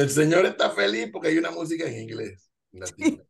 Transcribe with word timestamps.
El 0.00 0.10
señor 0.10 0.46
está 0.46 0.70
feliz 0.70 1.08
porque 1.12 1.28
hay 1.28 1.38
una 1.38 1.50
música 1.50 1.84
en 1.86 2.02
inglés. 2.02 2.50
latina. 2.72 3.22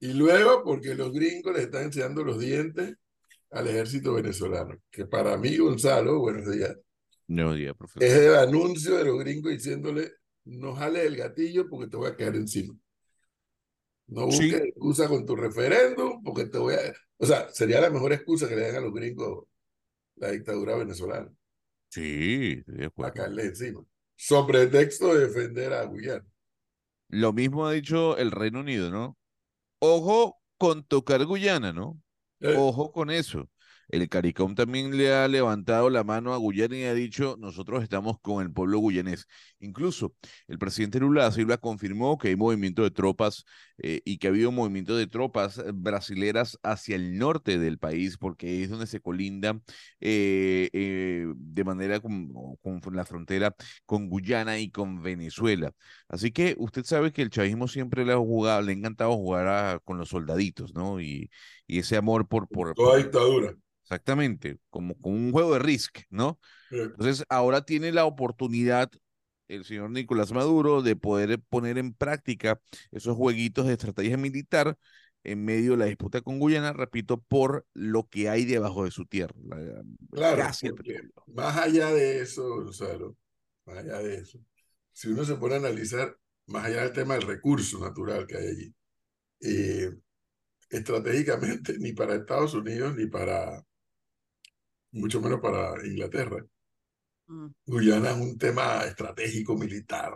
Y 0.00 0.12
luego 0.12 0.62
porque 0.64 0.94
los 0.94 1.12
gringos 1.12 1.54
le 1.56 1.62
están 1.62 1.84
enseñando 1.84 2.22
los 2.24 2.38
dientes 2.38 2.94
al 3.50 3.68
ejército 3.68 4.14
venezolano. 4.14 4.76
Que 4.90 5.06
para 5.06 5.36
mí, 5.38 5.56
Gonzalo, 5.56 6.18
buenos 6.18 6.50
días, 6.50 6.76
No, 7.28 7.54
día, 7.54 7.72
profesor. 7.72 8.02
es 8.02 8.12
el 8.14 8.34
anuncio 8.34 8.96
de 8.96 9.04
los 9.04 9.18
gringos 9.18 9.52
diciéndole, 9.52 10.12
no 10.44 10.74
jales 10.74 11.04
el 11.06 11.16
gatillo 11.16 11.68
porque 11.70 11.88
te 11.88 11.96
voy 11.96 12.08
a 12.10 12.16
caer 12.16 12.34
encima. 12.36 12.74
No 14.08 14.30
Sí. 14.30 14.50
busques 14.50 14.62
excusa 14.68 15.08
con 15.08 15.24
tu 15.24 15.34
referéndum 15.36 16.22
porque 16.22 16.46
te 16.46 16.58
voy 16.58 16.74
a... 16.74 16.92
O 17.16 17.24
sea, 17.24 17.48
sería 17.50 17.80
la 17.80 17.88
mejor 17.90 18.12
excusa 18.12 18.46
que 18.48 18.56
le 18.56 18.62
den 18.66 18.76
a 18.76 18.80
los 18.80 18.92
gringos 18.92 19.46
la 20.16 20.30
dictadura 20.32 20.76
venezolana, 20.76 21.32
Sí, 21.88 22.56
estoy 22.58 22.74
de 22.76 22.90
para 22.90 23.08
acuerdo. 23.08 23.14
caerle 23.14 23.42
encima. 23.44 23.84
Sobre 24.16 24.66
texto 24.66 25.14
de 25.14 25.26
defender 25.26 25.72
a 25.72 25.84
Guyana. 25.84 26.24
Lo 27.08 27.32
mismo 27.32 27.66
ha 27.66 27.72
dicho 27.72 28.16
el 28.16 28.30
Reino 28.30 28.60
Unido, 28.60 28.90
¿no? 28.90 29.16
Ojo 29.78 30.40
con 30.58 30.84
tocar 30.84 31.24
Guyana, 31.24 31.72
¿no? 31.72 32.00
Eh, 32.40 32.54
Ojo 32.56 32.92
con 32.92 33.10
eso. 33.10 33.48
El 33.88 34.08
CARICOM 34.08 34.54
también 34.54 34.96
le 34.96 35.12
ha 35.12 35.28
levantado 35.28 35.90
la 35.90 36.04
mano 36.04 36.32
a 36.32 36.38
Guyana 36.38 36.76
y 36.76 36.84
ha 36.84 36.94
dicho, 36.94 37.36
nosotros 37.38 37.82
estamos 37.82 38.18
con 38.20 38.42
el 38.42 38.52
pueblo 38.52 38.80
guyanés. 38.80 39.26
Incluso 39.64 40.14
el 40.48 40.58
presidente 40.58 41.00
Lula 41.00 41.24
da 41.24 41.32
Silva 41.32 41.56
confirmó 41.58 42.18
que 42.18 42.28
hay 42.28 42.36
movimiento 42.36 42.82
de 42.82 42.90
tropas 42.90 43.44
eh, 43.78 44.00
y 44.04 44.18
que 44.18 44.26
ha 44.28 44.30
habido 44.30 44.52
movimiento 44.52 44.96
de 44.96 45.06
tropas 45.06 45.58
eh, 45.58 45.64
brasileras 45.74 46.58
hacia 46.62 46.96
el 46.96 47.18
norte 47.18 47.58
del 47.58 47.78
país, 47.78 48.16
porque 48.18 48.62
es 48.62 48.70
donde 48.70 48.86
se 48.86 49.00
colinda 49.00 49.58
eh, 50.00 50.70
eh, 50.72 51.26
de 51.36 51.64
manera 51.64 52.00
con, 52.00 52.32
con 52.62 52.80
la 52.96 53.04
frontera 53.04 53.54
con 53.86 54.08
Guyana 54.08 54.58
y 54.58 54.70
con 54.70 55.02
Venezuela. 55.02 55.72
Así 56.08 56.30
que 56.32 56.54
usted 56.58 56.84
sabe 56.84 57.12
que 57.12 57.22
el 57.22 57.30
chavismo 57.30 57.68
siempre 57.68 58.04
le 58.04 58.12
ha 58.12 58.16
jugado, 58.16 58.62
le 58.62 58.72
ha 58.72 58.74
encantado 58.74 59.14
jugar 59.16 59.46
a- 59.48 59.78
con 59.84 59.98
los 59.98 60.08
soldaditos, 60.10 60.74
¿no? 60.74 61.00
Y, 61.00 61.30
y 61.66 61.78
ese 61.80 61.96
amor 61.96 62.28
por, 62.28 62.48
por, 62.48 62.76
toda 62.76 62.96
por- 62.96 62.98
dictadura. 62.98 63.56
exactamente, 63.82 64.58
como, 64.70 64.96
como 65.00 65.16
un 65.16 65.32
juego 65.32 65.54
de 65.54 65.60
Risk, 65.60 66.00
¿no? 66.10 66.38
Entonces 66.96 67.24
ahora 67.28 67.64
tiene 67.64 67.92
la 67.92 68.04
oportunidad 68.06 68.90
el 69.48 69.64
señor 69.64 69.90
Nicolás 69.90 70.32
Maduro 70.32 70.82
de 70.82 70.96
poder 70.96 71.40
poner 71.40 71.78
en 71.78 71.92
práctica 71.94 72.60
esos 72.92 73.16
jueguitos 73.16 73.66
de 73.66 73.72
estrategia 73.74 74.16
militar 74.16 74.76
en 75.22 75.44
medio 75.44 75.72
de 75.72 75.76
la 75.78 75.84
disputa 75.86 76.20
con 76.20 76.38
Guyana, 76.38 76.72
repito, 76.72 77.18
por 77.18 77.66
lo 77.72 78.08
que 78.08 78.28
hay 78.28 78.44
debajo 78.44 78.84
de 78.84 78.90
su 78.90 79.06
tierra, 79.06 79.34
la- 79.46 79.82
Claro, 80.10 80.42
más 81.34 81.56
allá 81.56 81.90
de 81.92 82.20
eso, 82.20 82.48
Gonzalo, 82.48 83.16
más 83.66 83.78
allá 83.78 83.98
de 83.98 84.16
eso, 84.16 84.38
si 84.92 85.08
uno 85.08 85.24
se 85.24 85.36
pone 85.36 85.54
a 85.54 85.58
analizar, 85.58 86.16
más 86.46 86.66
allá 86.66 86.82
del 86.82 86.92
tema 86.92 87.14
del 87.14 87.22
recurso 87.26 87.80
natural 87.80 88.26
que 88.26 88.36
hay 88.36 88.46
allí, 88.48 88.74
eh, 89.40 89.90
estratégicamente 90.70 91.78
ni 91.78 91.92
para 91.92 92.16
Estados 92.16 92.54
Unidos 92.54 92.96
ni 92.96 93.06
para, 93.06 93.64
mucho 94.92 95.20
menos 95.20 95.40
para 95.40 95.86
Inglaterra. 95.86 96.44
Guyana 97.66 98.10
es 98.10 98.16
un 98.16 98.38
tema 98.38 98.84
estratégico 98.84 99.56
militar 99.56 100.14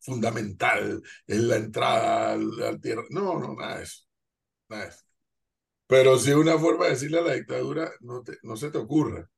fundamental, 0.00 1.02
es 1.26 1.40
la 1.40 1.56
entrada 1.56 2.32
al, 2.32 2.80
tierra. 2.80 3.04
No, 3.10 3.38
no, 3.40 3.54
nada 3.54 3.78
de 3.78 3.84
eso, 3.84 4.04
nada 4.68 4.84
de 4.84 4.88
eso. 4.90 5.04
Pero 5.86 6.18
si 6.18 6.32
una 6.32 6.58
forma 6.58 6.86
de 6.86 6.92
decirle 6.92 7.18
a 7.18 7.22
la 7.22 7.34
dictadura, 7.34 7.90
no, 8.00 8.22
te, 8.22 8.38
no 8.42 8.56
se 8.56 8.70
te 8.70 8.78
ocurra. 8.78 9.28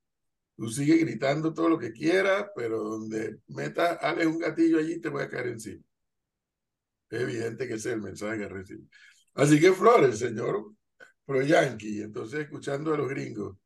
Tú 0.57 0.69
sigues 0.69 1.01
gritando 1.01 1.55
todo 1.55 1.69
lo 1.69 1.79
que 1.79 1.93
quieras, 1.93 2.47
pero 2.57 2.83
donde 2.83 3.39
metas, 3.49 3.99
ale 4.03 4.27
un 4.27 4.39
gatillo 4.39 4.79
allí, 4.79 5.01
te 5.01 5.09
voy 5.09 5.23
a 5.23 5.29
caer 5.29 5.49
encima. 5.49 5.83
Es 7.11 7.21
evidente 7.21 7.67
que 7.67 7.75
ese 7.75 7.91
es 7.91 7.95
el 7.95 8.03
mensaje 8.03 8.39
que 8.39 8.49
recibe. 8.49 8.85
Así 9.35 9.61
que 9.61 9.73
Flores, 9.73 10.19
señor 10.19 10.73
pro 11.25 11.43
yankee, 11.43 12.01
entonces 12.03 12.41
escuchando 12.41 12.95
a 12.95 12.97
los 12.97 13.09
gringos, 13.09 13.57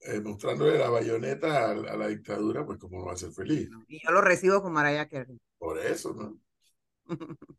eh, 0.00 0.20
mostrándole 0.20 0.78
la 0.78 0.88
bayoneta 0.90 1.66
a, 1.66 1.70
a 1.72 1.96
la 1.96 2.08
dictadura, 2.08 2.64
pues 2.64 2.78
cómo 2.78 2.98
no 3.00 3.06
va 3.06 3.12
a 3.12 3.16
ser 3.16 3.32
feliz. 3.32 3.68
Y 3.88 4.00
yo 4.04 4.10
lo 4.10 4.20
recibo 4.20 4.62
con 4.62 4.72
Mariah 4.72 5.08
Carey. 5.08 5.38
Por 5.58 5.78
eso, 5.78 6.14
¿no? 6.14 6.38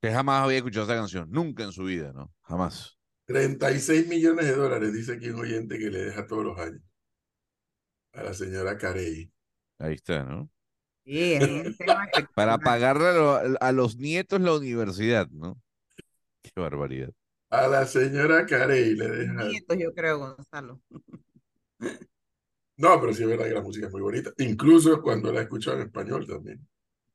Que 0.00 0.12
jamás 0.12 0.44
había 0.44 0.58
escuchado 0.58 0.84
esa 0.84 0.94
canción, 0.94 1.28
nunca 1.30 1.64
en 1.64 1.72
su 1.72 1.84
vida, 1.84 2.12
¿no? 2.12 2.30
Jamás. 2.42 2.98
36 3.24 4.06
millones 4.06 4.46
de 4.46 4.54
dólares, 4.54 4.92
dice 4.92 5.14
aquí 5.14 5.30
un 5.30 5.40
oyente 5.40 5.78
que 5.78 5.90
le 5.90 6.04
deja 6.04 6.26
todos 6.26 6.44
los 6.44 6.58
años 6.58 6.82
a 8.12 8.22
la 8.22 8.34
señora 8.34 8.76
Carey. 8.76 9.32
Ahí 9.78 9.94
está, 9.94 10.22
¿no? 10.22 10.50
Sí, 11.04 11.32
es 11.34 11.42
un 11.48 11.76
tema 11.78 12.08
Para 12.34 12.58
pagarle 12.58 13.08
a, 13.08 13.12
lo- 13.12 13.58
a 13.60 13.72
los 13.72 13.96
nietos 13.96 14.40
la 14.40 14.54
universidad, 14.54 15.28
¿no? 15.30 15.60
Qué 16.42 16.52
barbaridad. 16.60 17.10
A 17.50 17.66
la 17.66 17.86
señora 17.86 18.44
Carey 18.46 18.94
le 18.94 19.08
deja. 19.08 19.44
Nietos, 19.44 19.76
yo 19.78 19.92
creo, 19.92 20.18
Gonzalo. 20.18 20.80
No, 22.78 22.98
pero 23.00 23.12
sí 23.12 23.22
es 23.22 23.28
verdad 23.28 23.46
que 23.46 23.52
la 23.54 23.60
música 23.62 23.86
es 23.86 23.92
muy 23.92 24.00
bonita. 24.02 24.32
Incluso 24.38 25.02
cuando 25.02 25.30
la 25.32 25.40
he 25.40 25.42
escuchado 25.44 25.76
en 25.76 25.82
español 25.84 26.26
también. 26.26 26.66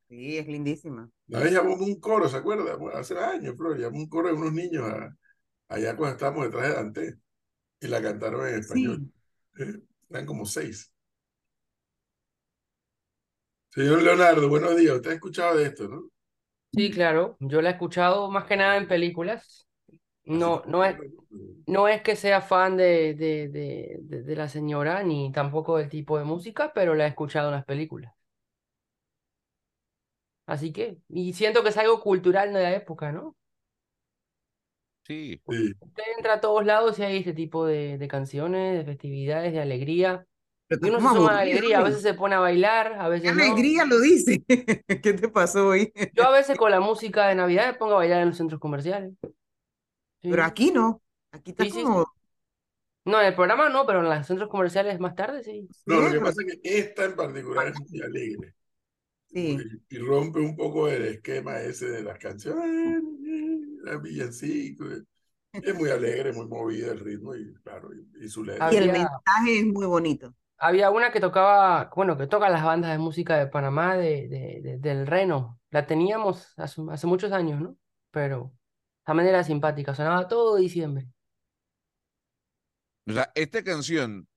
Sí, 0.09 0.37
es 0.37 0.45
lindísima. 0.47 1.09
Una 1.29 1.39
vez 1.39 1.53
llamó 1.53 1.75
un 1.75 1.99
coro, 1.99 2.27
¿se 2.29 2.37
acuerda? 2.37 2.75
Bueno, 2.75 2.97
hace 2.99 3.17
años, 3.17 3.55
Flor, 3.57 3.77
llamó 3.79 3.97
un 3.99 4.09
coro 4.09 4.27
de 4.29 4.33
unos 4.35 4.53
niños 4.53 4.83
a- 4.87 5.15
allá 5.69 5.95
cuando 5.97 6.13
estábamos 6.15 6.45
detrás 6.45 6.67
de 6.69 6.73
Dante 6.75 7.19
y 7.81 7.87
la 7.87 8.01
cantaron 8.01 8.47
en 8.47 8.55
español. 8.59 9.03
Sí. 9.03 9.11
Eh, 9.59 9.81
Eran 10.09 10.25
como 10.27 10.45
seis. 10.45 10.91
Señor 13.69 14.01
Leonardo, 14.01 14.47
buenos 14.47 14.77
días. 14.77 14.95
Usted 14.95 15.09
ha 15.11 15.13
escuchado 15.15 15.57
de 15.57 15.65
esto, 15.65 15.85
¿no? 15.89 16.09
Sí, 16.73 16.89
claro, 16.91 17.37
yo 17.39 17.61
la 17.61 17.69
he 17.69 17.73
escuchado 17.73 18.29
más 18.31 18.45
que 18.45 18.55
nada 18.57 18.77
en 18.77 18.87
películas. 18.87 19.67
No, 20.25 20.63
no 20.67 20.83
es, 20.85 20.95
no 21.65 21.87
es 21.87 22.01
que 22.03 22.15
sea 22.15 22.41
fan 22.41 22.77
de, 22.77 23.13
de, 23.15 23.49
de, 23.49 23.97
de, 24.01 24.23
de 24.23 24.35
la 24.35 24.47
señora 24.49 25.03
ni 25.03 25.31
tampoco 25.31 25.77
del 25.77 25.89
tipo 25.89 26.17
de 26.17 26.23
música, 26.25 26.73
pero 26.73 26.95
la 26.95 27.05
he 27.05 27.09
escuchado 27.09 27.49
en 27.49 27.55
las 27.55 27.65
películas. 27.65 28.13
Así 30.45 30.71
que, 30.73 30.97
y 31.09 31.33
siento 31.33 31.63
que 31.63 31.69
es 31.69 31.77
algo 31.77 31.99
cultural 32.01 32.53
de 32.53 32.61
la 32.63 32.75
época, 32.75 33.11
¿no? 33.11 33.35
Sí. 35.03 35.41
Sí. 35.47 35.75
Usted 35.79 36.03
entra 36.17 36.33
a 36.35 36.41
todos 36.41 36.65
lados 36.65 36.97
y 36.99 37.03
hay 37.03 37.17
este 37.17 37.33
tipo 37.33 37.65
de, 37.65 37.97
de 37.97 38.07
canciones, 38.07 38.77
de 38.77 38.85
festividades, 38.85 39.53
de 39.53 39.61
alegría. 39.61 40.27
Y 40.79 40.89
uno 40.89 41.01
se 41.01 41.09
suma 41.09 41.35
de 41.35 41.41
aburrido, 41.41 41.43
alegría, 41.43 41.79
a 41.79 41.83
veces 41.83 42.01
se 42.03 42.13
pone 42.15 42.35
a 42.35 42.39
bailar, 42.39 42.93
a 42.99 43.09
¿Qué 43.21 43.29
veces 43.29 43.35
no. 43.35 43.45
alegría 43.45 43.85
lo 43.85 43.99
dice? 43.99 44.43
¿Qué 45.01 45.13
te 45.13 45.29
pasó 45.29 45.67
hoy? 45.69 45.91
Yo 46.13 46.23
a 46.25 46.31
veces 46.31 46.57
con 46.57 46.71
la 46.71 46.79
música 46.79 47.27
de 47.27 47.35
Navidad 47.35 47.67
me 47.67 47.73
pongo 47.75 47.93
a 47.93 47.97
bailar 47.97 48.21
en 48.21 48.29
los 48.29 48.37
centros 48.37 48.59
comerciales. 48.61 49.13
Pero 50.29 50.43
Sí. 50.43 50.49
aquí 50.49 50.71
no. 50.71 51.01
Aquí 51.31 51.51
está 51.51 51.63
Sí, 51.65 51.71
sí, 51.71 51.77
sí. 51.77 51.83
como. 51.83 52.05
No, 53.05 53.19
en 53.19 53.27
el 53.27 53.35
programa 53.35 53.69
no, 53.69 53.85
pero 53.85 53.99
en 53.99 54.09
los 54.09 54.27
centros 54.27 54.49
comerciales 54.49 54.99
más 54.99 55.15
tarde 55.15 55.43
sí. 55.43 55.67
No, 55.85 55.99
lo 56.01 56.07
Sí, 56.07 56.13
que 56.13 56.19
pasa 56.21 56.41
es 56.47 56.59
que 56.61 56.77
esta 56.79 57.05
en 57.05 57.15
particular 57.15 57.67
es 57.67 57.79
muy 57.89 58.01
alegre. 58.01 58.53
Sí. 59.33 59.57
Y, 59.89 59.95
y 59.95 59.99
rompe 59.99 60.39
un 60.39 60.55
poco 60.55 60.87
el 60.87 61.03
esquema 61.05 61.59
ese 61.61 61.87
de 61.89 62.03
las 62.03 62.17
canciones, 62.19 63.01
los 63.83 64.01
villancicos. 64.01 65.03
Es 65.53 65.75
muy 65.75 65.89
alegre, 65.89 66.31
muy 66.33 66.47
movida 66.47 66.91
el 66.91 66.99
ritmo 66.99 67.35
y 67.35 67.53
claro, 67.55 67.89
y, 67.93 68.25
y 68.25 68.29
su 68.29 68.43
letra. 68.43 68.71
Y 68.73 68.77
el 68.77 68.91
mensaje 68.91 69.59
es 69.59 69.65
muy 69.65 69.85
bonito. 69.85 70.33
Había 70.57 70.91
una 70.91 71.11
que 71.11 71.19
tocaba, 71.19 71.89
bueno, 71.95 72.17
que 72.17 72.27
toca 72.27 72.49
las 72.49 72.63
bandas 72.63 72.91
de 72.91 72.99
música 72.99 73.37
de 73.37 73.47
Panamá, 73.47 73.97
de, 73.97 74.27
de- 74.27 74.61
de- 74.61 74.77
del 74.77 75.07
Reno. 75.07 75.59
La 75.71 75.87
teníamos 75.87 76.53
hace, 76.57 76.81
hace 76.91 77.07
muchos 77.07 77.31
años, 77.31 77.59
¿no? 77.59 77.77
Pero 78.11 78.53
de 79.07 79.13
manera 79.13 79.43
simpática, 79.43 79.93
sonaba 79.95 80.27
todo 80.27 80.55
diciembre. 80.57 81.07
O 83.07 83.13
sea, 83.13 83.31
esta 83.35 83.63
canción 83.63 84.27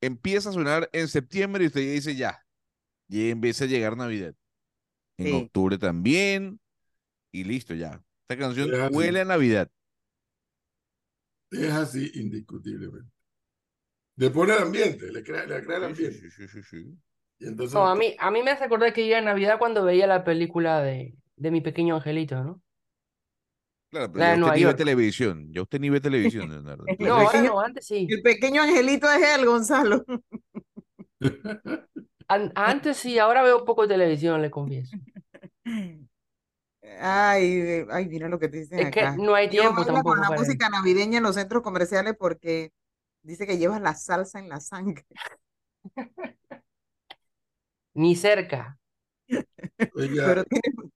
empieza 0.00 0.50
a 0.50 0.52
sonar 0.52 0.88
en 0.92 1.08
septiembre 1.08 1.64
y 1.64 1.66
usted 1.68 1.82
ya 1.82 1.92
dice 1.92 2.16
ya. 2.16 2.46
Y 3.08 3.30
empieza 3.30 3.64
a 3.64 3.68
llegar 3.68 3.96
Navidad. 3.96 4.34
En 5.18 5.26
Sí. 5.26 5.32
octubre 5.32 5.78
también. 5.78 6.60
Y 7.32 7.44
listo, 7.44 7.74
ya. 7.74 8.02
Esta 8.28 8.38
canción 8.42 8.72
Es 8.72 8.90
huele 8.92 9.20
a 9.20 9.24
Navidad. 9.24 9.70
Es 11.50 11.70
así 11.72 12.10
indiscutiblemente. 12.14 13.10
Le 14.16 14.30
pone 14.30 14.54
el 14.54 14.62
ambiente, 14.62 15.10
le 15.12 15.22
crea, 15.22 15.44
le 15.46 15.62
crea 15.64 15.78
el 15.78 15.84
ambiente. 15.84 16.18
sí, 16.18 16.30
sí, 16.30 16.48
sí, 16.48 16.62
sí. 16.62 16.98
Y 17.38 17.46
entonces, 17.46 17.74
No, 17.74 17.86
a 17.86 17.94
mí, 17.94 18.14
a 18.18 18.30
mí 18.30 18.42
me 18.42 18.50
hace 18.50 18.64
acordar 18.64 18.92
que 18.92 19.02
iba 19.04 19.18
en 19.18 19.24
Navidad 19.24 19.58
cuando 19.58 19.84
veía 19.84 20.06
la 20.06 20.24
película 20.24 20.80
de, 20.82 21.14
de 21.36 21.50
Mi 21.50 21.60
Pequeño 21.60 21.96
Angelito, 21.96 22.42
¿no? 22.44 22.62
Claro, 23.92 24.10
pero 24.10 24.18
La 24.20 24.30
ya 24.30 24.36
de 24.36 24.40
usted 24.42 24.54
ni 24.56 24.64
ve 24.64 24.74
televisión. 24.74 25.52
Ya 25.52 25.60
usted 25.62 25.78
ni 25.80 25.90
ve 25.90 26.00
televisión, 26.00 26.48
Leonardo. 26.48 26.84
El 26.86 26.96
No, 26.98 27.14
ahora 27.14 27.26
pequeño- 27.30 27.50
no, 27.50 27.60
antes 27.60 27.86
sí. 27.86 28.06
El 28.08 28.22
pequeño 28.22 28.62
angelito 28.62 29.06
es 29.12 29.22
él, 29.38 29.44
Gonzalo. 29.44 30.02
An- 32.28 32.52
antes 32.54 32.96
sí, 32.96 33.18
ahora 33.18 33.42
veo 33.42 33.66
poco 33.66 33.86
televisión, 33.86 34.40
le 34.40 34.50
confieso. 34.50 34.96
Ay, 37.00 37.44
eh, 37.60 37.86
ay, 37.90 38.08
mira 38.08 38.30
lo 38.30 38.38
que 38.38 38.48
te 38.48 38.60
dicen 38.60 38.78
Es 38.78 38.90
que 38.90 39.10
no 39.18 39.34
hay 39.34 39.50
tiempo 39.50 39.84
tampoco 39.84 40.10
con 40.10 40.20
la 40.20 40.28
para 40.28 40.40
música 40.40 40.70
navideña 40.70 41.18
en 41.18 41.24
los 41.24 41.34
centros 41.34 41.62
comerciales 41.62 42.14
porque 42.18 42.72
dice 43.22 43.46
que 43.46 43.58
llevas 43.58 43.82
la 43.82 43.94
salsa 43.94 44.38
en 44.38 44.48
la 44.48 44.60
sangre. 44.60 45.04
Ni 47.94 48.16
cerca. 48.16 48.78
oiga, 49.94 50.24
Pero 50.26 50.44
tiene, 50.44 50.90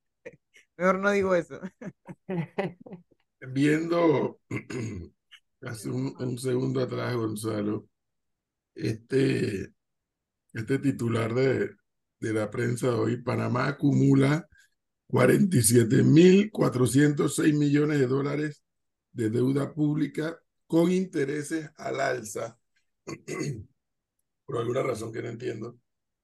Mejor 0.76 0.98
no 0.98 1.10
digo 1.10 1.34
eso. 1.34 1.60
Viendo 3.40 4.40
hace 5.62 5.90
un, 5.90 6.14
un 6.18 6.38
segundo 6.38 6.80
atrás, 6.80 7.14
Gonzalo, 7.14 7.86
este, 8.74 9.72
este 10.52 10.78
titular 10.78 11.34
de, 11.34 11.70
de 12.20 12.32
la 12.32 12.50
prensa 12.50 12.88
de 12.88 12.94
hoy, 12.94 13.22
Panamá 13.22 13.68
acumula 13.68 14.48
47.406 15.08 17.54
millones 17.54 18.00
de 18.00 18.06
dólares 18.06 18.62
de 19.12 19.30
deuda 19.30 19.72
pública 19.74 20.38
con 20.66 20.90
intereses 20.92 21.70
al 21.76 22.00
alza. 22.00 22.58
Por 24.46 24.58
alguna 24.58 24.82
razón 24.82 25.12
que 25.12 25.22
no 25.22 25.28
entiendo, 25.28 25.78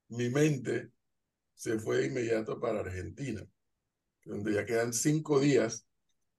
mi 0.09 0.29
mente 0.29 0.91
se 1.55 1.79
fue 1.79 1.99
de 1.99 2.07
inmediato 2.07 2.59
para 2.59 2.81
Argentina, 2.81 3.45
donde 4.25 4.53
ya 4.53 4.65
quedan 4.65 4.93
cinco 4.93 5.39
días 5.39 5.85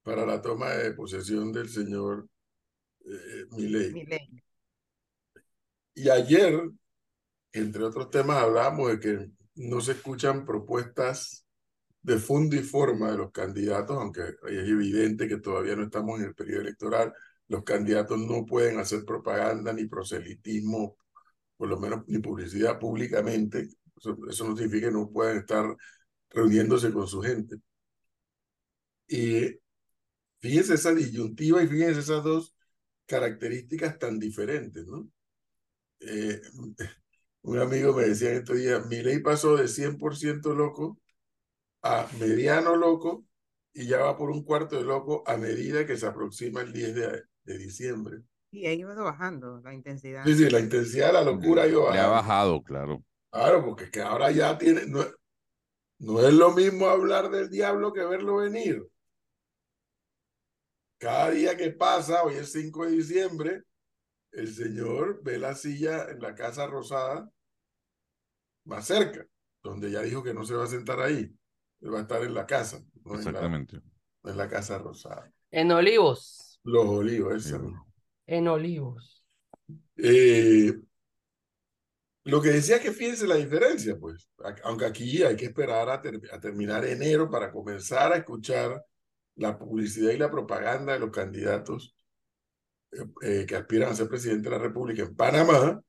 para 0.03 0.27
la 0.27 0.41
toma 0.41 0.71
de 0.71 0.93
posesión 0.93 1.53
del 1.53 1.69
señor 1.69 2.29
eh, 3.05 3.47
Milei. 3.51 3.93
Milei. 3.93 4.43
Y 5.95 6.09
ayer, 6.09 6.61
entre 7.53 7.85
otros 7.85 8.11
temas, 8.11 8.39
hablábamos 8.39 8.91
de 8.91 9.01
que 9.01 9.31
no 9.57 9.81
se 9.81 9.93
escuchan 9.93 10.45
propuestas 10.45 11.47
de 12.03 12.19
fondo 12.19 12.57
y 12.57 12.61
forma 12.61 13.11
de 13.13 13.19
los 13.19 13.33
candidatos, 13.33 13.97
aunque 13.97 14.23
es 14.23 14.69
evidente 14.69 15.29
que 15.29 15.39
todavía 15.39 15.77
no 15.77 15.85
estamos 15.85 16.21
en 16.21 16.27
el 16.27 16.35
periodo 16.35 16.63
electoral, 16.63 17.13
los 17.49 17.63
candidatos 17.63 18.19
no 18.19 18.45
pueden 18.45 18.79
hacer 18.79 19.05
propaganda 19.05 19.73
ni 19.73 19.87
proselitismo, 19.87 20.97
por 21.57 21.69
lo 21.69 21.79
menos 21.79 22.05
ni 22.07 22.19
publicidad 22.19 22.79
públicamente. 22.79 23.69
Eso, 23.97 24.19
eso 24.29 24.49
no 24.49 24.57
significa 24.57 24.89
que 24.89 24.93
no 24.93 25.11
puedan 25.11 25.39
estar 25.39 25.75
reuniéndose 26.31 26.93
con 26.93 27.07
su 27.07 27.23
gente. 27.23 27.57
Y 29.09 29.59
fíjense 30.41 30.75
esa 30.75 30.95
disyuntiva 30.95 31.63
y 31.63 31.69
fíjense 31.69 32.01
esas 32.01 32.25
dos 32.25 32.55
características 33.07 33.99
tan 33.99 34.19
diferentes, 34.19 34.87
¿no? 34.87 35.09
Eh, 36.01 36.41
un 37.43 37.59
amigo 37.59 37.93
me 37.95 38.05
decía 38.05 38.31
en 38.31 38.39
estos 38.39 38.57
días, 38.57 38.87
mi 38.87 39.03
ley 39.03 39.21
pasó 39.21 39.57
de 39.57 39.69
100% 39.69 40.55
loco 40.55 40.99
a 41.83 42.09
mediano 42.21 42.77
loco 42.77 43.27
y 43.75 43.87
ya 43.87 43.99
va 44.01 44.17
por 44.19 44.31
un 44.31 44.45
cuarto 44.45 44.77
de 44.79 44.85
loco 44.85 45.25
a 45.27 45.37
medida 45.39 45.87
que 45.87 45.97
se 45.99 46.07
aproxima 46.07 46.63
el 46.63 46.73
10 46.73 46.95
de, 46.95 47.23
de 47.45 47.59
diciembre. 47.59 48.23
Y 48.51 48.65
ahí 48.67 48.83
va 48.85 48.95
bajando 48.95 49.61
la 49.61 49.75
intensidad. 49.75 50.25
Sí, 50.25 50.35
sí, 50.35 50.51
la 50.51 50.59
intensidad 50.61 51.07
de 51.09 51.13
la 51.15 51.23
locura 51.23 51.63
ha 51.63 51.67
ido 51.69 51.85
Le 51.89 51.99
ha 51.99 52.07
bajando. 52.07 52.09
bajado, 52.09 52.63
claro. 52.63 53.03
Claro, 53.31 53.65
porque 53.65 53.85
es 53.85 53.91
que 53.91 54.01
ahora 54.03 54.31
ya 54.31 54.57
tiene, 54.59 54.87
no, 54.87 55.05
no 56.01 56.21
es 56.27 56.35
lo 56.35 56.53
mismo 56.53 56.89
hablar 56.89 57.31
del 57.31 57.51
diablo 57.51 57.93
que 57.93 58.05
verlo 58.05 58.37
venir. 58.39 58.87
Cada 61.05 61.31
día 61.33 61.55
que 61.55 61.71
pasa, 61.71 62.23
hoy 62.23 62.37
es 62.37 62.51
5 62.51 62.87
de 62.87 62.93
diciembre, 62.93 63.63
el 64.33 64.49
señor 64.55 65.21
ve 65.23 65.39
la 65.39 65.55
silla 65.55 66.09
en 66.09 66.19
la 66.19 66.35
Casa 66.35 66.67
Rosada 66.67 67.31
más 68.65 68.87
cerca, 68.87 69.27
donde 69.63 69.91
ya 69.91 70.01
dijo 70.01 70.23
que 70.23 70.33
no 70.33 70.47
se 70.47 70.55
va 70.55 70.65
a 70.65 70.67
sentar 70.67 71.01
ahí, 71.03 71.31
él 71.83 71.93
va 71.93 71.99
a 71.99 72.01
estar 72.01 72.23
en 72.25 72.33
la 72.33 72.47
casa, 72.47 72.83
no 73.05 73.17
en 73.17 73.23
la, 73.25 73.31
Exactamente. 73.31 73.83
en 74.23 74.37
la 74.39 74.49
Casa 74.49 74.79
Rosada. 74.79 75.31
En 75.51 75.73
Olivos. 75.73 76.59
Los 76.65 76.87
olivos. 76.87 77.45
Sí. 77.45 77.55
En 78.27 78.49
Olivos. 78.49 79.27
Eh, 79.99 80.73
lo 82.25 82.41
que 82.41 82.49
decía 82.49 82.81
que 82.81 82.93
fíjense 82.93 83.27
la 83.27 83.35
diferencia, 83.37 83.99
pues, 83.99 84.27
aunque 84.63 84.87
aquí 84.87 85.23
hay 85.23 85.37
que 85.37 85.45
esperar 85.45 85.91
a, 85.91 86.01
ter- 86.01 86.23
a 86.33 86.41
terminar 86.41 86.83
enero 86.87 87.29
para 87.29 87.53
comenzar 87.53 88.11
a 88.15 88.17
escuchar 88.17 88.83
la 89.37 89.59
publicidad 89.59 90.13
y 90.13 90.19
la 90.19 90.31
propaganda 90.31 90.93
de 90.93 91.01
los 91.01 91.11
candidatos 91.11 91.97
eh, 92.93 93.05
eh, 93.23 93.47
que 93.47 93.57
aspiran 93.57 93.91
a 93.91 93.95
ser 93.95 94.09
presidente 94.09 94.49
de 94.49 94.57
la 94.57 94.63
República 94.63 95.03
en 95.03 95.17
Panamá, 95.17 95.83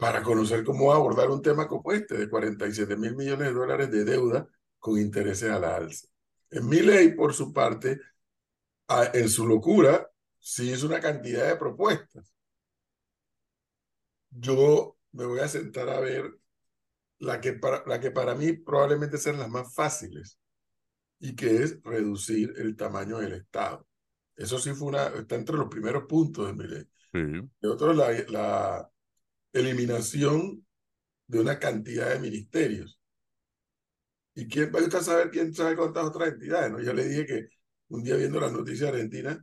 para 0.00 0.22
conocer 0.22 0.64
cómo 0.64 0.92
abordar 0.92 1.30
un 1.30 1.42
tema 1.42 1.68
como 1.68 1.92
este 1.92 2.16
de 2.16 2.28
47 2.28 2.96
mil 2.96 3.14
millones 3.14 3.48
de 3.48 3.54
dólares 3.54 3.90
de 3.90 4.04
deuda 4.04 4.48
con 4.78 4.98
intereses 4.98 5.50
a 5.50 5.58
la 5.58 5.76
alza. 5.76 6.08
En 6.50 6.66
mi 6.68 6.80
ley, 6.80 7.12
por 7.12 7.34
su 7.34 7.52
parte, 7.52 8.00
en 9.12 9.28
su 9.28 9.46
locura, 9.46 10.10
sí 10.38 10.72
hizo 10.72 10.86
una 10.86 11.00
cantidad 11.00 11.46
de 11.46 11.56
propuestas. 11.56 12.32
Yo 14.30 14.96
me 15.12 15.26
voy 15.26 15.40
a 15.40 15.48
sentar 15.48 15.88
a 15.90 16.00
ver 16.00 16.34
la 17.18 17.40
que 17.40 17.52
para, 17.52 17.84
la 17.86 18.00
que 18.00 18.10
para 18.10 18.34
mí 18.34 18.54
probablemente 18.54 19.18
sean 19.18 19.38
las 19.38 19.50
más 19.50 19.74
fáciles 19.74 20.39
y 21.20 21.36
que 21.36 21.62
es 21.62 21.80
reducir 21.82 22.54
el 22.56 22.76
tamaño 22.76 23.18
del 23.18 23.34
Estado. 23.34 23.86
Eso 24.34 24.58
sí 24.58 24.72
fue 24.72 24.88
una, 24.88 25.06
está 25.08 25.36
entre 25.36 25.56
los 25.56 25.68
primeros 25.68 26.04
puntos 26.04 26.46
de 26.46 26.54
mi 26.54 26.66
ley. 26.66 26.84
Sí. 27.12 27.50
Y 27.60 27.66
otro, 27.66 27.92
la, 27.92 28.10
la 28.28 28.90
eliminación 29.52 30.66
de 31.26 31.40
una 31.40 31.58
cantidad 31.58 32.08
de 32.08 32.18
ministerios. 32.20 32.98
¿Y 34.34 34.48
quién 34.48 34.72
va 34.74 34.80
a 34.80 35.02
saber 35.02 35.30
quién 35.30 35.52
sabe 35.52 35.76
cuántas 35.76 36.04
otras 36.04 36.30
entidades? 36.30 36.72
¿no? 36.72 36.80
Yo 36.80 36.94
le 36.94 37.06
dije 37.06 37.26
que 37.26 37.48
un 37.88 38.02
día 38.02 38.16
viendo 38.16 38.40
las 38.40 38.52
noticias 38.52 38.90
argentinas, 38.90 39.38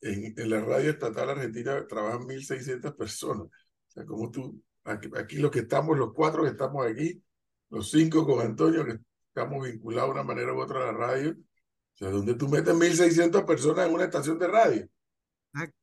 en, 0.00 0.34
en 0.36 0.50
la 0.50 0.60
radio 0.60 0.90
estatal 0.90 1.30
argentina 1.30 1.86
trabajan 1.86 2.26
1.600 2.26 2.96
personas. 2.96 3.46
O 3.46 3.90
sea, 3.90 4.04
como 4.04 4.30
tú, 4.30 4.60
aquí, 4.84 5.08
aquí 5.16 5.36
los 5.36 5.50
que 5.52 5.60
estamos, 5.60 5.96
los 5.96 6.12
cuatro 6.12 6.42
que 6.42 6.50
estamos 6.50 6.84
aquí, 6.84 7.22
los 7.70 7.90
cinco 7.90 8.26
con 8.26 8.44
Antonio, 8.44 8.84
que 8.84 8.98
estamos 9.34 9.64
vinculados 9.64 10.10
de 10.10 10.20
una 10.20 10.22
manera 10.24 10.52
u 10.52 10.60
otra 10.60 10.82
a 10.82 10.92
la 10.92 10.98
radio, 10.98 11.30
o 11.32 11.96
sea, 11.96 12.10
donde 12.10 12.34
tú 12.34 12.48
metes 12.48 12.74
1.600 12.74 13.44
personas 13.44 13.86
en 13.88 13.94
una 13.94 14.04
estación 14.04 14.38
de 14.38 14.46
radio, 14.48 14.88
Exacto. 15.54 15.76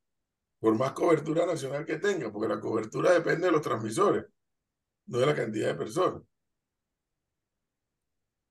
por 0.59 0.75
más 0.77 0.91
cobertura 0.93 1.45
nacional 1.45 1.85
que 1.85 1.97
tenga, 1.97 2.31
porque 2.31 2.47
la 2.53 2.59
cobertura 2.59 3.11
depende 3.11 3.47
de 3.47 3.51
los 3.51 3.61
transmisores, 3.61 4.25
no 5.07 5.17
de 5.19 5.25
la 5.25 5.35
cantidad 5.35 5.67
de 5.69 5.75
personas. 5.75 6.21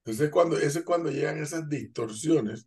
Entonces, 0.05 0.31
cuando, 0.31 0.57
eso 0.59 0.79
es 0.81 0.85
cuando 0.85 1.11
llegan 1.11 1.39
esas 1.39 1.69
distorsiones 1.69 2.67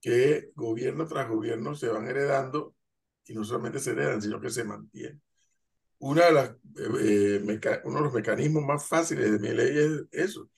que 0.00 0.50
gobierno 0.54 1.06
tras 1.06 1.28
gobierno 1.28 1.74
se 1.74 1.88
van 1.88 2.06
heredando 2.06 2.74
y 3.26 3.34
no 3.34 3.44
solamente 3.44 3.78
se 3.78 3.92
heredan, 3.92 4.20
sino 4.22 4.40
que 4.40 4.50
se 4.50 4.64
mantienen. 4.64 5.22
Una 5.98 6.26
de 6.26 6.32
las, 6.32 6.50
eh, 6.50 6.56
eh, 7.36 7.40
meca- 7.44 7.80
uno 7.84 7.96
de 7.98 8.04
los 8.04 8.14
mecanismos 8.14 8.64
más 8.64 8.86
fáciles 8.86 9.30
de 9.32 9.38
mi 9.38 9.54
ley 9.54 9.76
es 10.10 10.28
eso, 10.28 10.48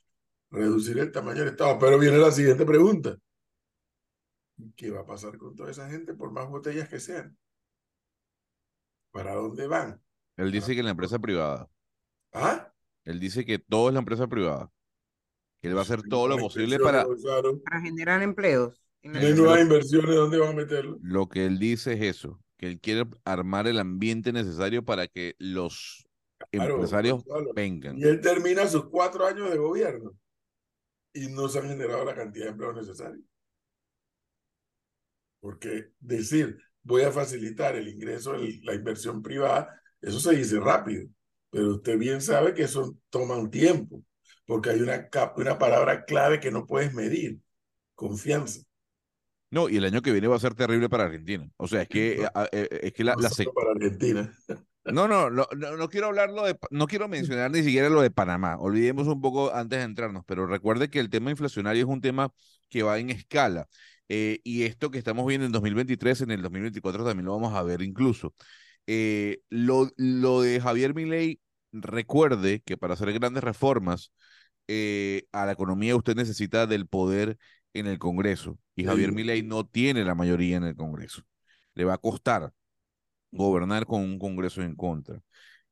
reducir 0.52 0.98
el 0.98 1.10
tamaño 1.10 1.40
del 1.40 1.48
Estado. 1.48 1.78
Pero 1.78 1.98
viene 1.98 2.18
la 2.18 2.30
siguiente 2.30 2.64
pregunta. 2.64 3.16
¿Qué 4.76 4.90
va 4.90 5.00
a 5.00 5.06
pasar 5.06 5.38
con 5.38 5.56
toda 5.56 5.70
esa 5.70 5.90
gente 5.90 6.14
por 6.14 6.30
más 6.30 6.48
botellas 6.48 6.88
que 6.88 7.00
sean? 7.00 7.36
¿Para 9.10 9.34
dónde 9.34 9.66
van? 9.66 10.00
Él 10.36 10.52
dice 10.52 10.74
que 10.74 10.80
en 10.80 10.86
la 10.86 10.92
empresa 10.92 11.18
privada. 11.18 11.68
¿Ah? 12.32 12.72
Él 13.04 13.18
dice 13.18 13.44
que 13.44 13.58
todo 13.58 13.88
es 13.88 13.94
la 13.94 14.00
empresa 14.00 14.28
privada. 14.28 14.70
Que 15.60 15.68
él 15.68 15.74
va 15.74 15.80
a 15.80 15.82
hacer 15.82 16.02
todo 16.02 16.28
lo 16.28 16.38
posible 16.38 16.78
para... 16.78 17.04
Generar 17.82 18.22
empleos. 18.22 18.86
en 19.02 19.16
hay 19.16 19.34
nuevas 19.34 19.60
inversiones, 19.60 20.14
¿dónde 20.14 20.38
van 20.38 20.50
a 20.50 20.56
meterlo? 20.56 20.98
Lo 21.02 21.28
que 21.28 21.46
él 21.46 21.58
dice 21.58 21.94
es 21.94 22.16
eso, 22.16 22.40
que 22.56 22.66
él 22.66 22.80
quiere 22.80 23.04
armar 23.24 23.66
el 23.66 23.78
ambiente 23.78 24.32
necesario 24.32 24.84
para 24.84 25.08
que 25.08 25.34
los 25.38 26.06
Claro, 26.50 26.74
empresarios 26.74 27.22
vengan. 27.54 27.96
Y 27.96 28.02
él 28.02 28.20
termina 28.20 28.66
sus 28.66 28.86
cuatro 28.86 29.24
años 29.24 29.50
de 29.50 29.58
gobierno 29.58 30.12
y 31.14 31.28
no 31.28 31.48
se 31.48 31.58
han 31.60 31.68
generado 31.68 32.04
la 32.04 32.14
cantidad 32.14 32.46
de 32.46 32.50
empleos 32.52 32.76
necesarios. 32.76 33.24
Porque 35.40 35.90
decir, 36.00 36.58
voy 36.82 37.02
a 37.02 37.12
facilitar 37.12 37.74
el 37.76 37.88
ingreso 37.88 38.34
la 38.62 38.74
inversión 38.74 39.22
privada, 39.22 39.80
eso 40.00 40.20
se 40.20 40.36
dice 40.36 40.58
rápido, 40.60 41.08
pero 41.50 41.74
usted 41.76 41.98
bien 41.98 42.20
sabe 42.20 42.54
que 42.54 42.62
eso 42.62 42.96
toma 43.10 43.36
un 43.36 43.50
tiempo, 43.50 44.02
porque 44.46 44.70
hay 44.70 44.80
una, 44.80 45.08
una 45.36 45.58
palabra 45.58 46.04
clave 46.04 46.40
que 46.40 46.50
no 46.50 46.66
puedes 46.66 46.94
medir, 46.94 47.40
confianza. 47.94 48.62
No, 49.50 49.68
y 49.68 49.76
el 49.76 49.84
año 49.84 50.00
que 50.00 50.12
viene 50.12 50.28
va 50.28 50.36
a 50.36 50.40
ser 50.40 50.54
terrible 50.54 50.88
para 50.88 51.04
Argentina. 51.04 51.46
O 51.58 51.68
sea, 51.68 51.82
es 51.82 51.88
que, 51.88 52.16
No, 52.34 52.42
eh, 52.44 52.48
eh, 52.52 52.80
es 52.84 52.92
que 52.92 53.04
la, 53.04 53.14
la 53.18 53.28
sec- 53.28 53.52
para 53.52 53.72
Argentina. 53.72 54.32
No, 54.84 55.06
no, 55.06 55.30
no, 55.30 55.46
no, 55.56 55.76
no 55.76 55.88
quiero 55.88 56.08
hablarlo 56.08 56.44
de, 56.44 56.58
no 56.70 56.88
quiero 56.88 57.06
mencionar 57.06 57.50
ni 57.52 57.62
siquiera 57.62 57.88
lo 57.88 58.02
de 58.02 58.10
Panamá. 58.10 58.56
Olvidemos 58.58 59.06
un 59.06 59.20
poco 59.20 59.54
antes 59.54 59.78
de 59.78 59.84
entrarnos, 59.84 60.24
pero 60.26 60.46
recuerde 60.46 60.90
que 60.90 60.98
el 60.98 61.08
tema 61.08 61.30
inflacionario 61.30 61.84
es 61.84 61.88
un 61.88 62.00
tema 62.00 62.32
que 62.68 62.82
va 62.82 62.98
en 62.98 63.10
escala. 63.10 63.68
eh, 64.08 64.40
y 64.42 64.64
esto 64.64 64.90
que 64.90 64.98
estamos 64.98 65.24
viendo 65.26 65.46
en 65.46 65.52
2023, 65.52 66.22
en 66.22 66.32
el 66.32 66.42
2024 66.42 67.04
también 67.04 67.26
lo 67.26 67.32
vamos 67.32 67.54
a 67.54 67.62
ver 67.62 67.80
incluso. 67.82 68.34
Eh, 68.88 69.38
lo, 69.50 69.88
lo 69.96 70.42
de 70.42 70.60
Javier 70.60 70.94
Milei, 70.94 71.40
recuerde 71.70 72.60
que 72.64 72.76
para 72.76 72.94
hacer 72.94 73.12
grandes 73.12 73.44
reformas 73.44 74.12
eh, 74.68 75.24
a 75.32 75.46
la 75.46 75.52
economía 75.52 75.96
usted 75.96 76.16
necesita 76.16 76.66
del 76.66 76.88
poder 76.88 77.38
en 77.72 77.86
el 77.86 77.98
Congreso. 77.98 78.58
Y 78.74 78.84
Javier. 78.84 79.12
Milei 79.12 79.42
no 79.42 79.64
tiene 79.64 80.04
la 80.04 80.16
mayoría 80.16 80.56
en 80.56 80.64
el 80.64 80.74
Congreso. 80.76 81.22
Le 81.74 81.84
va 81.84 81.94
a 81.94 81.98
costar 81.98 82.52
gobernar 83.32 83.86
con 83.86 84.02
un 84.02 84.18
Congreso 84.18 84.62
en 84.62 84.74
contra. 84.76 85.20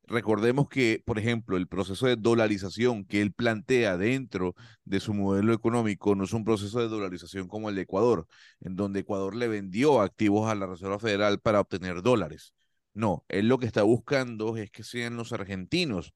Recordemos 0.04 0.68
que, 0.68 1.00
por 1.06 1.20
ejemplo, 1.20 1.56
el 1.56 1.68
proceso 1.68 2.06
de 2.08 2.16
dolarización 2.16 3.04
que 3.04 3.22
él 3.22 3.32
plantea 3.32 3.96
dentro 3.96 4.56
de 4.84 4.98
su 4.98 5.14
modelo 5.14 5.52
económico 5.52 6.16
no 6.16 6.24
es 6.24 6.32
un 6.32 6.44
proceso 6.44 6.80
de 6.80 6.88
dolarización 6.88 7.46
como 7.46 7.68
el 7.68 7.76
de 7.76 7.82
Ecuador, 7.82 8.26
en 8.60 8.74
donde 8.74 9.00
Ecuador 9.00 9.36
le 9.36 9.46
vendió 9.46 10.00
activos 10.00 10.50
a 10.50 10.56
la 10.56 10.66
Reserva 10.66 10.98
Federal 10.98 11.38
para 11.38 11.60
obtener 11.60 12.02
dólares. 12.02 12.54
No, 12.92 13.24
él 13.28 13.46
lo 13.46 13.58
que 13.58 13.66
está 13.66 13.84
buscando 13.84 14.56
es 14.56 14.72
que 14.72 14.82
sean 14.82 15.16
los 15.16 15.32
argentinos 15.32 16.12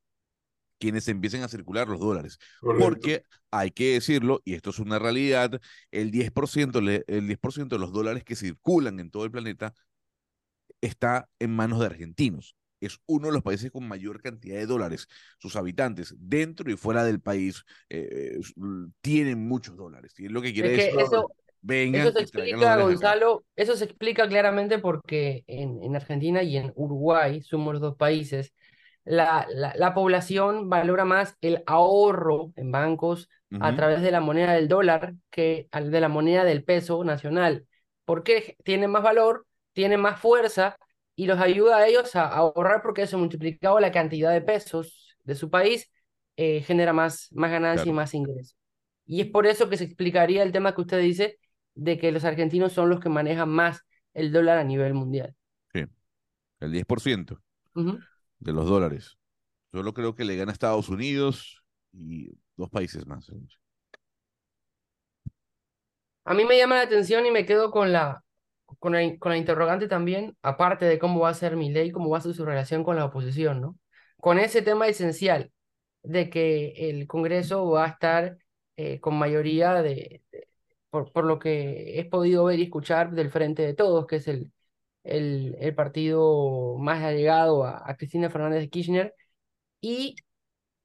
quienes 0.81 1.07
empiecen 1.09 1.43
a 1.43 1.49
circular 1.49 1.89
los 1.89 2.01
dólares. 2.01 2.39
Correcto. 2.61 2.85
Porque 2.85 3.23
hay 3.53 3.71
que 3.71 3.93
decirlo, 3.95 4.43
y 4.45 4.55
esto 4.55 4.71
es 4.71 4.81
una 4.81 4.99
realidad, 4.99 5.61
el 5.93 6.11
10%, 6.11 6.81
le- 6.81 7.05
el 7.07 7.27
10 7.29 7.39
de 7.69 7.79
los 7.79 7.93
dólares 7.93 8.25
que 8.25 8.35
circulan 8.35 8.99
en 8.99 9.11
todo 9.11 9.25
el 9.25 9.31
planeta 9.31 9.73
está 10.81 11.29
en 11.39 11.55
manos 11.55 11.81
de 11.81 11.87
argentinos. 11.87 12.57
Es 12.81 12.99
uno 13.07 13.29
de 13.29 13.33
los 13.35 13.43
países 13.43 13.71
con 13.71 13.89
mayor 13.89 14.21
cantidad 14.23 14.57
de 14.57 14.67
dólares. 14.67 15.09
Sus 15.39 15.57
habitantes, 15.57 16.15
dentro 16.19 16.71
y 16.71 16.77
fuera 16.77 17.05
del 17.05 17.21
país, 17.21 17.65
eh, 17.89 18.39
l- 18.57 18.91
tienen 19.01 19.47
muchos 19.49 19.77
dólares. 19.77 20.15
Y 20.19 20.27
es 20.27 20.33
lo 20.33 20.43
que 20.43 20.53
quiere 20.53 20.69
Es 20.69 20.73
que 20.73 20.93
decir, 20.93 21.01
eso, 21.03 21.33
vengan 21.63 21.93
eso 21.93 22.13
se 22.13 22.21
explica. 22.23 22.77
Gonzalo, 22.79 23.45
eso 23.57 23.77
se 23.77 23.85
explica 23.87 24.29
claramente 24.29 24.79
porque 24.79 25.45
en, 25.47 25.83
en 25.83 25.97
Argentina 25.97 26.43
y 26.43 26.57
en 26.57 26.73
Uruguay, 26.77 27.43
somos 27.43 27.75
los 27.75 27.83
dos 27.83 27.97
países, 27.97 28.55
la, 29.05 29.47
la, 29.51 29.75
la 29.77 29.95
población 29.95 30.71
valora 30.71 31.05
más 31.05 31.37
el 31.41 31.63
ahorro 31.67 32.53
en 32.57 32.73
bancos 32.73 33.29
a 33.59 33.75
través 33.77 34.03
de 34.03 34.11
la 34.13 34.21
moneda 34.21 34.53
del 34.55 34.69
dólar 34.69 35.15
que 35.31 35.69
al 35.73 35.91
de 35.91 36.01
la 36.01 36.09
moneda 36.09 36.45
del 36.45 36.65
peso 36.65 37.05
nacional. 37.05 37.67
porque 38.05 38.57
Tiene 38.65 38.89
más 38.89 39.03
valor, 39.03 39.47
tiene 39.75 39.99
más 39.99 40.21
fuerza 40.21 40.77
y 41.17 41.27
los 41.27 41.39
ayuda 41.41 41.79
a 41.79 41.87
ellos 41.87 42.17
a 42.17 42.27
ahorrar 42.29 42.83
porque 42.83 43.03
eso 43.03 43.19
multiplicado 43.19 43.81
la 43.81 43.93
cantidad 43.93 44.33
de 44.33 44.41
pesos 44.41 45.17
de 45.25 45.35
su 45.35 45.51
país 45.51 45.91
eh, 46.37 46.63
genera 46.63 46.93
más, 46.93 47.29
más 47.33 47.51
ganancia 47.51 47.91
y 47.91 47.93
más 47.93 48.15
ingresos. 48.15 48.57
Y 49.07 49.21
es 49.21 49.27
por 49.29 49.47
eso 49.47 49.69
que 49.69 49.77
se 49.77 49.85
explicaría 49.85 50.43
el 50.43 50.53
tema 50.53 50.75
que 50.75 50.81
usted 50.81 51.01
dice 51.01 51.39
de 51.75 51.99
que 51.99 52.13
los 52.13 52.25
argentinos 52.25 52.73
son 52.73 52.89
los 52.89 53.01
que 53.01 53.09
manejan 53.09 53.51
más 53.51 53.83
el 54.15 54.33
dólar 54.33 54.59
a 54.59 54.65
nivel 54.65 54.95
mundial. 54.95 55.35
Sí, 55.73 55.85
el 56.61 56.73
10% 56.73 57.43
Ujú. 57.75 58.01
de 58.39 58.53
los 58.53 58.67
dólares. 58.67 59.19
Solo 59.73 59.93
creo 59.95 60.15
que 60.15 60.25
le 60.25 60.37
gana 60.37 60.53
a 60.53 60.55
Estados 60.55 60.89
Unidos 60.89 61.63
y 61.93 62.31
dos 62.57 62.71
países 62.71 63.07
más. 63.07 63.31
A 66.25 66.35
mí 66.35 66.45
me 66.45 66.57
llama 66.57 66.77
la 66.77 66.83
atención 66.83 67.27
y 67.27 67.31
me 67.31 67.45
quedo 67.47 67.71
con 67.71 67.93
la, 67.93 68.24
con 68.79 68.99
in- 69.01 69.19
con 69.19 69.33
la 69.33 69.39
interrogante 69.39 69.89
también, 69.89 70.37
aparte 70.43 70.85
de 70.87 70.99
cómo 70.99 71.21
va 71.21 71.31
a 71.31 71.35
ser 71.35 71.57
mi 71.57 71.71
ley, 71.71 71.91
cómo 71.91 72.11
va 72.11 72.19
a 72.19 72.21
ser 72.21 72.35
su 72.35 72.45
relación 72.45 72.85
con 72.85 72.97
la 72.97 73.05
oposición, 73.07 73.61
¿no? 73.61 73.79
Con 74.21 74.39
ese 74.39 74.63
tema 74.63 74.89
esencial 74.89 75.53
de 76.03 76.31
que 76.31 76.91
el 76.91 77.07
Congreso 77.07 77.69
va 77.71 77.85
a 77.87 77.89
estar 77.89 78.39
eh, 78.77 79.01
con 79.01 79.17
mayoría 79.19 79.75
de, 79.83 80.23
de- 80.33 80.49
por, 80.91 81.13
por 81.13 81.25
lo 81.25 81.39
que 81.39 81.99
he 82.01 82.05
podido 82.05 82.45
ver 82.45 82.59
y 82.59 82.65
escuchar 82.65 83.13
del 83.13 83.31
Frente 83.31 83.63
de 83.63 83.75
Todos, 83.75 84.07
que 84.07 84.17
es 84.17 84.29
el, 84.29 84.53
el, 85.05 85.57
el 85.61 85.75
partido 85.75 86.77
más 86.79 87.03
allegado 87.03 87.65
a, 87.65 87.83
a 87.89 87.97
Cristina 87.97 88.31
Fernández 88.31 88.61
de 88.61 88.71
Kirchner, 88.71 89.15
y 89.81 90.17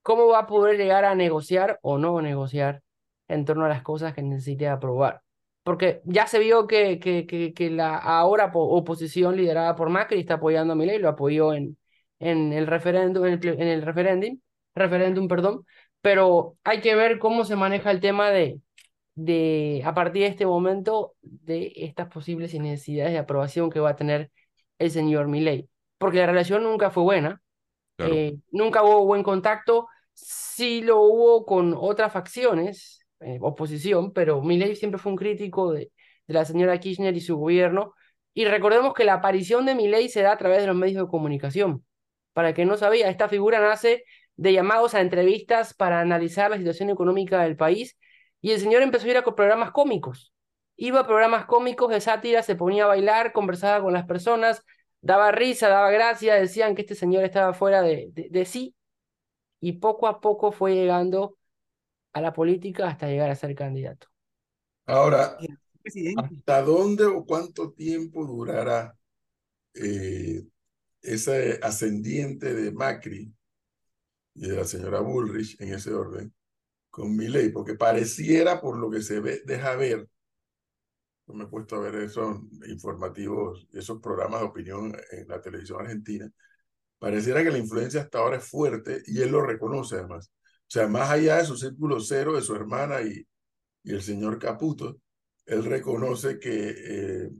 cómo 0.02 0.28
va 0.28 0.40
a 0.40 0.48
poder 0.48 0.78
llegar 0.78 1.06
a 1.06 1.16
negociar 1.16 1.80
o 1.82 1.98
no 1.98 2.22
negociar 2.22 2.82
en 3.28 3.46
torno 3.46 3.66
a 3.66 3.70
las 3.70 3.84
cosas 3.84 4.14
que 4.14 4.22
necesite 4.24 4.68
aprobar. 4.68 5.22
Porque 5.64 6.02
ya 6.06 6.26
se 6.28 6.40
vio 6.40 6.68
que, 6.68 7.00
que, 7.00 7.26
que, 7.28 7.54
que 7.54 7.70
la 7.70 7.98
ahora 7.98 8.52
po- 8.52 8.64
oposición 8.70 9.36
liderada 9.36 9.76
por 9.76 9.90
Macri 9.90 10.20
está 10.20 10.36
apoyando 10.36 10.74
a 10.74 10.76
Milei, 10.76 11.00
lo 11.00 11.10
apoyó 11.10 11.54
en, 11.54 11.78
en 12.20 12.54
el 12.54 12.66
referéndum, 12.68 13.26
en 13.26 13.34
el, 13.34 13.48
en 13.48 13.68
el 13.68 13.82
referéndum, 13.82 14.40
referéndum, 14.76 15.28
perdón, 15.28 15.66
pero 16.02 16.58
hay 16.64 16.82
que 16.82 16.96
ver 16.96 17.20
cómo 17.20 17.44
se 17.46 17.56
maneja 17.56 17.92
el 17.92 18.00
tema 18.00 18.32
de, 18.32 18.60
de, 19.16 19.82
a 19.86 19.94
partir 19.94 20.24
de 20.24 20.30
este 20.30 20.46
momento, 20.46 21.16
de 21.22 21.72
estas 21.76 22.08
posibles 22.08 22.54
necesidades 22.56 23.14
de 23.14 23.20
aprobación 23.20 23.70
que 23.70 23.80
va 23.80 23.92
a 23.92 23.96
tener 23.96 24.32
el 24.80 24.92
señor 24.92 25.28
Milei. 25.28 25.70
Porque 25.98 26.20
la 26.20 26.28
relación 26.28 26.64
nunca 26.64 26.90
fue 26.92 27.04
buena, 27.04 27.42
Claro. 27.98 28.14
eh, 28.16 28.38
nunca 28.52 28.84
hubo 28.84 29.06
buen 29.06 29.24
contacto, 29.24 29.88
sí 30.14 30.82
lo 30.82 31.02
hubo 31.02 31.46
con 31.46 31.74
otras 31.78 32.12
facciones, 32.14 32.99
eh, 33.22 33.38
oposición, 33.42 34.14
pero 34.14 34.42
Milei 34.42 34.76
siempre 34.76 35.00
fue 35.00 35.12
un 35.12 35.18
crítico 35.18 35.72
de, 35.74 35.92
la 36.28 36.46
señora 36.46 36.80
Kirchner 36.80 37.16
y 37.16 37.22
su 37.22 37.38
gobierno. 37.38 37.94
Y 38.34 38.46
recordemos 38.46 38.94
que 38.94 39.04
la 39.04 39.16
aparición 39.16 39.66
de 39.66 39.76
Milei 39.76 40.10
se 40.10 40.22
da 40.22 40.34
a 40.34 40.38
través 40.38 40.62
de 40.62 40.68
los 40.68 40.76
medios 40.76 41.04
de 41.04 41.10
comunicación. 41.10 41.86
Para 42.34 42.54
quien 42.54 42.68
no 42.68 42.78
sabía, 42.78 43.10
esta 43.10 43.28
figura 43.30 43.60
nace 43.60 44.04
de 44.36 44.54
llamados 44.54 44.94
a 44.96 45.02
entrevistas 45.02 45.74
para 45.74 46.00
analizar 46.00 46.52
la 46.52 46.58
situación 46.58 46.90
económica 46.90 47.42
del 47.44 47.58
país 47.58 47.98
y 48.42 48.52
el 48.52 48.60
señor 48.60 48.82
empezó 48.82 49.08
a 49.08 49.10
ir 49.10 49.18
a 49.18 49.24
programas 49.24 49.72
cómicos. 49.72 50.34
Iba 50.78 51.02
a 51.02 51.08
programas 51.08 51.46
cómicos 51.46 51.90
de 51.90 52.00
sátira, 52.00 52.44
se 52.44 52.56
ponía 52.56 52.86
a 52.86 52.88
bailar, 52.88 53.34
conversaba 53.34 53.84
con 53.84 53.92
las 53.94 54.06
personas, 54.06 54.64
daba 55.02 55.32
risa, 55.32 55.68
daba 55.68 55.92
gracia, 55.92 56.36
decían 56.36 56.76
que 56.76 56.84
este 56.84 56.96
señor 56.96 57.24
estaba 57.26 57.54
fuera 57.54 57.82
de, 57.82 58.12
de 58.14 58.46
sí 58.46 58.76
y 59.60 59.74
poco 59.74 60.08
a 60.08 60.22
poco 60.22 60.52
fue 60.52 60.76
llegando 60.76 61.36
a 62.14 62.22
la 62.22 62.34
política 62.34 62.88
hasta 62.88 63.08
llegar 63.08 63.30
a 63.30 63.36
ser 63.36 63.56
candidato. 63.56 64.08
Ahora, 64.86 65.38
presidente. 65.82 66.36
¿hasta 66.38 66.62
dónde 66.64 67.06
o 67.06 67.26
cuánto 67.26 67.72
tiempo 67.72 68.26
durará 68.26 68.98
eh, 69.74 70.44
ese 71.02 71.60
ascendiente 71.62 72.54
de 72.54 72.72
Macri 72.72 73.34
y 74.34 74.48
de 74.48 74.56
la 74.56 74.66
señora 74.66 75.00
Bullrich 75.02 75.60
en 75.62 75.74
ese 75.74 75.94
orden 75.94 76.34
con 76.90 77.16
Milei? 77.16 77.50
Porque 77.50 77.76
pareciera, 77.76 78.60
por 78.60 78.78
lo 78.78 78.90
que 78.90 79.02
se 79.02 79.20
ve, 79.20 79.42
deja 79.46 79.76
ver, 79.76 80.08
yo 81.28 81.34
me 81.36 81.44
he 81.44 81.48
puesto 81.48 81.76
a 81.76 81.80
ver 81.80 81.96
esos 81.96 82.40
informativos, 82.68 83.68
esos 83.74 84.02
programas 84.02 84.42
de 84.42 84.48
opinión 84.48 84.98
en 85.12 85.28
la 85.28 85.40
televisión 85.40 85.82
argentina, 85.82 86.30
pareciera 86.98 87.44
que 87.44 87.52
la 87.52 87.60
influencia 87.60 88.02
hasta 88.02 88.18
ahora 88.18 88.38
es 88.38 88.46
fuerte 88.50 89.04
y 89.06 89.22
él 89.22 89.32
lo 89.32 89.42
reconoce 89.44 89.96
además. 89.96 90.32
O 90.70 90.72
sea, 90.72 90.88
más 90.88 91.10
allá 91.10 91.38
de 91.38 91.46
su 91.46 91.58
círculo 91.58 92.00
cero, 92.00 92.36
de 92.36 92.44
su 92.44 92.56
hermana 92.56 93.02
y, 93.02 93.28
y 93.84 93.94
el 93.94 94.04
señor 94.04 94.38
Caputo, 94.38 95.02
él 95.48 95.66
reconoce 95.66 96.38
que 96.40 96.76
eh, 96.78 97.32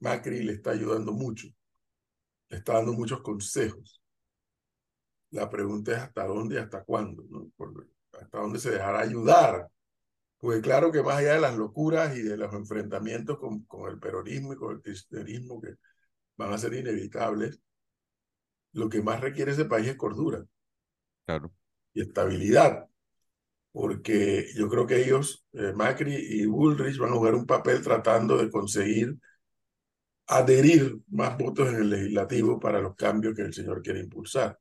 Macri 0.00 0.42
le 0.42 0.54
está 0.54 0.72
ayudando 0.72 1.12
mucho, 1.12 1.46
le 2.48 2.56
está 2.58 2.74
dando 2.74 2.92
muchos 2.92 3.20
consejos. 3.22 4.02
La 5.30 5.48
pregunta 5.48 5.92
es 5.92 5.98
hasta 5.98 6.26
dónde 6.26 6.56
y 6.56 6.58
hasta 6.58 6.82
cuándo, 6.82 7.24
hasta 8.12 8.38
dónde 8.38 8.58
se 8.58 8.72
dejará 8.72 9.00
ayudar. 9.00 9.68
Porque 10.38 10.60
claro 10.60 10.90
que 10.90 11.02
más 11.02 11.18
allá 11.18 11.34
de 11.34 11.40
las 11.40 11.56
locuras 11.56 12.16
y 12.16 12.22
de 12.22 12.36
los 12.36 12.52
enfrentamientos 12.54 13.38
con, 13.38 13.62
con 13.66 13.88
el 13.88 14.00
peronismo 14.00 14.52
y 14.52 14.56
con 14.56 14.74
el 14.74 14.82
kirchnerismo 14.82 15.60
que 15.60 15.76
van 16.36 16.52
a 16.52 16.58
ser 16.58 16.74
inevitables, 16.74 17.60
lo 18.72 18.88
que 18.88 19.00
más 19.00 19.20
requiere 19.20 19.52
ese 19.52 19.64
país 19.64 19.86
es 19.86 19.96
cordura 19.96 20.44
Claro. 21.24 21.52
Y 21.94 22.02
estabilidad, 22.02 22.86
porque 23.72 24.48
yo 24.54 24.68
creo 24.68 24.86
que 24.86 25.02
ellos, 25.02 25.46
eh, 25.52 25.72
Macri 25.74 26.14
y 26.14 26.46
Bullrich, 26.46 26.98
van 26.98 27.10
a 27.10 27.14
jugar 27.16 27.34
un 27.34 27.46
papel 27.46 27.82
tratando 27.82 28.36
de 28.36 28.50
conseguir 28.50 29.16
adherir 30.26 30.98
más 31.08 31.36
votos 31.36 31.68
en 31.68 31.76
el 31.76 31.90
legislativo 31.90 32.58
para 32.58 32.80
los 32.80 32.94
cambios 32.96 33.34
que 33.34 33.42
el 33.42 33.52
señor 33.52 33.82
quiere 33.82 34.00
impulsar, 34.00 34.58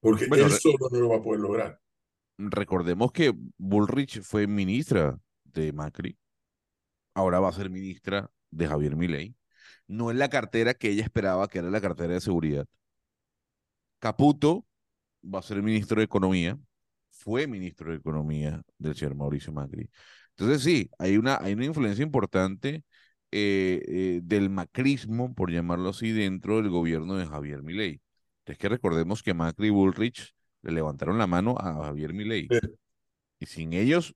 porque 0.00 0.26
Bueno, 0.26 0.46
él 0.46 0.52
solo 0.52 0.88
no 0.90 1.00
lo 1.00 1.08
va 1.10 1.16
a 1.16 1.22
poder 1.22 1.40
lograr. 1.40 1.80
Recordemos 2.38 3.12
que 3.12 3.34
Bullrich 3.58 4.22
fue 4.22 4.46
ministra 4.46 5.18
de 5.44 5.72
Macri, 5.72 6.16
ahora 7.14 7.40
va 7.40 7.48
a 7.48 7.52
ser 7.52 7.70
ministra 7.70 8.30
de 8.50 8.66
Javier 8.66 8.96
Milei. 8.96 9.34
No 9.86 10.10
es 10.10 10.16
la 10.16 10.28
cartera 10.30 10.74
que 10.74 10.90
ella 10.90 11.02
esperaba, 11.02 11.48
que 11.48 11.58
era 11.58 11.70
la 11.70 11.80
cartera 11.80 12.14
de 12.14 12.20
seguridad. 12.20 12.66
Caputo 13.98 14.66
va 15.22 15.40
a 15.40 15.42
ser 15.42 15.62
ministro 15.62 15.98
de 15.98 16.04
Economía, 16.04 16.58
fue 17.10 17.46
ministro 17.46 17.90
de 17.90 17.98
Economía 17.98 18.62
del 18.78 18.94
señor 18.94 19.14
Mauricio 19.14 19.52
Macri. 19.52 19.90
Entonces 20.30 20.62
sí, 20.62 20.90
hay 20.98 21.16
una, 21.16 21.36
hay 21.40 21.52
una 21.52 21.66
influencia 21.66 22.02
importante 22.02 22.84
eh, 23.30 23.82
eh, 23.86 24.20
del 24.22 24.50
macrismo, 24.50 25.34
por 25.34 25.50
llamarlo 25.50 25.90
así, 25.90 26.12
dentro 26.12 26.56
del 26.56 26.70
gobierno 26.70 27.16
de 27.16 27.26
Javier 27.26 27.62
Milei. 27.62 28.00
Es 28.46 28.58
que 28.58 28.68
recordemos 28.68 29.22
que 29.22 29.34
Macri 29.34 29.68
y 29.68 29.70
Bullrich 29.70 30.34
le 30.62 30.72
levantaron 30.72 31.18
la 31.18 31.26
mano 31.26 31.56
a 31.58 31.84
Javier 31.84 32.12
Milei. 32.12 32.48
Sí. 32.50 32.58
Y 33.38 33.46
sin 33.46 33.72
ellos 33.72 34.14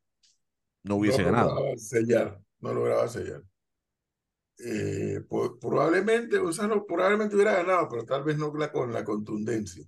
no 0.82 0.96
hubiese 0.96 1.22
no 1.22 1.30
ganado. 1.30 1.76
sellar, 1.76 2.40
no 2.60 2.74
lograba 2.74 3.08
sellar. 3.08 3.42
Eh, 4.58 5.20
probablemente, 5.60 6.38
Gonzalo, 6.38 6.86
probablemente 6.86 7.34
hubiera 7.34 7.54
ganado, 7.54 7.88
pero 7.88 8.04
tal 8.04 8.22
vez 8.22 8.38
no 8.38 8.52
la- 8.54 8.70
con 8.70 8.92
la 8.92 9.04
contundencia, 9.04 9.84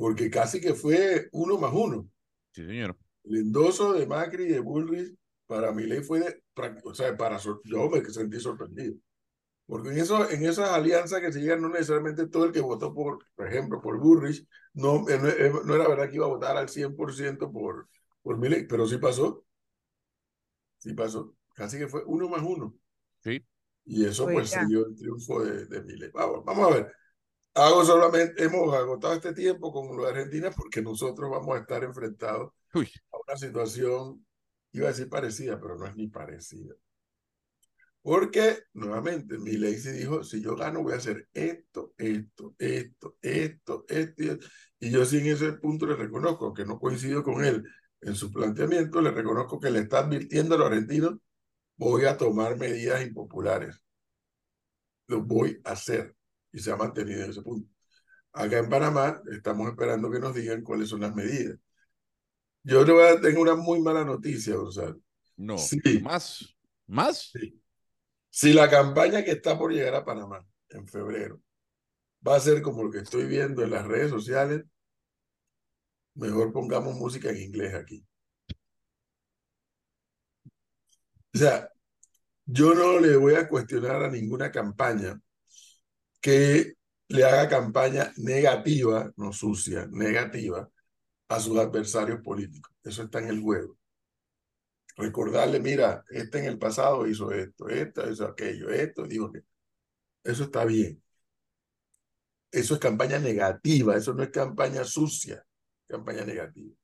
porque 0.00 0.30
casi 0.30 0.60
que 0.62 0.74
fue 0.74 1.28
uno 1.32 1.58
más 1.58 1.72
uno. 1.74 2.08
Sí, 2.52 2.66
señor. 2.66 2.96
El 3.24 3.36
endoso 3.36 3.92
de 3.92 4.06
Macri 4.06 4.44
y 4.44 4.48
de 4.48 4.60
Bullrich 4.60 5.14
para 5.46 5.72
Milei 5.72 6.02
fue 6.02 6.20
de, 6.20 6.42
o 6.84 6.94
sea, 6.94 7.14
para 7.16 7.38
yo 7.64 7.90
me 7.90 8.04
sentí 8.06 8.40
sorprendido. 8.40 8.94
Porque 9.66 9.90
en, 9.90 9.98
eso, 9.98 10.30
en 10.30 10.44
esas 10.44 10.70
alianzas 10.70 11.20
que 11.20 11.32
se 11.32 11.40
llegan, 11.40 11.62
no 11.62 11.68
necesariamente 11.68 12.26
todo 12.28 12.46
el 12.46 12.52
que 12.52 12.60
votó, 12.60 12.94
por, 12.94 13.18
por 13.36 13.46
ejemplo, 13.46 13.80
por 13.80 13.98
Burrich, 14.00 14.46
no, 14.74 15.08
eh, 15.08 15.18
no, 15.18 15.28
eh, 15.28 15.52
no 15.64 15.74
era 15.74 15.88
verdad 15.88 16.08
que 16.08 16.16
iba 16.16 16.26
a 16.26 16.30
votar 16.30 16.56
al 16.56 16.68
100% 16.68 17.52
por, 17.52 17.88
por 18.22 18.38
Milley, 18.38 18.66
pero 18.66 18.86
sí 18.86 18.98
pasó. 18.98 19.44
Sí 20.78 20.94
pasó. 20.94 21.34
Casi 21.54 21.78
que 21.78 21.88
fue 21.88 22.02
uno 22.06 22.28
más 22.28 22.42
uno. 22.42 22.74
Sí. 23.22 23.44
Y 23.84 24.04
eso 24.06 24.24
Pues 24.24 24.34
pues 24.34 24.50
ya. 24.50 24.60
se 24.60 24.66
dio 24.66 24.86
el 24.86 24.94
triunfo 24.96 25.44
de, 25.44 25.66
de 25.66 25.82
Milei. 25.82 26.10
Vamos, 26.12 26.44
vamos 26.44 26.70
a 26.70 26.74
ver. 26.76 26.92
Hago 27.54 27.84
solamente, 27.84 28.42
hemos 28.44 28.74
agotado 28.74 29.14
este 29.14 29.32
tiempo 29.32 29.72
con 29.72 29.96
lo 29.96 30.04
de 30.04 30.10
Argentina 30.10 30.50
porque 30.50 30.82
nosotros 30.82 31.30
vamos 31.30 31.56
a 31.56 31.60
estar 31.60 31.82
enfrentados 31.82 32.52
Uy, 32.74 32.90
a 33.10 33.18
una 33.26 33.36
situación, 33.36 34.24
iba 34.72 34.86
a 34.86 34.90
decir 34.90 35.08
parecida, 35.08 35.60
pero 35.60 35.76
no 35.76 35.86
es 35.86 35.96
ni 35.96 36.06
parecida. 36.08 36.74
Porque, 38.02 38.60
nuevamente, 38.72 39.36
Milei 39.36 39.76
sí 39.78 39.90
dijo, 39.90 40.24
si 40.24 40.40
yo 40.40 40.56
gano 40.56 40.82
voy 40.82 40.94
a 40.94 40.96
hacer 40.96 41.28
esto, 41.34 41.92
esto, 41.98 42.54
esto, 42.58 43.16
esto, 43.20 43.84
esto, 43.88 44.22
y 44.22 44.28
esto. 44.28 44.46
Y 44.78 44.90
yo 44.90 45.04
sí 45.04 45.18
en 45.18 45.26
ese 45.26 45.52
punto 45.54 45.86
le 45.86 45.96
reconozco, 45.96 46.46
aunque 46.46 46.64
no 46.64 46.78
coincido 46.78 47.22
con 47.22 47.44
él 47.44 47.62
en 48.00 48.14
su 48.14 48.32
planteamiento, 48.32 49.02
le 49.02 49.10
reconozco 49.10 49.60
que 49.60 49.70
le 49.70 49.80
está 49.80 49.98
advirtiendo 49.98 50.54
a 50.54 50.58
los 50.58 50.68
argentinos, 50.68 51.18
voy 51.76 52.06
a 52.06 52.16
tomar 52.16 52.56
medidas 52.56 53.02
impopulares. 53.02 53.82
Lo 55.08 55.22
voy 55.22 55.60
a 55.64 55.72
hacer. 55.72 56.16
Y 56.52 56.58
se 56.60 56.72
ha 56.72 56.76
mantenido 56.76 57.24
en 57.24 57.30
ese 57.30 57.42
punto. 57.42 57.68
Acá 58.32 58.58
en 58.58 58.68
Panamá 58.68 59.20
estamos 59.32 59.68
esperando 59.68 60.10
que 60.10 60.20
nos 60.20 60.34
digan 60.34 60.62
cuáles 60.62 60.88
son 60.88 61.00
las 61.00 61.14
medidas. 61.14 61.58
Yo 62.62 62.84
le 62.84 62.92
voy 62.92 63.04
a 63.04 63.20
tengo 63.20 63.40
una 63.42 63.54
muy 63.56 63.80
mala 63.80 64.04
noticia, 64.04 64.54
Gonzalo. 64.56 65.00
no. 65.36 65.58
Sí. 65.58 65.80
¿Más? 66.02 66.54
¿Más? 66.86 67.30
Sí. 67.32 67.60
Si 68.28 68.52
la 68.52 68.68
campaña 68.70 69.24
que 69.24 69.32
está 69.32 69.58
por 69.58 69.72
llegar 69.72 69.94
a 69.94 70.04
Panamá 70.04 70.46
en 70.68 70.86
febrero 70.86 71.40
va 72.26 72.36
a 72.36 72.40
ser 72.40 72.62
como 72.62 72.84
lo 72.84 72.90
que 72.90 72.98
estoy 72.98 73.26
viendo 73.26 73.62
en 73.62 73.70
las 73.70 73.86
redes 73.86 74.10
sociales, 74.10 74.64
mejor 76.14 76.52
pongamos 76.52 76.94
música 76.94 77.30
en 77.30 77.38
inglés 77.38 77.74
aquí. 77.74 78.06
O 81.34 81.38
sea, 81.38 81.70
yo 82.44 82.74
no 82.74 82.98
le 82.98 83.16
voy 83.16 83.34
a 83.34 83.48
cuestionar 83.48 84.02
a 84.02 84.10
ninguna 84.10 84.50
campaña 84.50 85.20
que 86.20 86.74
le 87.08 87.24
haga 87.24 87.48
campaña 87.48 88.12
negativa, 88.16 89.12
no 89.16 89.32
sucia, 89.32 89.86
negativa, 89.90 90.70
a 91.28 91.40
sus 91.40 91.58
adversarios 91.58 92.20
políticos. 92.22 92.72
Eso 92.82 93.02
está 93.02 93.20
en 93.20 93.28
el 93.28 93.40
juego. 93.40 93.76
Recordarle, 94.96 95.60
mira, 95.60 96.04
este 96.10 96.40
en 96.40 96.44
el 96.46 96.58
pasado 96.58 97.06
hizo 97.06 97.32
esto, 97.32 97.68
esto 97.68 98.10
hizo 98.10 98.26
aquello, 98.26 98.70
esto, 98.70 99.06
dijo 99.06 99.32
que 99.32 99.40
eso 100.24 100.44
está 100.44 100.64
bien. 100.64 101.02
Eso 102.52 102.74
es 102.74 102.80
campaña 102.80 103.18
negativa, 103.18 103.96
eso 103.96 104.12
no 104.12 104.22
es 104.22 104.30
campaña 104.30 104.84
sucia, 104.84 105.44
campaña 105.88 106.24
negativa. 106.24 106.74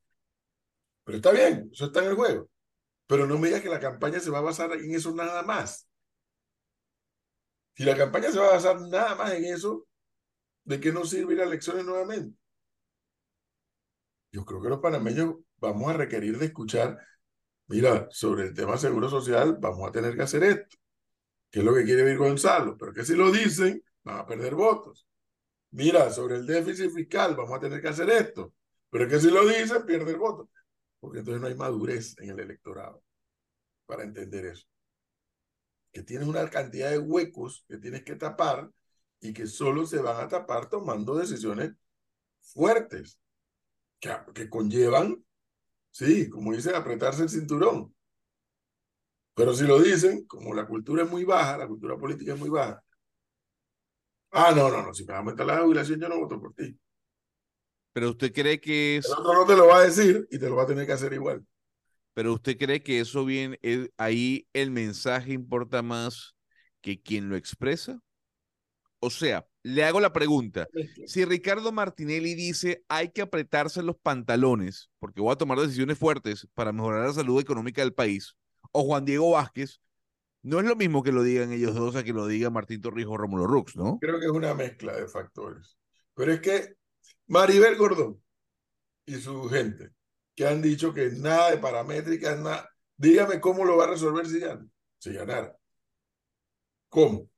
Pero 1.04 1.16
está 1.16 1.32
bien, 1.32 1.68
eso 1.72 1.86
está 1.86 2.02
en 2.02 2.10
el 2.10 2.14
juego. 2.14 2.48
Pero 3.06 3.26
no 3.26 3.38
me 3.38 3.48
digas 3.48 3.62
que 3.62 3.68
la 3.68 3.80
campaña 3.80 4.20
se 4.20 4.30
va 4.30 4.38
a 4.38 4.42
basar 4.42 4.72
en 4.72 4.94
eso 4.94 5.14
nada 5.14 5.42
más. 5.42 5.88
Si 7.76 7.84
la 7.84 7.94
campaña 7.94 8.32
se 8.32 8.38
va 8.38 8.48
a 8.48 8.52
basar 8.52 8.80
nada 8.80 9.14
más 9.16 9.32
en 9.32 9.44
eso, 9.44 9.86
¿de 10.64 10.80
qué 10.80 10.92
nos 10.92 11.10
sirve 11.10 11.34
ir 11.34 11.42
a 11.42 11.44
elecciones 11.44 11.84
nuevamente? 11.84 12.34
Yo 14.32 14.46
creo 14.46 14.62
que 14.62 14.70
los 14.70 14.80
panameños 14.80 15.36
vamos 15.58 15.90
a 15.90 15.92
requerir 15.92 16.38
de 16.38 16.46
escuchar, 16.46 16.98
mira, 17.66 18.08
sobre 18.10 18.44
el 18.44 18.54
tema 18.54 18.78
seguro 18.78 19.10
social, 19.10 19.58
vamos 19.60 19.86
a 19.86 19.92
tener 19.92 20.16
que 20.16 20.22
hacer 20.22 20.42
esto, 20.44 20.78
que 21.50 21.58
es 21.58 21.64
lo 21.66 21.74
que 21.74 21.84
quiere 21.84 22.02
ver 22.02 22.16
Gonzalo, 22.16 22.78
pero 22.78 22.94
que 22.94 23.04
si 23.04 23.14
lo 23.14 23.30
dicen, 23.30 23.82
van 24.04 24.20
a 24.20 24.26
perder 24.26 24.54
votos. 24.54 25.06
Mira, 25.72 26.10
sobre 26.10 26.36
el 26.36 26.46
déficit 26.46 26.90
fiscal, 26.90 27.36
vamos 27.36 27.58
a 27.58 27.60
tener 27.60 27.82
que 27.82 27.88
hacer 27.88 28.08
esto, 28.08 28.54
pero 28.88 29.06
que 29.06 29.20
si 29.20 29.30
lo 29.30 29.46
dicen, 29.46 29.84
pierde 29.84 30.14
voto, 30.14 30.48
porque 30.98 31.18
entonces 31.18 31.42
no 31.42 31.48
hay 31.48 31.54
madurez 31.54 32.18
en 32.20 32.30
el 32.30 32.40
electorado 32.40 33.02
para 33.84 34.02
entender 34.02 34.46
eso. 34.46 34.66
Que 35.96 36.02
tienes 36.02 36.28
una 36.28 36.46
cantidad 36.50 36.90
de 36.90 36.98
huecos 36.98 37.64
que 37.66 37.78
tienes 37.78 38.02
que 38.02 38.16
tapar 38.16 38.70
y 39.18 39.32
que 39.32 39.46
solo 39.46 39.86
se 39.86 39.96
van 39.96 40.22
a 40.22 40.28
tapar 40.28 40.68
tomando 40.68 41.16
decisiones 41.16 41.72
fuertes 42.42 43.18
que, 43.98 44.14
que 44.34 44.50
conllevan, 44.50 45.24
sí, 45.90 46.28
como 46.28 46.52
dicen, 46.52 46.74
apretarse 46.74 47.22
el 47.22 47.30
cinturón. 47.30 47.94
Pero 49.32 49.54
si 49.54 49.66
lo 49.66 49.80
dicen, 49.80 50.26
como 50.26 50.52
la 50.52 50.66
cultura 50.66 51.04
es 51.04 51.10
muy 51.10 51.24
baja, 51.24 51.56
la 51.56 51.66
cultura 51.66 51.96
política 51.96 52.34
es 52.34 52.38
muy 52.38 52.50
baja. 52.50 52.84
Ah, 54.32 54.52
no, 54.54 54.68
no, 54.68 54.82
no, 54.82 54.92
si 54.92 55.06
me 55.06 55.12
va 55.12 55.14
a 55.14 55.18
aumentar 55.20 55.46
la 55.46 55.62
jubilación, 55.62 55.98
yo 55.98 56.10
no 56.10 56.18
voto 56.18 56.38
por 56.38 56.52
ti. 56.52 56.78
Pero 57.94 58.10
usted 58.10 58.34
cree 58.34 58.60
que 58.60 58.98
es, 58.98 59.06
El 59.06 59.12
otro 59.12 59.32
no 59.32 59.46
te 59.46 59.56
lo 59.56 59.68
va 59.68 59.78
a 59.78 59.84
decir 59.84 60.28
y 60.30 60.38
te 60.38 60.46
lo 60.46 60.56
va 60.56 60.64
a 60.64 60.66
tener 60.66 60.84
que 60.84 60.92
hacer 60.92 61.14
igual. 61.14 61.42
Pero 62.16 62.32
usted 62.32 62.56
cree 62.56 62.82
que 62.82 62.98
eso 62.98 63.26
bien, 63.26 63.58
es- 63.60 63.90
ahí 63.98 64.48
el 64.54 64.70
mensaje 64.70 65.34
importa 65.34 65.82
más 65.82 66.34
que 66.80 67.02
quien 67.02 67.28
lo 67.28 67.36
expresa. 67.36 68.00
O 69.00 69.10
sea, 69.10 69.46
le 69.62 69.84
hago 69.84 70.00
la 70.00 70.14
pregunta. 70.14 70.66
Si 71.04 71.26
Ricardo 71.26 71.72
Martinelli 71.72 72.34
dice 72.34 72.82
hay 72.88 73.10
que 73.10 73.20
apretarse 73.20 73.82
los 73.82 73.96
pantalones 73.98 74.88
porque 74.98 75.20
voy 75.20 75.30
a 75.30 75.36
tomar 75.36 75.58
decisiones 75.58 75.98
fuertes 75.98 76.48
para 76.54 76.72
mejorar 76.72 77.06
la 77.06 77.12
salud 77.12 77.38
económica 77.38 77.82
del 77.82 77.92
país, 77.92 78.34
o 78.72 78.84
Juan 78.84 79.04
Diego 79.04 79.32
Vázquez, 79.32 79.82
no 80.42 80.58
es 80.58 80.64
lo 80.64 80.74
mismo 80.74 81.02
que 81.02 81.12
lo 81.12 81.22
digan 81.22 81.52
ellos 81.52 81.74
dos 81.74 81.96
a 81.96 82.02
que 82.02 82.14
lo 82.14 82.26
diga 82.26 82.48
Martín 82.48 82.80
Torrijos 82.80 83.12
o 83.12 83.18
Rómulo 83.18 83.46
Rux, 83.46 83.76
¿no? 83.76 83.98
Creo 84.00 84.18
que 84.18 84.24
es 84.24 84.32
una 84.32 84.54
mezcla 84.54 84.96
de 84.96 85.06
factores. 85.06 85.76
Pero 86.14 86.32
es 86.32 86.40
que 86.40 86.76
Maribel 87.26 87.76
Gordón 87.76 88.22
y 89.04 89.16
su 89.16 89.50
gente, 89.50 89.90
que 90.36 90.46
han 90.46 90.62
dicho 90.62 90.92
que 90.92 91.10
nada 91.12 91.50
de 91.50 91.58
paramétricas, 91.58 92.38
nada. 92.38 92.70
Dígame 92.96 93.40
cómo 93.40 93.64
lo 93.64 93.76
va 93.76 93.84
a 93.84 93.90
resolver 93.90 94.26
si 94.26 94.38
gana, 94.38 94.66
si 94.98 95.12
ganara. 95.12 95.56
¿Cómo? 96.88 97.28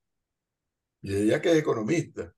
Y 1.01 1.15
ella 1.15 1.41
que 1.41 1.53
es 1.53 1.59
economista. 1.59 2.35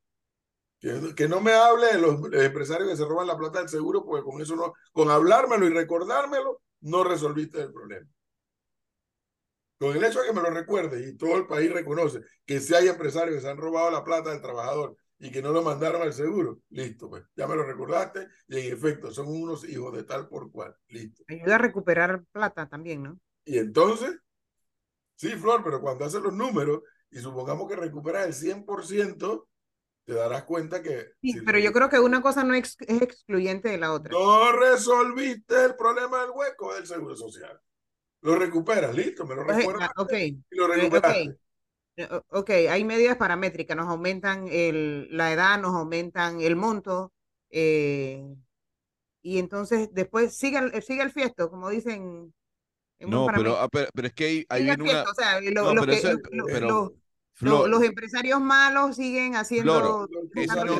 Que, 0.79 1.15
que 1.15 1.29
no 1.29 1.41
me 1.41 1.53
hable 1.53 1.87
de 1.89 1.99
los 1.99 2.33
empresarios 2.33 2.89
que 2.89 2.97
se 2.97 3.05
roban 3.05 3.27
la 3.27 3.37
plata 3.37 3.59
del 3.59 3.69
seguro, 3.69 4.05
porque 4.05 4.25
con 4.25 4.41
eso 4.41 4.55
no, 4.57 4.75
con 4.93 5.11
hablármelo 5.11 5.67
y 5.67 5.71
recordármelo, 5.71 6.63
no 6.83 7.05
resolviste 7.05 7.61
el 7.61 7.73
problema. 7.73 8.09
Con 9.79 9.97
el 9.97 10.05
hecho 10.05 10.21
de 10.21 10.27
que 10.27 10.33
me 10.35 10.43
lo 10.43 10.51
recuerde 10.51 11.09
y 11.09 11.17
todo 11.17 11.37
el 11.37 11.47
país 11.47 11.73
reconoce 11.73 12.21
que 12.45 12.61
si 12.61 12.75
hay 12.75 12.89
empresarios 12.89 13.37
que 13.37 13.41
se 13.41 13.49
han 13.49 13.57
robado 13.57 13.91
la 13.91 14.05
plata 14.05 14.31
del 14.31 14.43
trabajador 14.43 14.97
y 15.21 15.31
que 15.31 15.43
no 15.43 15.53
lo 15.53 15.63
mandaron 15.63 16.03
al 16.03 16.13
seguro, 16.15 16.61
listo, 16.71 17.09
pues 17.11 17.25
ya 17.37 17.47
me 17.49 17.57
lo 17.57 17.65
recordaste 17.65 18.29
y 18.49 18.59
en 18.69 18.75
efecto 18.75 19.13
son 19.13 19.29
unos 19.29 19.65
hijos 19.69 19.95
de 19.97 20.05
tal 20.05 20.29
por 20.29 20.51
cual, 20.53 20.77
listo. 20.89 21.25
Ayuda 21.29 21.55
a 21.55 21.59
recuperar 21.59 22.25
plata 22.31 22.69
también, 22.69 23.03
¿no? 23.03 23.19
Y 23.45 23.59
entonces, 23.59 24.19
sí, 25.17 25.31
Flor, 25.37 25.63
pero 25.65 25.81
cuando 25.81 26.05
haces 26.05 26.23
los 26.23 26.33
números 26.35 26.83
y 27.11 27.19
supongamos 27.19 27.69
que 27.69 27.77
recuperas 27.77 28.27
el 28.27 28.35
100%, 28.35 29.49
te 30.05 30.15
darás 30.15 30.45
cuenta 30.45 30.83
que 30.83 31.13
Sí, 31.23 31.35
si 31.35 31.41
pero 31.45 31.59
yo 31.59 31.73
creo 31.73 31.89
que 31.91 31.99
una 32.01 32.23
cosa 32.23 32.45
no 32.45 32.55
es 32.55 32.77
excluyente 32.89 33.69
de 33.69 33.79
la 33.79 33.93
otra. 33.93 34.19
no 34.19 34.53
resolviste 34.53 35.65
el 35.65 35.77
problema 35.77 36.23
del 36.23 36.31
hueco 36.35 36.75
del 36.75 36.87
seguro 36.87 37.17
social. 37.17 37.59
Lo 38.23 38.37
recuperas, 38.37 38.95
listo, 38.95 39.27
me 39.27 39.35
lo 39.37 39.45
Oye, 39.47 39.69
recuerdas 39.69 39.81
ah, 39.81 39.91
ok, 39.97 40.13
y 40.13 40.57
lo 40.57 40.69
eh, 40.73 40.91
recuperaste. 40.91 41.31
Eh, 41.31 41.33
o- 41.33 41.39
Ok, 42.29 42.51
hay 42.51 42.85
medidas 42.85 43.17
paramétricas, 43.17 43.77
nos 43.77 43.89
aumentan 43.89 44.47
el, 44.51 45.09
la 45.17 45.33
edad, 45.33 45.61
nos 45.61 45.75
aumentan 45.75 46.41
el 46.41 46.57
monto, 46.57 47.13
eh, 47.51 48.25
y 49.23 49.39
entonces 49.39 49.89
después 49.93 50.37
sigue 50.37 50.59
el, 50.59 50.83
sigue 50.83 51.03
el 51.03 51.11
fiesto, 51.11 51.51
como 51.51 51.69
dicen 51.71 52.33
No, 53.01 53.27
pero, 53.27 53.59
ah, 53.59 53.69
pero, 53.71 53.89
pero 53.95 54.09
es 54.09 54.15
que 54.15 54.25
ahí, 54.25 54.47
ahí 54.49 54.65
viene 54.65 54.83
una... 54.83 54.93
fiesto, 54.93 55.11
o 55.11 55.15
sea, 55.15 55.41
lo- 55.41 55.63
No, 55.63 55.75
los 55.75 55.87
pero 55.87 55.93
que- 55.93 55.99
eso- 55.99 56.13
lo- 56.13 56.37
lo- 56.37 56.45
pero, 56.47 56.69
los- 56.69 56.91
lo- 56.91 56.95
Flor, 57.33 57.71
los 57.71 57.83
empresarios 57.83 58.41
malos 58.41 58.97
siguen 58.97 59.35
haciendo, 59.35 60.07
eso 60.35 60.65
no 60.65 60.79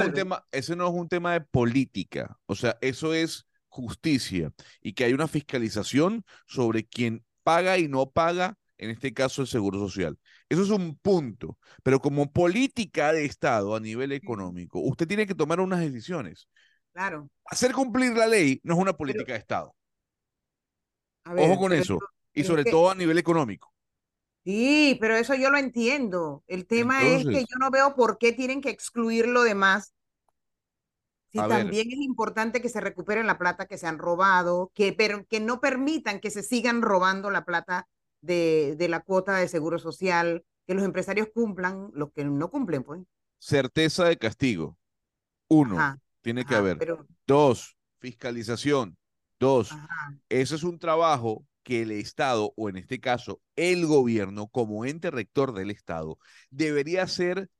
es 0.00 0.06
un 0.06 0.12
tema, 0.12 0.44
ese 0.50 0.76
no 0.76 0.88
es 0.88 0.94
un 0.94 1.08
tema 1.08 1.32
de 1.32 1.40
política, 1.40 2.38
o 2.46 2.54
sea, 2.54 2.76
eso 2.80 3.14
es 3.14 3.46
justicia 3.68 4.52
y 4.80 4.92
que 4.92 5.04
hay 5.04 5.14
una 5.14 5.28
fiscalización 5.28 6.24
sobre 6.46 6.86
quién 6.86 7.24
paga 7.42 7.78
y 7.78 7.88
no 7.88 8.10
paga, 8.10 8.58
en 8.78 8.90
este 8.90 9.12
caso 9.14 9.42
el 9.42 9.48
seguro 9.48 9.78
social. 9.78 10.18
Eso 10.48 10.62
es 10.62 10.70
un 10.70 10.96
punto, 10.96 11.58
pero 11.82 12.00
como 12.00 12.30
política 12.32 13.12
de 13.12 13.24
Estado 13.24 13.74
a 13.74 13.80
nivel 13.80 14.12
económico, 14.12 14.80
usted 14.80 15.06
tiene 15.06 15.26
que 15.26 15.34
tomar 15.34 15.60
unas 15.60 15.80
decisiones. 15.80 16.48
Claro. 16.92 17.28
Hacer 17.46 17.72
cumplir 17.72 18.12
la 18.16 18.26
ley 18.26 18.60
no 18.64 18.74
es 18.74 18.80
una 18.80 18.96
política 18.96 19.32
de 19.32 19.38
Estado. 19.38 19.74
A 21.24 21.34
ver, 21.34 21.50
Ojo 21.50 21.60
con 21.60 21.72
eso, 21.72 21.98
y 22.32 22.44
sobre 22.44 22.64
que- 22.64 22.70
todo 22.70 22.90
a 22.90 22.94
nivel 22.94 23.18
económico. 23.18 23.72
Sí, 24.44 24.96
pero 25.00 25.16
eso 25.16 25.34
yo 25.34 25.50
lo 25.50 25.58
entiendo. 25.58 26.44
El 26.46 26.68
tema 26.68 27.02
es 27.04 27.24
que 27.24 27.40
yo 27.40 27.56
no 27.58 27.70
veo 27.70 27.96
por 27.96 28.16
qué 28.16 28.32
tienen 28.32 28.60
que 28.60 28.70
excluir 28.70 29.26
lo 29.26 29.42
demás. 29.42 29.92
Si 31.32 31.38
ver. 31.38 31.48
también 31.48 31.88
es 31.90 31.98
importante 31.98 32.62
que 32.62 32.68
se 32.68 32.80
recupere 32.80 33.24
la 33.24 33.38
plata 33.38 33.66
que 33.66 33.76
se 33.76 33.88
han 33.88 33.98
robado, 33.98 34.70
que, 34.72 34.92
pero 34.92 35.26
que 35.26 35.40
no 35.40 35.60
permitan 35.60 36.20
que 36.20 36.30
se 36.30 36.44
sigan 36.44 36.80
robando 36.80 37.30
la 37.30 37.44
plata 37.44 37.88
de, 38.20 38.74
de 38.76 38.88
la 38.88 39.00
cuota 39.00 39.36
de 39.36 39.48
seguro 39.48 39.78
social, 39.78 40.44
que 40.66 40.74
los 40.74 40.84
empresarios 40.84 41.28
cumplan, 41.32 41.90
los 41.94 42.12
que 42.12 42.24
no 42.24 42.50
cumplen, 42.50 42.82
pues. 42.82 43.02
Certeza 43.38 44.04
de 44.06 44.16
castigo. 44.16 44.78
Uno, 45.48 45.76
Ajá, 45.78 45.98
tiene 46.22 46.44
que 46.44 46.54
haber. 46.54 46.78
pero, 46.78 47.06
Dos, 47.26 47.76
fiscalización. 47.98 48.96
Dos, 49.38 49.72
ajá, 49.72 50.18
Eso 50.28 50.54
es 50.56 50.62
un 50.64 50.78
trabajo 50.78 51.46
que 51.62 51.82
el 51.82 51.90
Estado, 51.90 52.52
o 52.56 52.68
en 52.68 52.76
este 52.76 53.00
caso 53.00 53.40
el 53.56 53.86
gobierno, 53.86 54.48
como 54.48 54.84
ente 54.84 55.10
rector 55.10 55.52
del 55.52 55.70
Estado, 55.70 56.18
debería 56.50 57.02
hacer 57.02 57.50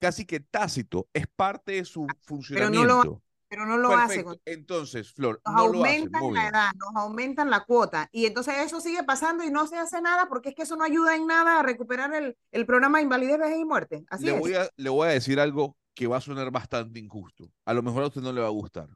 casi 0.00 0.24
que 0.26 0.40
tácito, 0.40 1.08
es 1.12 1.26
parte 1.28 1.72
de 1.72 1.84
su 1.84 2.16
pero 2.52 2.70
no 2.70 2.84
funcionamiento. 2.86 2.86
lo, 2.86 3.22
pero 3.52 3.66
no 3.66 3.76
lo 3.76 3.94
hace. 3.94 4.24
Perfecto. 4.24 4.40
Entonces, 4.46 5.12
Flor, 5.12 5.42
nos 5.44 5.54
no 5.54 5.68
lo 5.68 5.84
hace. 5.84 5.98
aumentan 5.98 6.32
la 6.32 6.48
edad, 6.48 6.70
nos 6.74 6.96
aumentan 6.96 7.50
la 7.50 7.64
cuota 7.66 8.08
y 8.10 8.24
entonces 8.24 8.54
eso 8.60 8.80
sigue 8.80 9.04
pasando 9.04 9.44
y 9.44 9.50
no 9.50 9.66
se 9.66 9.76
hace 9.76 10.00
nada 10.00 10.26
porque 10.26 10.48
es 10.48 10.54
que 10.54 10.62
eso 10.62 10.74
no 10.74 10.84
ayuda 10.84 11.14
en 11.16 11.26
nada 11.26 11.60
a 11.60 11.62
recuperar 11.62 12.14
el, 12.14 12.34
el 12.50 12.64
programa 12.64 12.96
de 12.96 13.04
invalidez, 13.04 13.38
vejez 13.38 13.58
y 13.58 13.64
muerte. 13.66 14.06
Así 14.08 14.24
Le 14.24 14.32
es. 14.32 14.40
voy, 14.40 14.54
a, 14.54 14.70
le 14.74 14.88
voy 14.88 15.06
a 15.06 15.10
decir 15.10 15.38
algo 15.38 15.76
que 15.94 16.06
va 16.06 16.16
a 16.16 16.20
sonar 16.22 16.50
bastante 16.50 16.98
injusto. 16.98 17.52
A 17.66 17.74
lo 17.74 17.82
mejor 17.82 18.04
a 18.04 18.06
usted 18.06 18.22
no 18.22 18.32
le 18.32 18.40
va 18.40 18.46
a 18.46 18.50
gustar. 18.50 18.88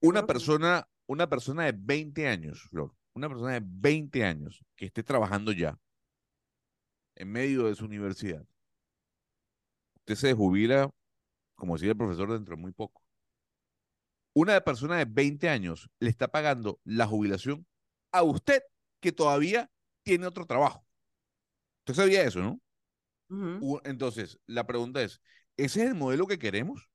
Una 0.00 0.26
persona, 0.26 0.88
una 1.06 1.28
persona 1.28 1.62
de 1.66 1.74
20 1.76 2.26
años, 2.26 2.60
Flor, 2.70 2.92
una 3.14 3.28
persona 3.28 3.52
de 3.52 3.62
20 3.64 4.24
años 4.24 4.64
que 4.74 4.86
esté 4.86 5.04
trabajando 5.04 5.52
ya 5.52 5.78
en 7.14 7.30
medio 7.30 7.66
de 7.68 7.76
su 7.76 7.84
universidad. 7.84 8.44
Usted 10.00 10.16
se 10.16 10.34
jubila, 10.34 10.90
como 11.54 11.74
decía 11.74 11.90
el 11.90 11.96
profesor, 11.96 12.32
dentro 12.32 12.56
de 12.56 12.60
muy 12.60 12.72
poco. 12.72 13.03
Una 14.34 14.60
persona 14.62 14.98
de 14.98 15.06
20 15.06 15.48
años 15.48 15.90
le 16.00 16.10
está 16.10 16.28
pagando 16.28 16.80
la 16.84 17.06
jubilación 17.06 17.66
a 18.12 18.22
usted 18.22 18.62
que 19.00 19.12
todavía 19.12 19.70
tiene 20.02 20.26
otro 20.26 20.46
trabajo. 20.46 20.84
Usted 21.80 21.94
sabía 22.02 22.24
eso, 22.24 22.40
¿no? 22.40 22.60
Ujú. 23.30 23.66
U- 23.76 23.80
Entonces, 23.84 24.38
la 24.46 24.66
pregunta 24.66 25.02
es, 25.02 25.20
¿ese 25.56 25.82
es 25.82 25.88
el 25.88 25.94
modelo 25.94 26.26
que 26.26 26.38
queremos? 26.38 26.88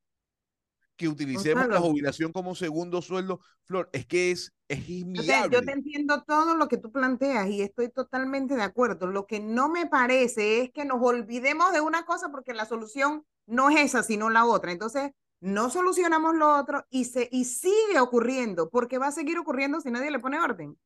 Que 0.97 1.07
utilicemos 1.07 1.67
la 1.69 1.79
Gonzalo. 1.79 1.87
jubilación 1.91 2.31
como 2.33 2.55
segundo 2.55 3.01
sueldo. 3.01 3.39
Flor, 3.63 3.89
es 3.93 4.05
que 4.05 4.31
es, 4.31 4.53
es 4.67 4.85
te, 4.85 4.99
inviable. 4.99 5.55
yo 5.57 5.61
te 5.65 5.71
entiendo 5.71 6.23
todo 6.23 6.55
lo 6.55 6.67
que 6.67 6.77
tú 6.77 6.91
planteas 6.91 7.49
y 7.49 7.61
estoy 7.61 7.89
totalmente 7.89 8.55
de 8.55 8.63
acuerdo. 8.63 9.07
Lo 9.07 9.25
que 9.27 9.39
no 9.39 9.69
me 9.69 9.87
parece 9.87 10.61
es 10.61 10.71
que 10.71 10.85
nos 10.85 10.99
olvidemos 11.01 11.73
de 11.73 11.81
una 11.81 12.05
cosa 12.05 12.29
porque 12.29 12.53
la 12.53 12.65
solución 12.65 13.25
no 13.45 13.69
es 13.69 13.77
esa, 13.79 14.03
sino 14.03 14.29
la 14.29 14.45
otra. 14.45 14.71
Entonces, 14.71 15.11
no 15.41 15.69
solucionamos 15.69 16.35
lo 16.35 16.57
otro 16.57 16.85
y, 16.89 17.05
se, 17.05 17.29
y 17.31 17.45
sigue 17.45 17.99
ocurriendo 17.99 18.69
porque 18.69 18.97
va 18.97 19.07
a 19.07 19.11
seguir 19.11 19.37
ocurriendo 19.37 19.79
si 19.81 19.91
nadie 19.91 20.11
le 20.11 20.19
pone 20.19 20.39
orden. 20.39 20.77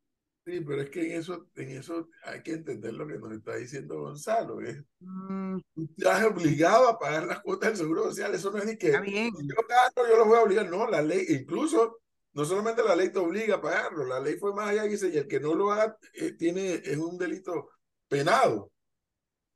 Sí, 0.46 0.60
pero 0.60 0.82
es 0.82 0.90
que 0.90 1.06
en 1.14 1.20
eso, 1.20 1.48
en 1.56 1.70
eso 1.70 2.10
hay 2.26 2.44
que 2.44 2.52
entender 2.52 2.94
lo 2.94 3.08
que 3.08 3.18
nos 3.18 3.32
está 3.32 3.56
diciendo 3.56 4.02
Gonzalo. 4.02 4.60
Es, 4.62 4.84
Mm, 5.00 5.60
estás 5.76 6.24
obligado 6.26 6.88
a 6.88 6.98
pagar 6.98 7.26
las 7.26 7.42
cuotas 7.42 7.70
del 7.70 7.78
seguro 7.78 8.04
social. 8.06 8.34
Eso 8.34 8.52
no 8.52 8.58
es 8.58 8.66
ni 8.66 8.78
que 8.78 8.98
bien. 9.00 9.32
yo 9.34 9.56
gano, 9.68 10.10
yo 10.10 10.18
los 10.18 10.28
voy 10.28 10.38
a 10.38 10.42
obligar. 10.42 10.70
No, 10.70 10.90
la 10.90 11.02
ley, 11.02 11.26
incluso, 11.30 12.00
no 12.34 12.46
solamente 12.46 12.84
la 12.84 12.96
ley 12.96 13.10
te 13.10 13.20
obliga 13.20 13.56
a 13.56 13.62
pagarlo, 13.62 14.06
la 14.06 14.20
ley 14.20 14.38
fue 14.38 14.54
más 14.54 14.70
allá 14.70 14.86
y 14.86 14.90
dice, 14.90 15.10
y 15.10 15.18
el 15.18 15.28
que 15.28 15.40
no 15.40 15.54
lo 15.56 15.72
haga 15.72 15.98
eh, 16.14 16.34
tiene, 16.34 16.76
es 16.76 16.98
un 16.98 17.18
delito 17.18 17.70
penado. 18.08 18.72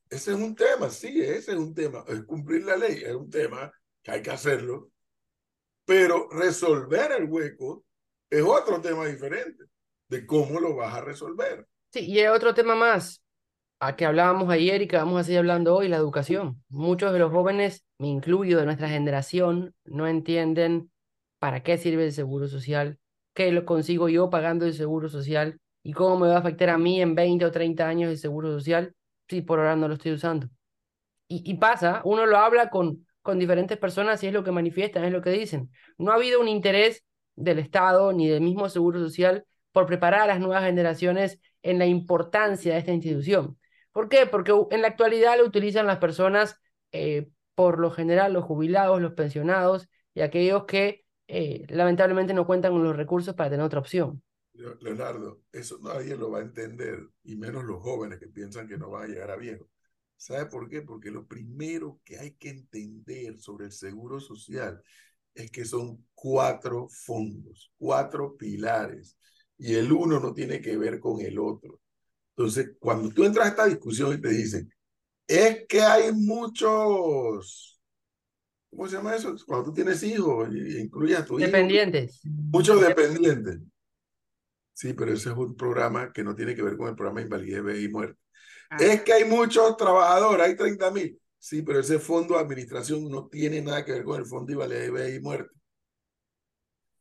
Ese 0.10 0.32
es 0.32 0.38
un 0.38 0.56
tema, 0.56 0.90
sí, 0.90 1.22
ese 1.22 1.52
es 1.52 1.58
un 1.58 1.74
tema. 1.74 2.04
Es 2.08 2.24
cumplir 2.24 2.64
la 2.66 2.78
ley, 2.78 3.04
es 3.04 3.14
un 3.16 3.30
tema 3.30 3.72
que 4.08 4.14
hay 4.14 4.22
que 4.22 4.32
hacerlo. 4.32 4.90
Pero 5.86 6.30
resolver 6.30 7.12
el 7.12 7.26
hueco 7.26 7.84
es 8.30 8.42
otro 8.42 8.80
tema 8.80 9.06
diferente 9.06 9.66
de 10.08 10.26
cómo 10.26 10.62
lo 10.62 10.78
vas 10.78 10.96
a 10.96 11.02
resolver. 11.02 11.68
Sí, 11.92 12.06
y 12.06 12.20
hay 12.20 12.28
otro 12.28 12.54
tema 12.54 12.74
más, 12.74 13.22
a 13.82 13.98
que 13.98 14.06
hablábamos 14.06 14.50
ayer 14.50 14.82
y 14.82 14.88
que 14.88 14.96
vamos 14.96 15.20
a 15.20 15.24
seguir 15.26 15.40
hablando 15.40 15.76
hoy, 15.76 15.90
la 15.90 15.98
educación. 15.98 16.64
Muchos 16.70 17.12
de 17.12 17.20
los 17.20 17.32
jóvenes, 17.34 17.86
me 17.98 18.08
incluyo 18.08 18.58
de 18.58 18.66
nuestra 18.66 18.88
generación, 18.88 19.76
no 19.84 20.08
entienden 20.08 20.90
para 21.40 21.62
qué 21.62 21.78
sirve 21.78 22.06
el 22.06 22.14
seguro 22.14 22.48
social, 22.48 23.00
qué 23.34 23.52
lo 23.52 23.66
consigo 23.66 24.08
yo 24.08 24.30
pagando 24.30 24.66
el 24.66 24.74
seguro 24.74 25.10
social 25.10 25.60
y 25.84 25.92
cómo 25.92 26.18
me 26.18 26.30
va 26.30 26.36
a 26.36 26.40
afectar 26.40 26.70
a 26.70 26.78
mí 26.78 27.02
en 27.02 27.14
20 27.14 27.44
o 27.44 27.52
30 27.52 27.86
años 27.86 28.10
el 28.10 28.18
seguro 28.18 28.52
social 28.52 28.96
si 29.28 29.42
por 29.42 29.60
ahora 29.60 29.76
no 29.76 29.90
lo 29.90 29.96
estoy 29.96 30.14
usando. 30.14 30.48
Y, 31.28 31.50
y 31.50 31.56
pasa, 31.56 32.02
uno 32.06 32.26
lo 32.26 32.38
habla 32.38 32.70
con, 32.70 33.07
con 33.28 33.40
diferentes 33.40 33.78
personas 33.78 34.24
y 34.24 34.28
es 34.28 34.34
lo 34.34 34.42
que 34.46 34.54
manifiestan, 34.54 35.04
es 35.04 35.12
lo 35.12 35.22
que 35.22 35.32
dicen. 35.32 35.70
No 35.98 36.14
ha 36.14 36.16
habido 36.16 36.40
un 36.40 36.48
interés 36.48 37.04
del 37.36 37.60
Estado 37.60 38.14
ni 38.14 38.30
del 38.30 38.40
mismo 38.40 38.70
Seguro 38.70 39.00
Social 39.00 39.46
por 39.74 39.86
preparar 39.86 40.22
a 40.22 40.28
las 40.28 40.40
nuevas 40.40 40.64
generaciones 40.64 41.42
en 41.62 41.78
la 41.78 41.86
importancia 41.86 42.72
de 42.72 42.80
esta 42.80 42.94
institución. 42.94 43.60
¿Por 43.92 44.08
qué? 44.08 44.28
Porque 44.28 44.54
en 44.72 44.82
la 44.82 44.88
actualidad 44.88 45.38
lo 45.38 45.44
utilizan 45.44 45.88
las 45.88 45.98
personas, 45.98 46.62
eh, 46.94 47.28
por 47.54 47.80
lo 47.80 47.92
general, 47.92 48.32
los 48.32 48.46
jubilados, 48.46 49.02
los 49.02 49.12
pensionados 49.12 49.90
y 50.14 50.22
aquellos 50.22 50.64
que 50.64 51.04
eh, 51.28 51.66
lamentablemente 51.68 52.34
no 52.34 52.48
cuentan 52.48 52.72
con 52.72 52.84
los 52.86 52.96
recursos 52.96 53.36
para 53.36 53.50
tener 53.50 53.66
otra 53.66 53.82
opción. 53.82 54.24
Leo- 54.54 54.78
Leonardo, 54.80 55.42
eso 55.52 55.80
nadie 55.84 56.16
lo 56.16 56.32
va 56.32 56.40
a 56.40 56.44
entender, 56.44 57.10
y 57.26 57.36
menos 57.36 57.66
los 57.66 57.82
jóvenes 57.82 58.20
que 58.20 58.28
piensan 58.28 58.70
que 58.70 58.78
no 58.78 58.90
van 58.90 59.04
a 59.04 59.08
llegar 59.08 59.32
a 59.32 59.36
viejo. 59.36 59.68
¿Sabe 60.18 60.48
por 60.48 60.68
qué? 60.68 60.82
Porque 60.82 61.12
lo 61.12 61.26
primero 61.28 62.02
que 62.04 62.18
hay 62.18 62.32
que 62.32 62.50
entender 62.50 63.40
sobre 63.40 63.68
el 63.68 63.72
seguro 63.72 64.20
social 64.20 64.82
es 65.34 65.52
que 65.52 65.64
son 65.64 66.04
cuatro 66.16 66.88
fondos, 66.90 67.72
cuatro 67.78 68.36
pilares, 68.36 69.16
y 69.58 69.76
el 69.76 69.92
uno 69.92 70.20
no 70.20 70.34
tiene 70.34 70.60
que 70.60 70.76
ver 70.76 71.00
con 71.00 71.22
el 71.22 71.38
otro. 71.38 71.80
Entonces, 72.36 72.72
cuando 72.80 73.10
tú 73.10 73.24
entras 73.24 73.46
a 73.46 73.50
esta 73.50 73.66
discusión 73.66 74.14
y 74.14 74.22
te 74.22 74.30
dicen, 74.30 74.72
es 75.28 75.66
que 75.68 75.82
hay 75.82 76.12
muchos, 76.14 77.80
¿cómo 78.70 78.88
se 78.88 78.96
llama 78.98 79.16
eso? 79.16 79.36
Cuando 79.46 79.66
tú 79.66 79.74
tienes 79.74 80.02
hijos 80.02 80.50
y 80.52 80.80
incluyes 80.80 81.20
a 81.20 81.26
tu 81.26 81.40
hijo, 81.40 81.46
Dependientes. 81.46 82.22
muchos 82.24 82.82
dependientes. 82.82 83.60
Sí, 84.74 84.94
pero 84.94 85.14
ese 85.14 85.30
es 85.30 85.36
un 85.36 85.56
programa 85.56 86.12
que 86.12 86.24
no 86.24 86.36
tiene 86.36 86.56
que 86.56 86.62
ver 86.62 86.78
con 86.78 86.88
el 86.88 86.96
programa 86.96 87.20
de 87.20 87.26
invalidez, 87.26 87.84
y 87.84 87.88
muerte. 87.90 88.20
Ah, 88.70 88.78
Es 88.80 89.04
que 89.04 89.14
hay 89.14 89.26
muchos 89.26 89.78
trabajadores, 89.78 90.46
hay 90.46 90.56
30 90.56 90.92
mil. 90.92 91.20
Sí, 91.40 91.62
pero 91.62 91.80
ese 91.80 92.00
fondo 92.00 92.36
de 92.36 92.42
administración 92.42 93.10
no 93.10 93.28
tiene 93.28 93.62
nada 93.62 93.86
que 93.86 93.94
ver 93.94 94.04
con 94.04 94.20
el 94.20 94.26
fondo 94.26 94.58
vejez 94.58 95.16
y 95.16 95.20
muerte. 95.20 95.56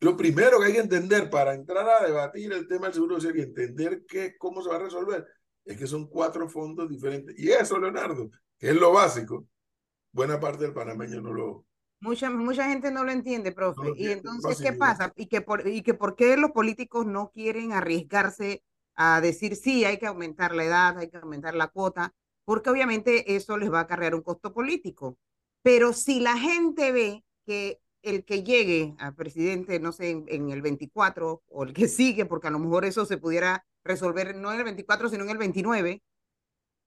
Lo 0.00 0.16
primero 0.16 0.60
que 0.60 0.66
hay 0.66 0.72
que 0.74 0.80
entender 0.80 1.30
para 1.30 1.54
entrar 1.54 1.88
a 1.88 2.06
debatir 2.06 2.52
el 2.52 2.68
tema 2.68 2.86
del 2.86 2.94
seguro 2.94 3.16
social 3.16 3.38
y 3.38 3.42
entender 3.42 4.04
qué, 4.06 4.36
cómo 4.36 4.62
se 4.62 4.68
va 4.68 4.76
a 4.76 4.80
resolver 4.80 5.26
es 5.64 5.76
que 5.76 5.86
son 5.86 6.06
cuatro 6.06 6.48
fondos 6.48 6.88
diferentes. 6.88 7.36
Y 7.38 7.50
eso, 7.50 7.78
Leonardo, 7.78 8.30
que 8.58 8.68
es 8.68 8.76
lo 8.76 8.92
básico, 8.92 9.46
buena 10.12 10.38
parte 10.38 10.64
del 10.64 10.74
panameño 10.74 11.20
no 11.22 11.32
lo, 11.32 11.66
Mucha, 12.00 12.30
mucha 12.30 12.68
gente 12.68 12.90
no 12.90 13.04
lo 13.04 13.10
entiende, 13.10 13.52
profe. 13.52 13.92
Y 13.96 14.08
entonces, 14.08 14.60
¿qué 14.60 14.72
pasa? 14.74 15.12
Y 15.16 15.26
que, 15.26 15.40
por, 15.40 15.66
y 15.66 15.82
que 15.82 15.94
por 15.94 16.14
qué 16.14 16.36
los 16.36 16.50
políticos 16.50 17.06
no 17.06 17.30
quieren 17.30 17.72
arriesgarse 17.72 18.62
a 18.96 19.20
decir, 19.20 19.56
sí, 19.56 19.84
hay 19.84 19.98
que 19.98 20.06
aumentar 20.06 20.54
la 20.54 20.64
edad, 20.64 20.98
hay 20.98 21.08
que 21.08 21.18
aumentar 21.18 21.54
la 21.54 21.68
cuota, 21.68 22.14
porque 22.44 22.70
obviamente 22.70 23.36
eso 23.36 23.58
les 23.58 23.72
va 23.72 23.80
a 23.80 23.82
acarrear 23.82 24.14
un 24.14 24.22
costo 24.22 24.52
político. 24.52 25.18
Pero 25.62 25.92
si 25.92 26.20
la 26.20 26.38
gente 26.38 26.92
ve 26.92 27.24
que 27.44 27.80
el 28.02 28.24
que 28.24 28.42
llegue 28.42 28.94
a 28.98 29.12
presidente, 29.12 29.80
no 29.80 29.92
sé, 29.92 30.10
en, 30.10 30.50
el 30.50 30.62
24 30.62 31.42
o 31.46 31.64
el 31.64 31.72
que 31.72 31.88
sigue, 31.88 32.24
porque 32.24 32.48
a 32.48 32.50
lo 32.50 32.58
mejor 32.58 32.84
eso 32.84 33.04
se 33.04 33.18
pudiera 33.18 33.66
resolver 33.84 34.34
no 34.36 34.52
en 34.52 34.58
el 34.58 34.64
24, 34.64 35.08
sino 35.08 35.24
en 35.24 35.30
el 35.30 35.38
29, 35.38 36.02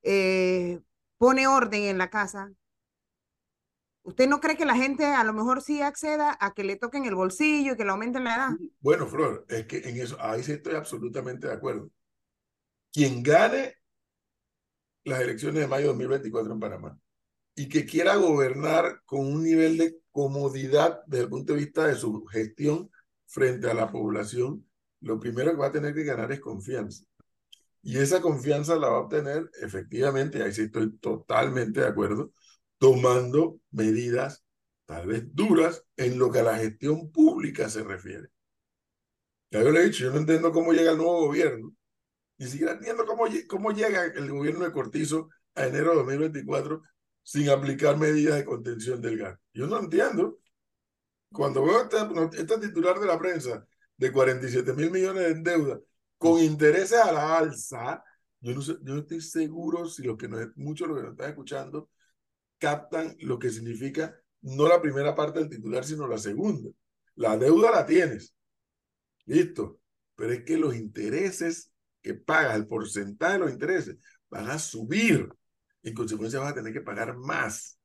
eh, 0.04 0.80
pone 1.18 1.48
orden 1.48 1.84
en 1.84 1.98
la 1.98 2.10
casa, 2.10 2.52
¿Usted 4.10 4.28
no 4.28 4.40
cree 4.40 4.58
que 4.58 4.66
la 4.66 4.76
gente 4.76 5.06
a 5.06 5.24
lo 5.24 5.34
mejor 5.34 5.62
sí 5.62 5.84
acceda 5.84 6.36
a 6.40 6.56
que 6.56 6.64
le 6.64 6.78
toquen 6.78 7.06
el 7.06 7.14
bolsillo 7.14 7.74
y 7.74 7.78
que 7.78 7.84
le 7.84 7.92
aumenten 7.92 8.24
la 8.24 8.36
edad? 8.36 8.50
Bueno, 8.80 9.06
Flor, 9.06 9.46
es 9.50 9.68
que 9.68 9.88
en 9.88 9.98
eso, 9.98 10.18
ahí 10.20 10.42
sí 10.42 10.54
estoy 10.54 10.74
absolutamente 10.74 11.46
de 11.46 11.54
acuerdo. 11.54 11.92
Quien 12.92 13.24
gane 13.24 13.76
las 15.04 15.22
elecciones 15.22 15.62
de 15.62 15.68
mayo 15.68 15.84
de 15.84 15.90
2024 15.90 16.54
en 16.54 16.60
Panamá 16.60 17.00
y 17.56 17.68
que 17.68 17.86
quiera 17.86 18.16
gobernar 18.16 19.02
con 19.06 19.22
un 19.22 19.44
nivel 19.44 19.78
de 19.78 19.98
comodidad 20.12 21.02
desde 21.08 21.26
el 21.26 21.30
punto 21.30 21.54
de 21.54 21.60
vista 21.60 21.88
de 21.88 21.96
su 21.96 22.26
gestión 22.26 22.90
frente 23.26 23.70
a 23.70 23.74
la 23.74 23.92
población, 23.92 24.66
lo 25.02 25.20
primero 25.20 25.52
que 25.52 25.58
va 25.58 25.68
a 25.68 25.72
tener 25.72 25.94
que 25.94 26.04
ganar 26.04 26.32
es 26.32 26.40
confianza. 26.40 27.04
Y 27.82 27.98
esa 27.98 28.22
confianza 28.22 28.76
la 28.76 28.90
va 28.90 28.98
a 28.98 29.02
obtener 29.02 29.50
efectivamente, 29.62 30.44
ahí 30.44 30.52
sí 30.52 30.64
estoy 30.64 30.98
totalmente 30.98 31.82
de 31.82 31.88
acuerdo, 31.88 32.32
tomando 32.78 33.60
medidas 33.72 34.44
tal 34.86 35.08
vez 35.08 35.24
duras 35.34 35.84
en 35.98 36.18
lo 36.18 36.32
que 36.32 36.40
a 36.40 36.44
la 36.44 36.58
gestión 36.58 37.12
pública 37.12 37.70
se 37.70 37.84
refiere. 37.84 38.30
Ya 39.52 39.64
yo 39.64 39.72
le 39.72 39.82
he 39.82 39.86
dicho, 39.86 40.04
yo 40.06 40.12
no 40.12 40.18
entiendo 40.18 40.52
cómo 40.52 40.74
llega 40.74 40.92
el 40.92 40.98
nuevo 40.98 41.28
gobierno, 41.28 41.76
ni 42.40 42.48
siquiera 42.48 42.74
entiendo 42.74 43.06
cómo, 43.06 43.26
cómo 43.48 43.72
llega 43.72 44.06
el 44.06 44.30
gobierno 44.32 44.66
de 44.66 44.72
Cortizo 44.72 45.30
a 45.56 45.68
enero 45.68 45.92
de 45.92 45.98
2024 45.98 46.82
sin 47.22 47.50
aplicar 47.50 47.98
medidas 47.98 48.38
de 48.38 48.46
contención 48.46 49.02
del 49.02 49.18
gas. 49.18 49.38
Yo 49.54 49.68
no 49.68 49.80
entiendo. 49.80 50.40
Cuando 51.32 51.64
veo 51.64 51.84
esta, 51.84 52.10
esta 52.34 52.60
titular 52.60 53.00
de 53.00 53.06
la 53.06 53.20
prensa 53.20 53.68
de 53.98 54.12
47 54.12 54.74
mil 54.74 54.90
millones 54.90 55.28
en 55.28 55.44
deuda 55.44 55.80
con 56.18 56.40
intereses 56.40 56.98
a 57.00 57.12
la 57.12 57.38
alza, 57.38 58.04
Yo 58.40 58.56
no, 58.56 58.62
yo 58.62 58.78
no 58.82 59.00
estoy 59.00 59.22
seguro 59.22 59.86
si 59.86 60.04
lo 60.04 60.18
que 60.18 60.28
muchos 60.56 60.88
de 60.88 60.94
los 60.94 60.98
que 60.98 61.04
nos 61.04 61.12
están 61.12 61.30
escuchando 61.30 61.90
captan 62.58 63.16
lo 63.20 63.38
que 63.38 63.50
significa 63.50 64.16
no 64.42 64.68
la 64.68 64.82
primera 64.82 65.14
parte 65.14 65.40
del 65.40 65.50
titular, 65.50 65.84
sino 65.84 66.08
la 66.08 66.18
segunda. 66.18 66.70
La 67.16 67.38
deuda 67.38 67.72
la 67.72 67.86
tienes. 67.86 68.34
Listo. 69.26 69.82
Pero 70.16 70.34
es 70.34 70.44
que 70.44 70.58
los 70.58 70.76
intereses 70.76 71.69
que 72.02 72.14
pagas, 72.14 72.56
el 72.56 72.68
porcentaje 72.68 73.34
de 73.34 73.40
los 73.40 73.52
intereses, 73.52 73.98
van 74.30 74.50
a 74.50 74.60
subir. 74.60 75.30
En 75.82 75.94
consecuencia, 75.94 76.40
vas 76.40 76.52
a 76.52 76.56
tener 76.56 76.74
que 76.74 76.82
pagar 76.82 77.16
más. 77.16 77.80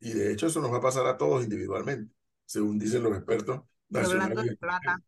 Y 0.00 0.12
de 0.12 0.32
hecho, 0.32 0.46
eso 0.46 0.60
nos 0.60 0.72
va 0.72 0.78
a 0.78 0.82
pasar 0.82 1.06
a 1.06 1.16
todos 1.16 1.42
individualmente, 1.42 2.14
según 2.44 2.78
dicen 2.78 3.02
los 3.02 3.16
expertos 3.16 3.62
hablando 3.92 4.42
de 4.42 4.56
plata, 4.56 5.02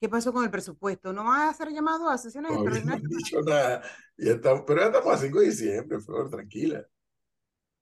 ¿qué 0.00 0.08
pasó 0.08 0.32
con 0.32 0.44
el 0.44 0.50
presupuesto? 0.50 1.12
¿No 1.12 1.24
va 1.24 1.48
a 1.48 1.54
ser 1.54 1.70
llamado 1.70 2.08
a 2.08 2.18
sesiones 2.18 2.52
extraordinarias? 2.52 3.02
No 3.10 3.16
han 3.16 3.18
dicho 3.18 3.42
nada. 3.42 3.82
Ya 4.16 4.32
estamos, 4.32 4.64
pero 4.66 4.80
ya 4.80 4.86
estamos 4.86 5.14
a 5.14 5.18
5 5.18 5.40
de 5.40 5.46
diciembre, 5.46 5.98
por 5.98 6.02
favor, 6.02 6.30
tranquila. 6.30 6.86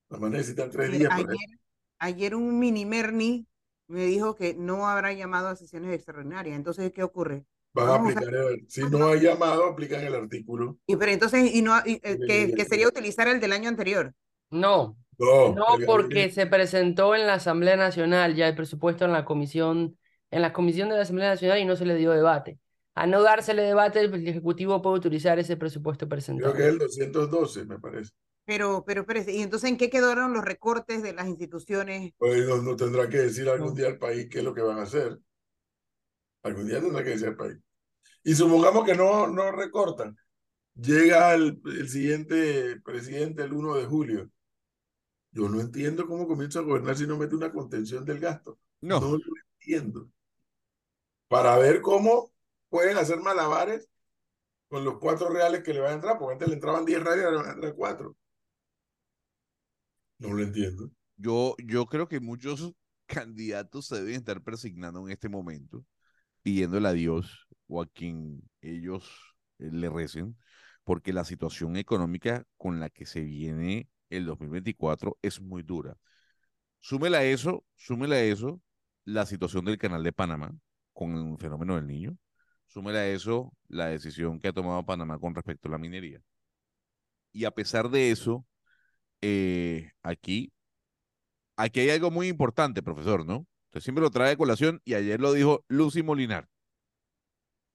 Nada 0.09 0.21
más 0.21 0.31
necesitan 0.31 0.69
tres 0.69 0.91
días. 0.91 1.11
Ayer, 1.11 1.59
ayer 1.99 2.35
un 2.35 2.59
mini 2.59 2.85
Merni 2.85 3.47
me 3.87 4.05
dijo 4.05 4.35
que 4.35 4.53
no 4.53 4.87
habrá 4.87 5.13
llamado 5.13 5.47
a 5.47 5.55
sesiones 5.55 5.93
extraordinarias. 5.93 6.55
Entonces, 6.55 6.91
¿qué 6.91 7.03
ocurre? 7.03 7.45
Van 7.73 7.87
a 7.87 7.95
aplicar, 7.95 8.33
el, 8.33 8.65
si 8.67 8.81
no 8.81 9.07
hay 9.07 9.21
llamado, 9.21 9.65
aplican 9.65 10.03
el 10.03 10.13
artículo. 10.13 10.77
Y 10.85 10.95
pero 10.97 11.11
entonces, 11.11 11.53
y 11.53 11.61
no, 11.61 11.77
eh, 11.85 11.99
que, 12.01 12.53
que, 12.53 12.65
sería 12.65 12.87
utilizar 12.87 13.27
el 13.27 13.39
del 13.39 13.53
año 13.53 13.69
anterior. 13.69 14.13
No, 14.49 14.97
no, 15.17 15.55
no 15.55 15.65
porque 15.85 16.29
se 16.31 16.47
presentó 16.47 17.15
en 17.15 17.27
la 17.27 17.35
Asamblea 17.35 17.77
Nacional 17.77 18.35
ya 18.35 18.47
el 18.47 18.55
presupuesto 18.55 19.05
en 19.05 19.13
la 19.13 19.23
comisión 19.23 19.97
en 20.31 20.41
la 20.41 20.53
comisión 20.53 20.89
de 20.89 20.95
la 20.95 21.01
Asamblea 21.01 21.29
Nacional 21.29 21.59
y 21.59 21.65
no 21.65 21.75
se 21.75 21.85
le 21.85 21.95
dio 21.95 22.11
debate. 22.11 22.57
A 22.95 23.05
no 23.05 23.21
dársele 23.21 23.61
debate, 23.63 24.01
el 24.01 24.27
Ejecutivo 24.27 24.81
puede 24.81 24.97
utilizar 24.97 25.37
ese 25.39 25.57
presupuesto 25.57 26.07
presentado. 26.07 26.53
Creo 26.53 26.63
que 26.63 26.69
es 26.69 26.97
el 26.97 27.11
212, 27.11 27.65
me 27.65 27.79
parece. 27.79 28.11
Pero, 28.45 28.83
pero, 28.85 29.05
pero, 29.05 29.21
¿y 29.29 29.41
entonces 29.41 29.69
en 29.69 29.77
qué 29.77 29.89
quedaron 29.89 30.33
los 30.33 30.43
recortes 30.43 31.03
de 31.03 31.13
las 31.13 31.27
instituciones? 31.27 32.11
Pues 32.17 32.45
no, 32.47 32.75
tendrá 32.75 33.07
que 33.07 33.17
decir 33.17 33.47
algún 33.47 33.75
día 33.75 33.87
al 33.87 33.97
país 33.97 34.27
qué 34.29 34.39
es 34.39 34.43
lo 34.43 34.53
que 34.53 34.61
van 34.61 34.79
a 34.79 34.83
hacer. 34.83 35.19
Algún 36.43 36.67
día 36.67 36.81
tendrá 36.81 37.03
que 37.03 37.11
decir 37.11 37.27
al 37.27 37.37
país. 37.37 37.57
Y 38.23 38.35
supongamos 38.35 38.85
que 38.85 38.95
no, 38.95 39.27
no 39.27 39.51
recortan. 39.51 40.17
Llega 40.75 41.33
el, 41.33 41.61
el 41.65 41.89
siguiente 41.89 42.79
presidente 42.81 43.43
el 43.43 43.53
1 43.53 43.75
de 43.75 43.85
julio. 43.85 44.31
Yo 45.31 45.49
no 45.49 45.61
entiendo 45.61 46.07
cómo 46.07 46.27
comienza 46.27 46.59
a 46.59 46.63
gobernar 46.63 46.97
si 46.97 47.07
no 47.07 47.17
mete 47.17 47.35
una 47.35 47.51
contención 47.51 48.05
del 48.05 48.19
gasto. 48.19 48.59
No. 48.81 48.99
No 48.99 49.11
lo 49.11 49.23
entiendo 49.59 50.09
para 51.31 51.57
ver 51.57 51.81
cómo 51.81 52.29
pueden 52.67 52.97
hacer 52.97 53.21
malabares 53.21 53.87
con 54.67 54.83
los 54.83 54.99
cuatro 54.99 55.29
reales 55.29 55.63
que 55.63 55.73
le 55.73 55.79
van 55.79 55.91
a 55.91 55.95
entrar, 55.95 56.19
porque 56.19 56.33
antes 56.33 56.49
le 56.49 56.55
entraban 56.55 56.83
10 56.83 57.01
reales 57.01 57.23
y 57.23 57.25
ahora 57.25 57.37
van 57.37 57.49
a 57.49 57.53
entrar 57.53 57.73
cuatro. 57.73 58.17
No 60.19 60.33
lo 60.33 60.43
entiendo. 60.43 60.91
Yo, 61.15 61.55
yo 61.65 61.85
creo 61.85 62.09
que 62.09 62.19
muchos 62.19 62.73
candidatos 63.05 63.87
se 63.87 63.95
deben 63.95 64.15
estar 64.15 64.43
persignando 64.43 65.07
en 65.07 65.13
este 65.13 65.29
momento, 65.29 65.85
pidiéndole 66.41 66.87
a 66.87 66.93
Dios 66.93 67.47
o 67.67 67.81
a 67.81 67.87
quien 67.87 68.41
ellos 68.61 69.35
eh, 69.59 69.69
le 69.71 69.89
recen, 69.89 70.37
porque 70.83 71.13
la 71.13 71.25
situación 71.25 71.77
económica 71.77 72.45
con 72.57 72.79
la 72.79 72.89
que 72.89 73.05
se 73.05 73.21
viene 73.21 73.89
el 74.09 74.25
2024 74.25 75.17
es 75.21 75.41
muy 75.41 75.63
dura. 75.63 75.97
Súmela 76.79 77.19
a 77.19 77.23
eso, 77.23 77.65
súmela 77.75 78.15
a 78.15 78.21
eso 78.21 78.61
la 79.05 79.25
situación 79.25 79.65
del 79.65 79.77
canal 79.77 80.03
de 80.03 80.13
Panamá, 80.13 80.51
con 80.93 81.15
el 81.15 81.37
fenómeno 81.37 81.75
del 81.75 81.87
niño. 81.87 82.17
Súmele 82.67 82.99
a 82.99 83.07
eso 83.09 83.53
la 83.67 83.87
decisión 83.87 84.39
que 84.39 84.47
ha 84.49 84.53
tomado 84.53 84.85
Panamá 84.85 85.19
con 85.19 85.35
respecto 85.35 85.67
a 85.67 85.71
la 85.71 85.77
minería. 85.77 86.21
Y 87.33 87.45
a 87.45 87.51
pesar 87.51 87.89
de 87.89 88.11
eso, 88.11 88.45
eh, 89.21 89.91
aquí, 90.03 90.51
aquí 91.55 91.79
hay 91.81 91.89
algo 91.91 92.11
muy 92.11 92.27
importante, 92.27 92.83
profesor, 92.83 93.25
¿no? 93.25 93.45
Usted 93.71 93.79
siempre 93.79 94.01
lo 94.01 94.11
trae 94.11 94.31
de 94.31 94.37
colación 94.37 94.81
y 94.83 94.95
ayer 94.95 95.21
lo 95.21 95.31
dijo 95.31 95.63
Lucy 95.69 96.03
Molinar. 96.03 96.49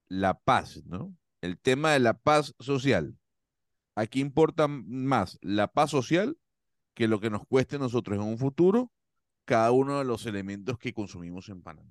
La 0.09 0.39
paz, 0.39 0.85
¿no? 0.85 1.17
El 1.41 1.59
tema 1.59 1.93
de 1.93 2.01
la 2.01 2.19
paz 2.19 2.55
social. 2.61 3.17
Aquí 3.95 4.21
importa 4.21 4.69
más 4.69 5.39
la 5.41 5.73
paz 5.73 5.93
social 5.93 6.37
que 6.93 7.09
lo 7.09 7.19
que 7.19 7.31
nos 7.31 7.47
cueste 7.47 7.77
a 7.77 7.79
nosotros 7.79 8.19
en 8.19 8.25
un 8.25 8.37
futuro 8.37 8.93
cada 9.47 9.71
uno 9.71 9.99
de 9.99 10.05
los 10.05 10.27
elementos 10.27 10.77
que 10.79 10.93
consumimos 10.93 11.49
en 11.49 11.63
Panamá. 11.63 11.91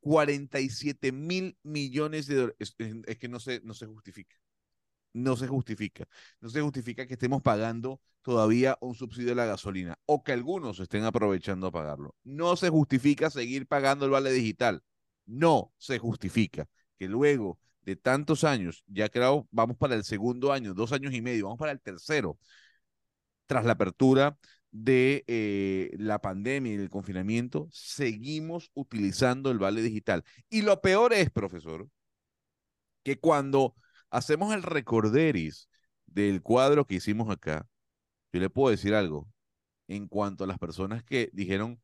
47 0.00 1.12
mil 1.12 1.56
millones 1.62 2.26
de 2.26 2.34
dólares. 2.34 2.56
Es, 2.58 2.74
que 3.16 3.28
no 3.28 3.38
se, 3.38 3.60
no 3.60 3.74
se 3.74 3.86
justifica. 3.86 4.34
No 5.12 5.36
se 5.36 5.46
justifica. 5.46 6.08
No 6.40 6.48
se 6.48 6.60
justifica 6.62 7.06
que 7.06 7.14
estemos 7.14 7.42
pagando 7.42 8.00
todavía 8.24 8.78
un 8.80 8.94
subsidio 8.94 9.28
de 9.28 9.34
la 9.36 9.44
gasolina 9.44 9.98
o 10.06 10.24
que 10.24 10.32
algunos 10.32 10.80
estén 10.80 11.04
aprovechando 11.04 11.66
a 11.68 11.72
pagarlo. 11.72 12.16
No 12.24 12.56
se 12.56 12.70
justifica 12.70 13.30
seguir 13.30 13.66
pagando 13.68 14.06
el 14.06 14.10
vale 14.10 14.32
digital. 14.32 14.82
No 15.26 15.72
se 15.78 15.98
justifica 15.98 16.66
que 16.98 17.06
luego 17.06 17.60
de 17.82 17.96
tantos 17.96 18.42
años, 18.44 18.82
ya 18.86 19.10
creo, 19.10 19.46
vamos 19.50 19.76
para 19.76 19.94
el 19.94 20.04
segundo 20.04 20.52
año, 20.52 20.72
dos 20.72 20.92
años 20.92 21.12
y 21.12 21.20
medio, 21.20 21.44
vamos 21.44 21.58
para 21.58 21.72
el 21.72 21.80
tercero, 21.82 22.38
tras 23.46 23.66
la 23.66 23.72
apertura 23.72 24.38
de 24.70 25.24
eh, 25.26 25.90
la 25.98 26.18
pandemia 26.20 26.72
y 26.72 26.76
el 26.76 26.88
confinamiento, 26.88 27.68
seguimos 27.72 28.70
utilizando 28.74 29.50
el 29.50 29.58
vale 29.58 29.82
digital. 29.82 30.24
Y 30.48 30.62
lo 30.62 30.80
peor 30.80 31.12
es, 31.12 31.30
profesor, 31.30 31.88
que 33.02 33.18
cuando 33.20 33.74
hacemos 34.10 34.54
el 34.54 34.62
recorderis 34.62 35.68
del 36.06 36.42
cuadro 36.42 36.86
que 36.86 36.94
hicimos 36.94 37.30
acá, 37.30 37.68
yo 38.34 38.40
le 38.40 38.50
puedo 38.50 38.72
decir 38.72 38.96
algo 38.96 39.28
en 39.86 40.08
cuanto 40.08 40.42
a 40.42 40.48
las 40.48 40.58
personas 40.58 41.04
que 41.04 41.30
dijeron, 41.32 41.80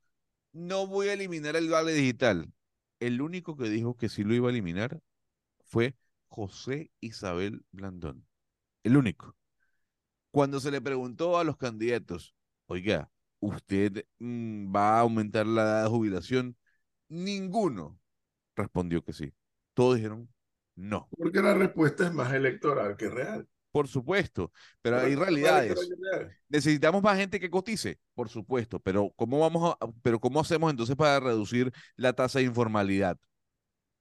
no 0.53 0.89
voy 0.89 1.07
a 1.07 1.13
eliminar 1.13 1.55
el 1.55 1.71
vale 1.71 1.93
digital. 1.93 2.53
El 2.99 3.23
único 3.23 3.57
que 3.57 3.69
dijo 3.69 3.97
que 3.97 4.09
sí 4.09 4.25
lo 4.25 4.35
iba 4.35 4.49
a 4.49 4.51
eliminar 4.51 5.01
fue 5.61 5.97
José 6.27 6.91
Isabel 6.99 7.65
Blandón. 7.71 8.27
El 8.83 8.97
único. 8.97 9.37
Cuando 10.33 10.59
se 10.59 10.73
le 10.73 10.81
preguntó 10.81 11.39
a 11.39 11.45
los 11.45 11.57
candidatos, 11.57 12.35
oiga, 12.67 13.13
¿usted 13.39 14.05
mm, 14.19 14.75
va 14.75 14.97
a 14.97 15.01
aumentar 15.03 15.47
la 15.47 15.63
edad 15.63 15.83
de 15.85 15.91
jubilación? 15.91 16.57
Ninguno 17.09 18.01
respondió 18.57 19.05
que 19.05 19.13
sí. 19.13 19.33
Todos 19.73 19.97
dijeron 19.97 20.29
no. 20.75 21.09
Porque 21.17 21.43
la 21.43 21.55
respuesta 21.55 22.07
es 22.07 22.13
más 22.13 22.33
electoral 22.35 22.97
que 22.97 23.09
real. 23.09 23.49
Por 23.73 23.87
supuesto, 23.87 24.53
pero, 24.83 24.99
hay 24.99 25.15
realidades. 25.15 25.79
Necesitamos 26.49 27.03
más 27.03 27.17
gente 27.17 27.39
que 27.39 27.51
cotice, 27.51 28.01
por 28.15 28.29
supuesto, 28.29 28.81
pero 28.81 29.13
¿cómo 29.17 29.39
vamos 29.39 29.77
a, 29.81 29.87
pero 30.03 30.19
cómo 30.19 30.41
hacemos 30.41 30.71
entonces 30.71 30.97
para 30.97 31.21
reducir 31.21 31.73
la 31.97 32.13
tasa 32.13 32.41
de 32.41 32.47
informalidad? 32.47 33.17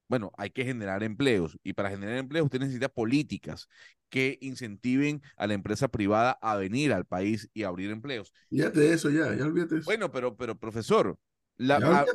Bueno, 0.08 0.32
hay 0.38 0.50
que 0.50 0.66
generar 0.66 1.04
empleos 1.04 1.56
y 1.64 1.74
para 1.74 1.92
generar 1.92 2.18
empleos 2.18 2.46
usted 2.46 2.60
necesita 2.60 2.90
políticas 2.90 3.68
que 4.10 4.40
incentiven 4.42 5.22
a 5.38 5.46
la 5.46 5.54
empresa 5.54 5.88
privada 5.88 6.32
a 6.42 6.56
venir 6.56 6.92
al 6.92 7.06
país 7.06 7.48
y 7.54 7.62
abrir 7.62 7.92
empleos. 7.92 8.34
Fíjate 8.50 8.92
eso 8.92 9.12
ya, 9.12 9.36
ya 9.36 9.46
olvídate 9.46 9.78
eso. 9.78 9.86
Bueno, 9.86 10.12
pero, 10.12 10.36
pero 10.36 10.58
profesor, 10.58 11.16
la, 11.58 12.08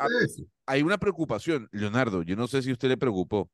hay 0.67 0.83
una 0.83 0.99
preocupación, 0.99 1.69
Leonardo, 1.71 2.23
yo 2.23 2.35
no 2.35 2.49
sé 2.49 2.63
si 2.63 2.73
usted 2.73 2.89
le 2.89 2.97
preocupó 2.97 3.49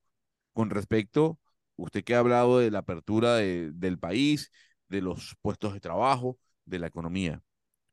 con 0.54 0.70
respecto, 0.70 1.38
usted 1.84 2.04
que 2.04 2.14
ha 2.14 2.20
hablado 2.20 2.58
de 2.58 2.70
la 2.70 2.80
apertura 2.80 3.36
del 3.36 3.98
país, 3.98 4.50
de 4.88 5.02
los 5.02 5.36
puestos 5.42 5.74
de 5.74 5.80
trabajo, 5.80 6.38
de 6.64 6.78
la 6.78 6.86
economía. 6.88 7.42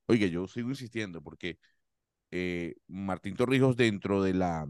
Oiga, 0.07 0.27
yo 0.27 0.47
sigo 0.47 0.69
insistiendo 0.69 1.21
porque 1.21 1.59
eh, 2.31 2.75
Martín 2.87 3.35
Torrijos 3.35 3.77
dentro 3.77 4.23
de 4.23 4.33
la 4.33 4.67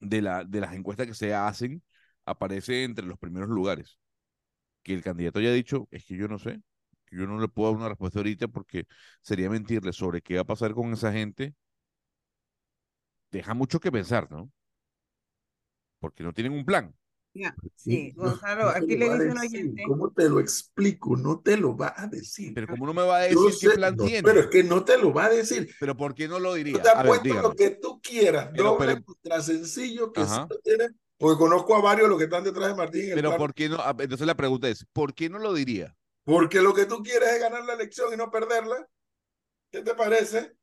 de, 0.00 0.22
la, 0.22 0.44
de 0.44 0.60
las 0.60 0.74
encuestas 0.74 1.06
que 1.06 1.14
se 1.14 1.34
hacen 1.34 1.82
aparece 2.24 2.84
entre 2.84 3.06
los 3.06 3.18
primeros 3.18 3.48
lugares. 3.48 3.98
Que 4.82 4.94
el 4.94 5.02
candidato 5.02 5.40
haya 5.40 5.52
dicho, 5.52 5.88
es 5.90 6.04
que 6.04 6.16
yo 6.16 6.28
no 6.28 6.38
sé, 6.38 6.62
que 7.06 7.16
yo 7.16 7.26
no 7.26 7.40
le 7.40 7.48
puedo 7.48 7.70
dar 7.72 7.78
una 7.80 7.88
respuesta 7.90 8.20
ahorita 8.20 8.48
porque 8.48 8.86
sería 9.22 9.50
mentirle 9.50 9.92
sobre 9.92 10.22
qué 10.22 10.36
va 10.36 10.42
a 10.42 10.44
pasar 10.46 10.74
con 10.74 10.92
esa 10.92 11.12
gente. 11.12 11.54
Deja 13.30 13.54
mucho 13.54 13.80
que 13.80 13.90
pensar, 13.90 14.30
¿no? 14.30 14.50
Porque 16.00 16.24
no 16.24 16.32
tienen 16.32 16.52
un 16.52 16.64
plan. 16.64 16.94
Sí, 17.76 18.12
Gonzalo, 18.12 18.68
aquí 18.68 18.96
le 18.96 19.08
dice 19.10 19.30
un 19.30 19.38
oyente. 19.38 19.82
¿Cómo 19.86 20.10
te 20.10 20.28
lo 20.28 20.40
explico? 20.40 21.16
No 21.16 21.40
te 21.40 21.56
lo 21.56 21.76
va 21.76 21.94
a 21.96 22.06
decir. 22.06 22.52
Pero 22.54 22.66
¿cómo 22.68 22.86
no 22.86 22.94
me 22.94 23.02
va 23.02 23.18
a 23.18 23.20
decir 23.20 23.52
qué 23.60 23.70
plan 23.76 23.96
tiene? 23.96 24.22
Pero 24.22 24.40
es 24.40 24.46
que 24.48 24.64
no 24.64 24.84
te 24.84 24.98
lo 24.98 25.12
va 25.12 25.26
a 25.26 25.30
decir. 25.30 25.74
Pero 25.78 25.96
¿por 25.96 26.14
qué 26.14 26.26
no 26.26 26.38
lo 26.38 26.54
diría? 26.54 26.74
Yo 26.74 26.82
te 26.82 26.88
apuesto 26.88 27.34
lo 27.34 27.54
que 27.54 27.70
tú 27.70 28.00
quieras. 28.00 28.50
Pero, 28.52 28.76
doble, 28.76 29.02
pero... 29.22 29.42
sencillo 29.42 30.12
que 30.12 30.24
sí 30.24 30.36
lo 30.48 30.58
tiene. 30.58 30.88
Porque 31.16 31.38
conozco 31.38 31.74
a 31.74 31.80
varios 31.80 32.08
los 32.08 32.18
que 32.18 32.24
están 32.24 32.44
detrás 32.44 32.68
de 32.68 32.74
Martín. 32.74 33.10
Pero 33.14 33.36
¿por 33.36 33.52
qué 33.54 33.68
no? 33.68 33.78
Entonces 33.98 34.26
la 34.26 34.36
pregunta 34.36 34.68
es, 34.68 34.86
¿por 34.92 35.14
qué 35.14 35.28
no 35.28 35.38
lo 35.38 35.52
diría? 35.52 35.94
Porque 36.24 36.60
lo 36.60 36.74
que 36.74 36.86
tú 36.86 37.02
quieres 37.02 37.28
es 37.30 37.40
ganar 37.40 37.64
la 37.64 37.74
elección 37.74 38.12
y 38.12 38.16
no 38.16 38.30
perderla. 38.30 38.88
¿Qué 39.70 39.82
te 39.82 39.94
parece? 39.94 40.54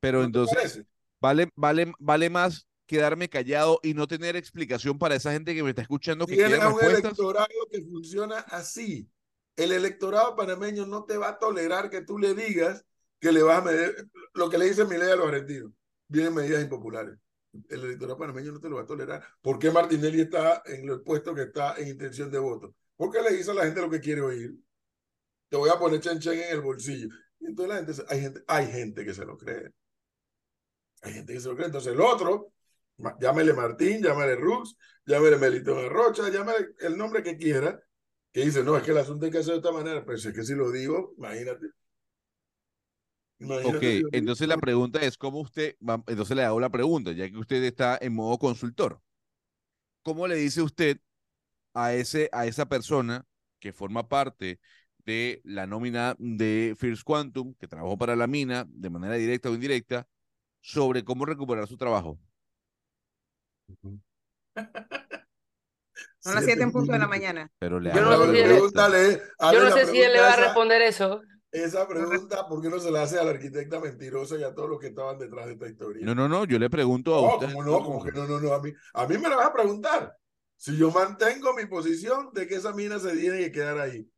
Pero 0.00 0.24
entonces, 0.24 0.84
Vale, 1.22 1.48
vale, 1.54 1.92
vale 2.00 2.28
más 2.30 2.66
quedarme 2.92 3.30
callado 3.30 3.80
y 3.82 3.94
no 3.94 4.06
tener 4.06 4.36
explicación 4.36 4.98
para 4.98 5.14
esa 5.14 5.32
gente 5.32 5.54
que 5.54 5.62
me 5.62 5.70
está 5.70 5.80
escuchando 5.80 6.26
que 6.26 6.34
Tienes 6.34 6.62
un 6.62 6.84
electorado 6.84 7.48
que 7.70 7.80
funciona 7.80 8.40
así. 8.40 9.08
El 9.56 9.72
electorado 9.72 10.36
panameño 10.36 10.84
no 10.84 11.04
te 11.04 11.16
va 11.16 11.30
a 11.30 11.38
tolerar 11.38 11.88
que 11.88 12.02
tú 12.02 12.18
le 12.18 12.34
digas 12.34 12.84
que 13.18 13.32
le 13.32 13.42
vas 13.42 13.60
a 13.60 13.64
medir 13.64 14.10
lo 14.34 14.50
que 14.50 14.58
le 14.58 14.66
dice 14.66 14.84
Milei 14.84 15.10
a 15.10 15.16
los 15.16 15.26
argentinos. 15.26 15.72
Vienen 16.06 16.34
medidas 16.34 16.62
impopulares. 16.62 17.16
El 17.70 17.82
electorado 17.82 18.18
panameño 18.18 18.52
no 18.52 18.60
te 18.60 18.68
lo 18.68 18.76
va 18.76 18.82
a 18.82 18.86
tolerar. 18.86 19.24
¿Por 19.40 19.58
qué 19.58 19.70
Martinelli 19.70 20.20
está 20.20 20.62
en 20.66 20.90
el 20.90 21.00
puesto 21.00 21.34
que 21.34 21.44
está 21.44 21.76
en 21.78 21.88
intención 21.88 22.30
de 22.30 22.40
voto? 22.40 22.74
Porque 22.94 23.22
le 23.22 23.32
dice 23.32 23.52
a 23.52 23.54
la 23.54 23.64
gente 23.64 23.80
lo 23.80 23.88
que 23.88 24.00
quiere 24.00 24.20
oír. 24.20 24.54
Te 25.48 25.56
voy 25.56 25.70
a 25.70 25.78
poner 25.78 26.00
chen 26.00 26.20
chen 26.20 26.38
en 26.38 26.50
el 26.50 26.60
bolsillo. 26.60 27.08
Y 27.40 27.46
entonces 27.46 27.68
la 27.68 27.76
gente, 27.76 28.04
hay 28.08 28.20
gente, 28.20 28.44
hay 28.46 28.66
gente 28.66 29.04
que 29.06 29.14
se 29.14 29.24
lo 29.24 29.38
cree. 29.38 29.70
Hay 31.00 31.14
gente 31.14 31.32
que 31.32 31.40
se 31.40 31.48
lo 31.48 31.54
cree. 31.56 31.66
Entonces 31.66 31.94
el 31.94 32.00
otro, 32.02 32.52
llámele 33.20 33.52
Martín, 33.54 34.02
llámele 34.02 34.36
Rux, 34.36 34.76
llámele 35.06 35.36
Melito 35.38 35.74
de 35.76 35.88
Rocha, 35.88 36.28
llámele 36.30 36.68
el 36.80 36.96
nombre 36.96 37.22
que 37.22 37.36
quiera, 37.36 37.80
que 38.32 38.44
dice, 38.44 38.62
no, 38.64 38.76
es 38.76 38.82
que 38.82 38.92
el 38.92 38.98
asunto 38.98 39.26
hay 39.26 39.32
que 39.32 39.38
hacer 39.38 39.52
de 39.54 39.58
esta 39.58 39.72
manera, 39.72 40.04
pero 40.04 40.18
si 40.18 40.28
es 40.28 40.34
que 40.34 40.42
si 40.44 40.54
lo 40.54 40.70
digo, 40.70 41.14
imagínate. 41.18 41.66
Imagínate 43.40 43.78
Ok, 43.78 43.82
si 43.92 44.02
entonces 44.12 44.46
la 44.48 44.58
pregunta 44.58 45.00
es, 45.00 45.16
¿cómo 45.18 45.40
usted, 45.40 45.76
va- 45.88 46.02
entonces 46.06 46.36
le 46.36 46.44
hago 46.44 46.60
la 46.60 46.70
pregunta, 46.70 47.12
ya 47.12 47.28
que 47.30 47.36
usted 47.38 47.62
está 47.64 47.98
en 48.00 48.14
modo 48.14 48.38
consultor, 48.38 49.00
¿cómo 50.02 50.26
le 50.26 50.36
dice 50.36 50.62
usted 50.62 51.00
a, 51.74 51.94
ese, 51.94 52.28
a 52.32 52.46
esa 52.46 52.66
persona 52.68 53.26
que 53.60 53.72
forma 53.72 54.08
parte 54.08 54.60
de 55.06 55.40
la 55.44 55.66
nómina 55.66 56.16
de 56.18 56.76
First 56.78 57.04
Quantum, 57.04 57.54
que 57.56 57.68
trabajó 57.68 57.98
para 57.98 58.16
la 58.16 58.26
mina 58.26 58.66
de 58.68 58.90
manera 58.90 59.16
directa 59.16 59.50
o 59.50 59.54
indirecta, 59.54 60.08
sobre 60.60 61.04
cómo 61.04 61.26
recuperar 61.26 61.68
su 61.68 61.76
trabajo? 61.78 62.18
Son 66.20 66.34
las 66.34 66.44
7 66.44 66.62
en 66.62 66.72
punto 66.72 66.92
de 66.92 66.98
la 66.98 67.08
mañana. 67.08 67.50
Pero 67.58 67.80
le 67.80 67.92
Yo 67.92 68.00
hago 68.00 68.10
no 68.10 68.18
la 68.18 68.26
sé 68.26 68.32
si 68.32 68.38
él- 68.40 68.48
Yo 69.52 69.64
no 69.64 69.70
sé 69.72 69.86
si 69.86 70.02
él 70.02 70.12
le 70.12 70.20
va 70.20 70.32
a 70.32 70.36
responder 70.36 70.82
eso. 70.82 71.20
Esa 71.50 71.86
pregunta, 72.28 72.48
¿por 72.48 72.62
qué 72.62 72.70
no 72.70 72.78
se 72.78 72.90
la 72.90 73.02
hace 73.02 73.18
a 73.18 73.24
la 73.24 73.32
arquitecta 73.32 73.80
mentirosa 73.80 74.36
y 74.36 74.42
a 74.42 74.54
todos 74.54 74.70
los 74.70 74.78
que 74.78 74.86
estaban 74.88 75.18
detrás 75.18 75.46
de 75.46 75.52
esta 75.52 75.68
historia? 75.68 76.06
No, 76.06 76.14
no, 76.14 76.28
no, 76.28 76.44
yo 76.44 76.58
le 76.58 76.70
pregunto 76.70 77.14
a 77.14 77.20
No, 77.20 77.34
usted. 77.34 77.46
¿cómo 77.52 77.64
no? 77.64 77.84
¿Cómo 77.84 78.04
que 78.04 78.12
no, 78.12 78.26
no, 78.26 78.40
no? 78.40 78.52
A 78.54 78.62
mí, 78.62 78.72
a 78.94 79.06
mí 79.06 79.18
me 79.18 79.28
la 79.28 79.36
vas 79.36 79.46
a 79.48 79.52
preguntar. 79.52 80.16
Si 80.56 80.76
yo 80.76 80.90
mantengo 80.90 81.54
mi 81.54 81.66
posición 81.66 82.30
de 82.32 82.46
que 82.46 82.54
esa 82.54 82.72
mina 82.72 82.98
se 82.98 83.16
tiene 83.16 83.38
que 83.38 83.52
quedar 83.52 83.78
ahí, 83.78 84.08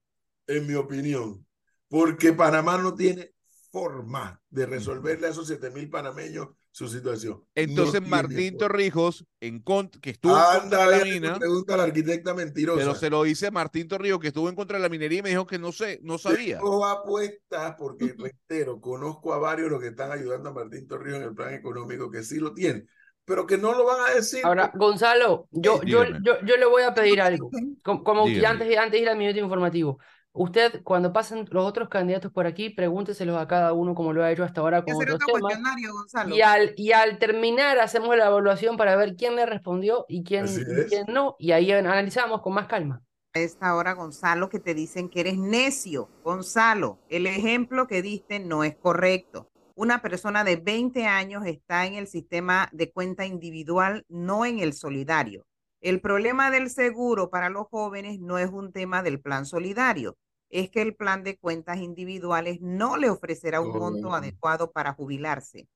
en 0.47 0.67
mi 0.67 0.75
opinión, 0.75 1.47
porque 1.88 2.33
Panamá 2.35 2.77
no 2.79 2.95
tiene 2.95 3.33
forma 3.73 4.40
de 4.51 4.67
resolverle 4.67 5.27
a 5.27 5.31
esos 5.31 5.47
7 5.49 5.71
mil 5.71 5.88
panameños 5.88 6.49
su 6.75 6.89
situación. 6.89 7.41
Entonces 7.55 8.03
No 8.03 8.09
Martín. 8.09 8.59
Torrijos, 8.59 9.25
en 9.39 9.65
cont- 9.65 10.01
que 10.01 10.11
estuvo 10.11 10.37
en 10.37 10.43
contra 10.61 10.83
Anda, 10.83 10.91
de 10.91 10.99
la 10.99 11.05
mina, 11.05 11.39
pregunta 11.39 11.75
a 11.75 11.77
la 11.77 11.83
arquitecta 11.85 12.35
mentirosa. 12.35 12.81
pero 12.81 12.95
se 12.97 13.11
lo 13.11 13.23
dice 13.23 13.53
Martín 13.53 13.87
Torrijos, 13.87 14.19
que 14.19 14.27
estuvo 14.27 14.49
en 14.49 14.57
contra 14.57 14.79
de 14.79 14.83
la 14.83 14.89
minería 14.89 15.21
y 15.21 15.23
me 15.23 15.29
dijo 15.29 15.47
que 15.47 15.57
no 15.57 15.71
sé, 15.71 16.01
no 16.03 16.19
sabía. 16.19 16.59
Tengo 16.59 16.85
apuestas 16.85 17.77
porque, 17.79 18.17
reitero, 18.19 18.81
conozco 18.81 19.33
a 19.33 19.39
varios 19.39 19.71
los 19.71 19.81
que 19.81 19.87
están 19.87 20.11
ayudando 20.11 20.49
a 20.51 20.53
Martín 20.53 20.89
Torrijos 20.89 21.21
en 21.21 21.29
el 21.29 21.35
plan 21.37 21.55
económico 21.55 22.11
que 22.11 22.25
sí 22.25 22.41
lo 22.41 22.53
tienen, 22.53 22.89
pero 23.25 23.47
que 23.47 23.57
no 23.57 23.73
lo 23.73 23.85
van 23.85 24.11
a 24.11 24.15
decir. 24.17 24.41
Ahora, 24.45 24.73
Gonzalo, 24.75 25.47
yo, 25.53 25.81
yo, 25.85 26.03
yo, 26.25 26.41
yo 26.45 26.57
le 26.57 26.67
voy 26.67 26.83
a 26.83 26.93
pedir 26.93 27.21
algo. 27.21 27.51
Como, 27.85 28.03
como 28.03 28.25
que 28.25 28.45
antes, 28.45 28.77
antes 28.77 28.93
de 28.93 28.99
ir 28.99 29.09
al 29.09 29.19
minuto 29.19 29.39
informativo. 29.39 30.01
Usted, 30.37 30.83
cuando 30.83 31.12
pasen 31.12 31.47
los 31.53 31.64
otros 31.64 31.88
candidatos 31.88 32.33
por 32.33 32.49
aquí, 32.49 32.68
pregúnteselos 32.68 33.38
a 33.38 33.47
cada 33.47 33.73
uno 33.73 33.94
como 33.94 34.12
lo 34.12 34.25
ha 34.25 34.33
hecho 34.33 34.42
hasta 34.42 34.61
ahora 34.61 34.83
con 34.83 34.97
otros 34.97 35.14
otro 35.14 35.27
temas. 35.27 35.42
cuestionario, 35.42 35.92
Gonzalo. 35.92 36.35
Y 36.35 36.42
al, 36.42 36.75
y 36.77 36.90
al 36.90 37.18
terminar 37.18 37.79
hacemos 37.79 38.16
la 38.16 38.27
evaluación 38.27 38.77
para 38.77 38.97
ver 38.97 39.14
quién 39.14 39.37
le 39.37 39.47
respondió 39.47 40.07
y 40.09 40.25
quién, 40.25 40.47
y 40.47 40.88
quién 40.88 41.07
no. 41.07 41.37
Y 41.38 41.53
ahí 41.53 41.70
analizamos 41.70 42.42
con 42.42 42.53
más 42.53 42.66
calma. 42.66 43.01
A 43.33 43.38
esta 43.38 43.77
hora, 43.77 43.92
Gonzalo, 43.92 44.49
que 44.49 44.59
te 44.59 44.75
dicen 44.75 45.09
que 45.09 45.20
eres 45.20 45.38
necio. 45.38 46.09
Gonzalo, 46.25 46.99
el 47.09 47.29
ejemplo 47.29 47.87
que 47.87 48.03
diste 48.03 48.40
no 48.40 48.64
es 48.64 48.77
correcto. 48.77 49.53
Una 49.77 50.03
persona 50.03 50.42
de 50.42 50.57
20 50.57 51.07
años 51.07 51.47
está 51.47 51.87
en 51.87 51.94
el 51.94 52.09
sistema 52.09 52.68
de 52.73 52.90
cuenta 52.90 53.25
individual, 53.25 54.05
no 54.09 54.44
en 54.44 54.59
el 54.59 54.73
solidario. 54.73 55.47
El 55.85 56.01
problema 56.01 56.51
del 56.51 56.70
seguro 56.70 57.29
para 57.29 57.51
los 57.51 57.66
jóvenes 57.66 58.18
no 58.18 58.38
es 58.38 58.49
un 58.49 58.73
tema 58.73 59.03
del 59.03 59.20
plan 59.20 59.44
solidario, 59.44 60.16
es 60.49 60.70
que 60.70 60.81
el 60.81 60.97
plan 60.97 61.23
de 61.23 61.37
cuentas 61.37 61.77
individuales 61.77 62.62
no 62.62 62.97
le 62.97 63.11
ofrecerá 63.11 63.61
un 63.61 63.79
monto 63.79 64.14
adecuado 64.14 64.73
para 64.73 64.94
jubilarse. 64.94 65.68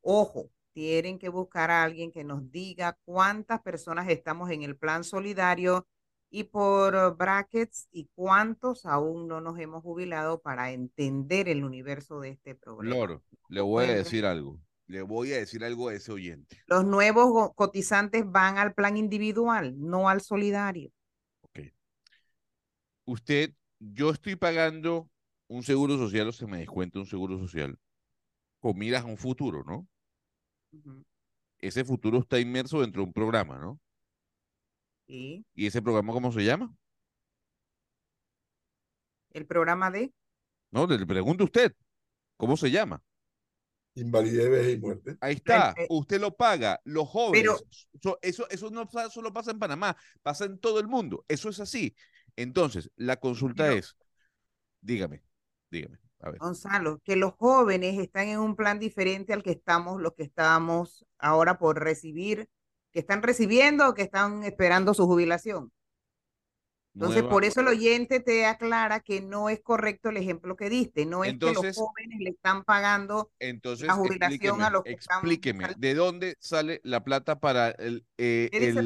Ojo, 0.00 0.50
tienen 0.72 1.20
que 1.20 1.28
buscar 1.28 1.70
a 1.70 1.84
alguien 1.84 2.10
que 2.10 2.24
nos 2.24 2.50
diga 2.50 2.98
cuántas 3.04 3.60
personas 3.62 4.08
estamos 4.08 4.50
en 4.50 4.64
el 4.64 4.76
plan 4.76 5.04
solidario 5.04 5.86
y 6.30 6.42
por 6.42 7.16
brackets 7.16 7.86
y 7.92 8.08
cuántos 8.16 8.84
aún 8.86 9.28
no 9.28 9.40
nos 9.40 9.56
hemos 9.60 9.84
jubilado 9.84 10.42
para 10.42 10.72
entender 10.72 11.48
el 11.48 11.62
universo 11.62 12.18
de 12.18 12.30
este 12.30 12.56
problema. 12.56 13.06
Flor, 13.06 13.22
le 13.50 13.60
voy 13.60 13.84
a 13.84 13.94
decir 13.94 14.26
algo. 14.26 14.58
Le 14.94 15.02
voy 15.02 15.32
a 15.32 15.38
decir 15.38 15.64
algo 15.64 15.88
a 15.88 15.94
ese 15.94 16.12
oyente. 16.12 16.62
Los 16.68 16.84
nuevos 16.84 17.52
cotizantes 17.56 18.22
van 18.30 18.58
al 18.58 18.74
plan 18.74 18.96
individual, 18.96 19.74
no 19.76 20.08
al 20.08 20.20
solidario. 20.20 20.92
Usted, 23.04 23.52
yo 23.80 24.10
estoy 24.10 24.36
pagando 24.36 25.10
un 25.48 25.64
seguro 25.64 25.98
social 25.98 26.28
o 26.28 26.32
se 26.32 26.46
me 26.46 26.58
descuenta 26.58 27.00
un 27.00 27.06
seguro 27.06 27.40
social 27.40 27.76
con 28.60 28.78
miras 28.78 29.02
a 29.02 29.06
un 29.06 29.16
futuro, 29.16 29.64
¿no? 29.64 29.88
Ese 31.58 31.84
futuro 31.84 32.18
está 32.18 32.38
inmerso 32.38 32.80
dentro 32.80 33.02
de 33.02 33.08
un 33.08 33.12
programa, 33.12 33.58
¿no? 33.58 33.80
Sí. 35.08 35.44
¿Y 35.56 35.66
ese 35.66 35.82
programa 35.82 36.12
cómo 36.12 36.30
se 36.30 36.44
llama? 36.44 36.72
El 39.32 39.44
programa 39.44 39.90
de 39.90 40.14
No, 40.70 40.86
le 40.86 40.98
le 40.98 41.04
pregunto 41.04 41.42
a 41.42 41.46
usted, 41.46 41.74
¿cómo 42.36 42.56
se 42.56 42.70
llama? 42.70 43.02
Invalidez, 43.94 44.50
vejez 44.50 44.74
y 44.74 44.80
muerte. 44.80 45.16
Ahí 45.20 45.34
está, 45.34 45.74
usted 45.88 46.20
lo 46.20 46.34
paga, 46.36 46.80
los 46.84 47.08
jóvenes. 47.08 47.42
pero- 47.42 47.58
so- 48.02 48.18
eso, 48.22 48.48
eso 48.50 48.70
no 48.70 48.88
solo 49.10 49.32
pasa 49.32 49.52
en 49.52 49.58
Panamá, 49.58 49.96
pasa 50.22 50.44
en 50.46 50.58
todo 50.58 50.80
el 50.80 50.88
mundo. 50.88 51.24
Eso 51.28 51.48
es 51.48 51.60
así. 51.60 51.94
Entonces, 52.36 52.90
la 52.96 53.16
consulta 53.18 53.64
Pero- 53.64 53.76
es, 53.76 53.96
dígame, 54.80 55.22
dígame, 55.70 55.98
a 56.20 56.30
ver. 56.30 56.38
Gonzalo, 56.40 57.00
que 57.04 57.14
los 57.16 57.34
jóvenes 57.34 57.98
están 58.00 58.28
en 58.28 58.40
un 58.40 58.56
plan 58.56 58.78
diferente 58.80 59.32
al 59.32 59.42
que 59.42 59.52
estamos, 59.52 60.00
los 60.00 60.14
que 60.14 60.24
estamos 60.24 61.06
ahora 61.18 61.58
por 61.58 61.78
recibir, 61.80 62.48
que 62.90 62.98
están 63.00 63.22
recibiendo 63.22 63.88
o 63.88 63.94
que 63.94 64.02
están 64.02 64.42
esperando 64.42 64.94
su 64.94 65.06
jubilación. 65.06 65.72
Entonces, 66.94 67.22
Nueva- 67.22 67.30
por 67.30 67.44
eso 67.44 67.60
el 67.60 67.68
oyente 67.68 68.20
te 68.20 68.46
aclara 68.46 69.00
que 69.00 69.20
no 69.20 69.48
es 69.48 69.60
correcto 69.60 70.10
el 70.10 70.16
ejemplo 70.16 70.54
que 70.56 70.70
diste, 70.70 71.06
no 71.06 71.24
es 71.24 71.30
que 71.30 71.34
Entonces- 71.34 71.76
los 71.76 71.86
jóvenes 71.88 72.20
le 72.20 72.30
están 72.30 72.62
pagando 72.64 73.32
Entonces, 73.40 73.88
la 73.88 73.94
jubilación 73.94 74.30
explíqueme, 74.32 74.64
a 74.64 74.70
los 74.70 74.84
que 74.84 74.92
están 74.92 75.18
explíqueme, 75.18 75.64
sal- 75.64 75.74
¿de 75.78 75.94
dónde 75.94 76.36
sale 76.38 76.80
la 76.84 77.02
plata 77.02 77.40
para 77.40 77.70
el, 77.70 78.06
eh, 78.16 78.48
¿Qué 78.52 78.60
dice 78.60 78.78
el 78.78 78.78
el- 78.78 78.84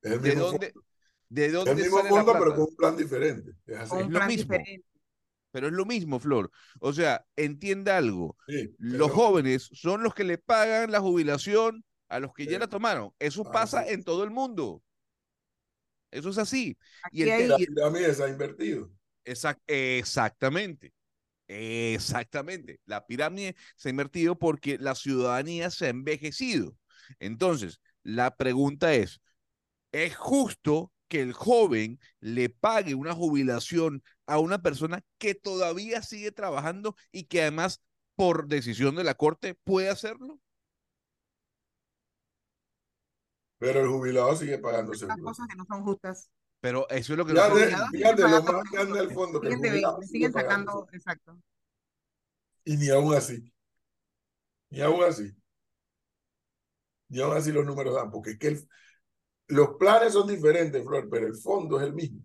de 0.00 0.18
mismo 0.18 0.44
dónde, 0.44 0.72
fondo, 0.72 0.86
de 1.28 1.46
es 1.46 1.52
dónde 1.52 1.70
el 1.72 1.76
mismo 1.78 1.96
sale 1.98 2.08
la 2.10 2.16
fondo, 2.16 2.32
pero 2.32 2.44
plata? 2.44 2.56
con 2.56 2.68
un 2.70 2.76
plan 2.76 2.96
diferente. 2.96 3.50
Es 3.66 3.76
así. 3.78 3.90
con 3.90 3.98
es 4.00 4.06
un 4.06 4.12
lo 4.12 4.18
plan 4.18 4.28
mismo. 4.28 4.42
diferente. 4.54 4.84
Pero 5.52 5.66
es 5.66 5.72
lo 5.72 5.84
mismo, 5.84 6.20
Flor. 6.20 6.50
O 6.78 6.92
sea, 6.92 7.26
entienda 7.36 7.96
algo. 7.98 8.36
Sí, 8.48 8.74
Los 8.78 8.98
lo- 8.98 9.08
jóvenes 9.14 9.68
son 9.72 10.02
los 10.02 10.14
que 10.14 10.22
le 10.24 10.38
pagan 10.38 10.90
la 10.92 11.00
jubilación 11.00 11.84
a 12.08 12.18
los 12.20 12.32
que 12.32 12.46
ya 12.46 12.58
la 12.58 12.68
tomaron. 12.68 13.12
Eso 13.18 13.42
Así 13.42 13.50
pasa 13.52 13.86
en 13.88 14.04
todo 14.04 14.22
el 14.24 14.30
mundo. 14.30 14.82
Eso 16.10 16.30
es 16.30 16.38
así. 16.38 16.76
Y 17.10 17.22
el 17.22 17.30
hay, 17.32 17.48
La 17.48 17.56
pirámide 17.58 18.14
se 18.14 18.24
ha 18.24 18.28
invertido. 18.28 18.90
Exact- 19.24 19.62
exactamente. 19.66 20.92
Exactamente. 21.48 22.80
La 22.86 23.06
pirámide 23.06 23.56
se 23.76 23.88
ha 23.88 23.92
invertido 23.92 24.38
porque 24.38 24.78
la 24.78 24.94
ciudadanía 24.94 25.70
se 25.70 25.86
ha 25.86 25.90
envejecido. 25.90 26.76
Entonces, 27.20 27.80
la 28.02 28.36
pregunta 28.36 28.94
es, 28.94 29.20
¿es 29.92 30.16
justo 30.16 30.92
que 31.08 31.22
el 31.22 31.32
joven 31.34 32.00
le 32.20 32.50
pague 32.50 32.94
una 32.94 33.14
jubilación 33.14 34.02
a 34.26 34.38
una 34.40 34.62
persona 34.62 35.02
que 35.18 35.34
todavía 35.34 36.02
sigue 36.02 36.32
trabajando 36.32 36.96
y 37.12 37.24
que 37.24 37.42
además, 37.42 37.82
por 38.16 38.48
decisión 38.48 38.96
de 38.96 39.04
la 39.04 39.14
corte, 39.14 39.54
puede 39.64 39.90
hacerlo? 39.90 40.40
Pero 43.60 43.80
el 43.82 43.88
jubilado 43.88 44.34
sigue 44.34 44.58
pagando 44.58 44.94
seguro. 44.94 45.22
cosas 45.22 45.46
que 45.46 45.54
no 45.54 45.64
son 45.66 45.84
justas. 45.84 46.30
Pero 46.60 46.88
eso 46.88 47.12
es 47.12 47.18
lo 47.18 47.24
que 47.26 47.32
Fíjate, 47.32 47.48
nosotros- 47.50 47.68
jubilados 47.68 47.90
fíjate 47.92 48.22
lo 48.22 48.28
más 48.28 48.70
grande 48.72 48.98
del 48.98 49.08
seguro. 49.08 49.14
fondo 49.26 49.40
que 49.40 49.48
Siguen, 49.52 49.62
sigue 49.72 50.06
siguen 50.06 50.32
pagando 50.32 50.48
sacando, 50.48 50.72
seguro. 50.72 50.88
exacto. 50.96 51.42
Y 52.64 52.76
ni 52.78 52.88
aún 52.88 53.14
así. 53.14 53.52
Ni 54.70 54.80
aún 54.80 55.02
así. 55.04 55.30
Ni 57.08 57.20
aún 57.20 57.36
así 57.36 57.52
los 57.52 57.66
números 57.66 57.94
dan, 57.94 58.10
porque 58.10 58.30
es 58.30 58.38
que 58.38 58.48
el- 58.48 58.68
los 59.48 59.70
planes 59.78 60.12
son 60.14 60.26
diferentes, 60.26 60.82
Flor, 60.84 61.08
pero 61.10 61.26
el 61.26 61.34
fondo 61.34 61.78
es 61.80 61.86
el 61.86 61.92
mismo. 61.92 62.22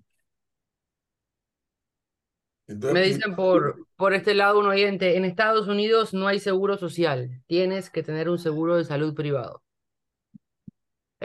Entonces, 2.68 2.94
Me 2.94 3.02
dicen 3.02 3.36
por, 3.36 3.86
por 3.96 4.14
este 4.14 4.34
lado 4.34 4.60
un 4.60 4.68
oyente, 4.68 5.18
en 5.18 5.26
Estados 5.26 5.68
Unidos 5.68 6.14
no 6.14 6.28
hay 6.28 6.40
seguro 6.40 6.78
social, 6.78 7.44
tienes 7.48 7.90
que 7.90 8.04
tener 8.04 8.30
un 8.30 8.40
seguro 8.40 8.76
de 8.78 8.86
salud 8.86 9.14
privado. 9.14 9.64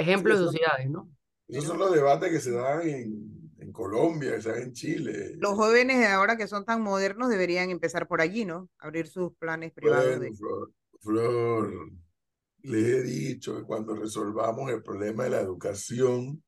Ejemplo 0.01 0.35
de 0.35 0.41
eso- 0.43 0.53
sociedades, 0.53 0.91
¿no? 0.91 1.09
Esos 1.49 1.65
son 1.65 1.79
los 1.79 1.93
debates 1.93 2.31
que 2.31 2.41
se 2.41 2.53
dan 2.53 2.83
en, 2.89 3.53
en 3.59 3.73
Colombia, 3.73 4.37
que 4.37 4.43
se 4.43 4.51
dan 4.51 4.63
en 4.63 4.73
Chile. 4.73 5.35
Los 5.39 5.55
jóvenes 5.55 5.99
de 5.99 6.07
ahora 6.07 6.37
que 6.37 6.47
son 6.47 6.65
tan 6.65 6.81
modernos 6.83 7.29
deberían 7.29 7.71
empezar 7.71 8.07
por 8.07 8.21
allí, 8.21 8.45
¿no? 8.45 8.69
Abrir 8.79 9.09
sus 9.09 9.33
planes 9.35 9.73
privados 9.73 10.05
Bueno, 10.07 10.21
de... 10.21 10.33
Flor, 10.35 10.73
Flor, 11.01 11.91
les 12.63 12.85
he 12.87 13.03
dicho 13.03 13.57
que 13.57 13.65
cuando 13.65 13.95
resolvamos 13.97 14.71
el 14.71 14.83
problema 14.83 15.25
de 15.25 15.31
la 15.31 15.41
educación, 15.41 16.43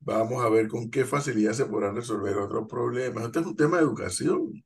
vamos 0.00 0.44
a 0.44 0.48
ver 0.50 0.68
con 0.68 0.90
qué 0.90 1.04
facilidad 1.04 1.52
se 1.52 1.66
podrán 1.66 1.96
resolver 1.96 2.36
otros 2.36 2.66
problemas. 2.68 3.24
Este 3.24 3.40
es 3.40 3.46
un 3.46 3.56
tema 3.56 3.78
de 3.78 3.84
educación. 3.84 4.62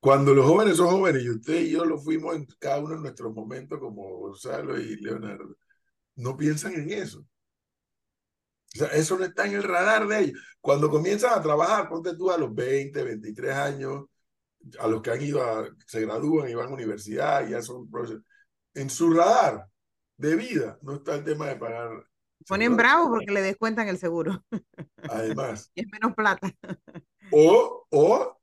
Cuando 0.00 0.32
los 0.34 0.46
jóvenes 0.46 0.78
son 0.78 0.88
jóvenes, 0.88 1.22
y 1.22 1.30
usted 1.30 1.60
y 1.60 1.70
yo 1.72 1.84
lo 1.84 1.98
fuimos 1.98 2.34
en 2.34 2.46
cada 2.58 2.80
uno 2.82 2.94
en 2.94 3.02
nuestros 3.02 3.34
momentos, 3.34 3.78
como 3.78 4.02
Gonzalo 4.18 4.80
y 4.80 4.96
Leonardo, 4.96 5.56
no 6.20 6.36
piensan 6.36 6.74
en 6.74 6.90
eso. 6.90 7.20
O 7.20 8.78
sea, 8.78 8.88
eso 8.88 9.18
no 9.18 9.24
está 9.24 9.46
en 9.46 9.54
el 9.54 9.62
radar 9.62 10.06
de 10.06 10.20
ellos. 10.20 10.40
Cuando 10.60 10.88
comienzan 10.90 11.32
a 11.36 11.42
trabajar, 11.42 11.88
ponte 11.88 12.14
tú 12.16 12.30
a 12.30 12.38
los 12.38 12.54
20, 12.54 13.02
23 13.02 13.52
años, 13.52 14.04
a 14.78 14.86
los 14.86 15.02
que 15.02 15.10
han 15.10 15.22
ido 15.22 15.42
a, 15.42 15.68
se 15.86 16.02
gradúan 16.02 16.48
y 16.48 16.54
van 16.54 16.68
a 16.68 16.74
universidad, 16.74 17.46
y 17.46 17.50
ya 17.50 17.62
son 17.62 17.90
profesores. 17.90 18.22
En 18.74 18.88
su 18.88 19.12
radar 19.12 19.66
de 20.16 20.36
vida 20.36 20.78
no 20.82 20.96
está 20.96 21.16
el 21.16 21.24
tema 21.24 21.48
de 21.48 21.56
pagar. 21.56 22.06
Ponen 22.46 22.76
bravos 22.76 23.08
porque 23.08 23.32
le 23.32 23.42
descuentan 23.42 23.88
el 23.88 23.98
seguro 23.98 24.42
Además, 25.08 25.70
y 25.74 25.82
es 25.82 25.88
menos 25.90 26.14
plata. 26.14 26.54
o, 27.32 27.86
o 27.90 28.40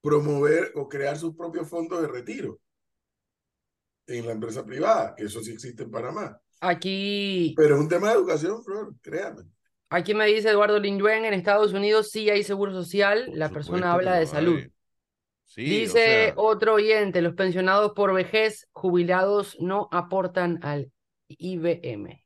promover 0.00 0.72
o 0.74 0.88
crear 0.88 1.16
sus 1.16 1.34
propios 1.36 1.68
fondos 1.68 2.02
de 2.02 2.08
retiro 2.08 2.60
en 4.06 4.26
la 4.26 4.32
empresa 4.32 4.64
privada, 4.64 5.14
que 5.14 5.24
eso 5.24 5.40
sí 5.40 5.52
existe 5.52 5.84
en 5.84 5.90
Panamá. 5.90 6.40
Aquí, 6.64 7.54
Pero 7.56 7.74
es 7.74 7.80
un 7.80 7.88
tema 7.88 8.10
de 8.10 8.14
educación, 8.14 8.62
Flor, 8.62 8.94
créame. 9.00 9.42
aquí 9.90 10.14
me 10.14 10.26
dice 10.26 10.48
Eduardo 10.48 10.78
Linjuen, 10.78 11.24
en 11.24 11.34
Estados 11.34 11.72
Unidos 11.72 12.10
sí 12.12 12.30
hay 12.30 12.44
seguro 12.44 12.72
social, 12.72 13.26
Por 13.26 13.36
la 13.36 13.48
supuesto 13.48 13.72
persona 13.72 13.92
habla 13.92 14.14
de 14.16 14.26
salud. 14.26 14.60
Sí, 15.44 15.62
o 15.62 15.80
Dice 15.80 15.92
sea, 15.92 16.34
otro 16.36 16.74
oyente, 16.74 17.20
los 17.20 17.34
pensionados 17.34 17.92
por 17.94 18.14
vejez 18.14 18.68
jubilados 18.70 19.56
no 19.60 19.88
aportan 19.90 20.60
al 20.62 20.92
IBM. 21.26 22.24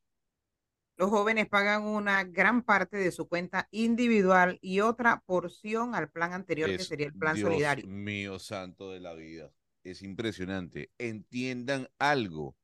Los 0.99 1.11
jóvenes 1.11 1.49
pagan 1.49 1.85
una 1.85 2.25
gran 2.25 2.63
parte 2.63 2.99
de 2.99 3.13
su 3.13 3.29
cuenta 3.29 3.69
individual 3.71 4.59
y 4.61 4.81
otra 4.81 5.23
porción 5.27 5.95
al 5.95 6.11
plan 6.11 6.35
anterior, 6.35 6.69
que 6.69 6.79
sería 6.79 7.07
el 7.07 7.15
plan 7.15 7.37
Dios 7.37 7.49
solidario. 7.49 7.87
mío 7.87 8.39
santo 8.39 8.91
de 8.93 9.01
la 9.01 9.15
vida. 9.15 9.51
Es 9.83 10.03
impresionante. 10.03 10.91
Entiendan 10.99 11.89
algo. 11.99 12.55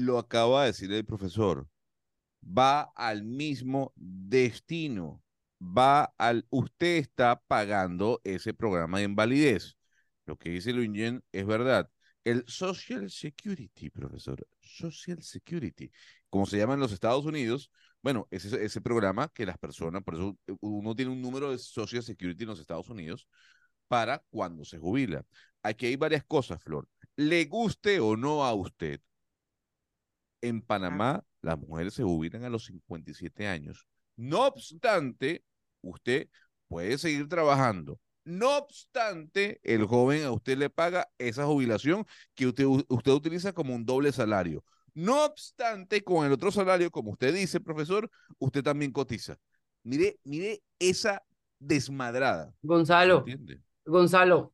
Lo 0.00 0.18
acaba 0.18 0.62
de 0.62 0.68
decir 0.68 0.90
el 0.92 1.04
profesor. 1.04 1.68
Va 2.42 2.90
al 2.96 3.22
mismo 3.22 3.92
destino. 3.96 5.22
Va 5.60 6.14
al. 6.16 6.46
Usted 6.48 6.96
está 6.96 7.42
pagando 7.46 8.20
ese 8.24 8.54
programa 8.54 8.98
de 8.98 9.04
invalidez. 9.04 9.76
Lo 10.24 10.36
que 10.38 10.50
dice 10.50 10.72
Luingen 10.72 11.22
es 11.32 11.46
verdad. 11.46 11.90
El 12.24 12.44
Social 12.46 13.10
Security, 13.10 13.90
profesor. 13.90 14.46
Social 14.62 15.22
Security. 15.22 15.90
Como 16.30 16.46
se 16.46 16.56
llama 16.56 16.74
en 16.74 16.80
los 16.80 16.92
Estados 16.92 17.26
Unidos, 17.26 17.70
bueno, 18.02 18.26
ese, 18.30 18.64
ese 18.64 18.80
programa 18.80 19.28
que 19.34 19.44
las 19.44 19.58
personas, 19.58 20.02
por 20.02 20.14
eso 20.14 20.38
eh, 20.46 20.54
uno 20.60 20.94
tiene 20.94 21.12
un 21.12 21.20
número 21.20 21.50
de 21.50 21.58
Social 21.58 22.02
Security 22.02 22.44
en 22.44 22.48
los 22.48 22.60
Estados 22.60 22.88
Unidos 22.88 23.28
para 23.88 24.24
cuando 24.30 24.64
se 24.64 24.78
jubila. 24.78 25.26
Aquí 25.62 25.86
hay 25.86 25.96
varias 25.96 26.24
cosas, 26.24 26.62
Flor. 26.62 26.88
Le 27.16 27.44
guste 27.44 28.00
o 28.00 28.16
no 28.16 28.44
a 28.46 28.54
usted, 28.54 29.00
en 30.42 30.62
Panamá 30.62 31.24
las 31.42 31.58
mujeres 31.58 31.94
se 31.94 32.02
jubilan 32.02 32.44
a 32.44 32.50
los 32.50 32.66
57 32.66 33.46
años. 33.46 33.86
No 34.16 34.46
obstante, 34.46 35.44
usted 35.82 36.28
puede 36.68 36.98
seguir 36.98 37.28
trabajando. 37.28 37.98
No 38.24 38.58
obstante, 38.58 39.60
el 39.62 39.86
joven 39.86 40.24
a 40.24 40.30
usted 40.30 40.58
le 40.58 40.70
paga 40.70 41.08
esa 41.18 41.46
jubilación 41.46 42.04
que 42.34 42.46
usted, 42.46 42.64
usted 42.66 43.12
utiliza 43.12 43.52
como 43.52 43.74
un 43.74 43.84
doble 43.84 44.12
salario. 44.12 44.62
No 44.94 45.24
obstante, 45.24 46.02
con 46.02 46.26
el 46.26 46.32
otro 46.32 46.50
salario, 46.50 46.90
como 46.90 47.12
usted 47.12 47.34
dice, 47.34 47.60
profesor, 47.60 48.10
usted 48.38 48.62
también 48.62 48.92
cotiza. 48.92 49.38
Mire, 49.82 50.18
mire 50.24 50.62
esa 50.78 51.22
desmadrada. 51.58 52.52
¿Se 52.60 52.66
Gonzalo, 52.66 53.18
entiende? 53.18 53.60
Gonzalo, 53.84 54.52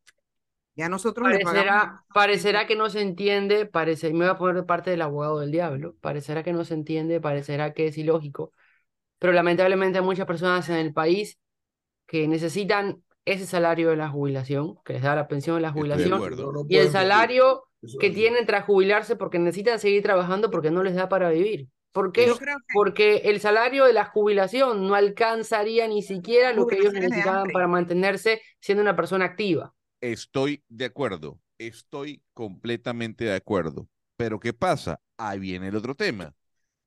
Ya 0.76 0.88
nosotros 0.88 1.26
parecerá, 1.26 2.04
parecerá 2.12 2.66
que 2.66 2.76
no 2.76 2.90
se 2.90 3.00
entiende, 3.00 3.64
parece, 3.66 4.12
me 4.12 4.26
voy 4.26 4.28
a 4.28 4.36
poner 4.36 4.56
de 4.56 4.62
parte 4.62 4.90
del 4.90 5.02
abogado 5.02 5.40
del 5.40 5.50
diablo, 5.50 5.96
parecerá 6.00 6.42
que 6.42 6.52
no 6.52 6.64
se 6.64 6.74
entiende, 6.74 7.20
parecerá 7.20 7.72
que 7.72 7.86
es 7.86 7.96
ilógico, 7.96 8.52
pero 9.18 9.32
lamentablemente 9.32 9.98
hay 9.98 10.04
muchas 10.04 10.26
personas 10.26 10.68
en 10.68 10.76
el 10.76 10.92
país 10.92 11.38
que 12.06 12.28
necesitan 12.28 13.02
ese 13.24 13.46
salario 13.46 13.90
de 13.90 13.96
la 13.96 14.08
jubilación, 14.08 14.76
que 14.84 14.92
les 14.94 15.02
da 15.02 15.16
la 15.16 15.28
pensión 15.28 15.56
de 15.56 15.62
la 15.62 15.68
de 15.68 15.74
jubilación, 15.74 16.14
acuerdo. 16.14 16.52
No, 16.52 16.52
no 16.52 16.66
y 16.68 16.76
el 16.76 16.82
vivir. 16.82 16.92
salario 16.92 17.64
Eso 17.82 17.98
que 17.98 18.10
tienen 18.10 18.46
tras 18.46 18.64
jubilarse 18.64 19.16
porque 19.16 19.38
necesitan 19.38 19.78
seguir 19.78 20.02
trabajando 20.02 20.50
porque 20.50 20.70
no 20.70 20.82
les 20.82 20.94
da 20.94 21.08
para 21.08 21.30
vivir. 21.30 21.68
¿Por 21.92 22.12
qué? 22.12 22.26
Que 22.26 22.32
Porque 22.74 23.16
el 23.24 23.40
salario 23.40 23.86
de 23.86 23.94
la 23.94 24.04
jubilación 24.04 24.86
no 24.86 24.94
alcanzaría 24.94 25.88
ni 25.88 26.02
siquiera 26.02 26.52
lo 26.52 26.66
que 26.66 26.76
ellos 26.76 26.92
necesitaban 26.92 27.50
para 27.50 27.66
mantenerse 27.66 28.42
siendo 28.60 28.82
una 28.82 28.94
persona 28.94 29.24
activa. 29.24 29.72
Estoy 30.00 30.62
de 30.68 30.84
acuerdo, 30.86 31.40
estoy 31.58 32.22
completamente 32.34 33.24
de 33.24 33.34
acuerdo. 33.34 33.88
Pero 34.16 34.38
¿qué 34.40 34.52
pasa? 34.52 35.00
Ahí 35.18 35.38
viene 35.38 35.68
el 35.68 35.76
otro 35.76 35.94
tema. 35.94 36.34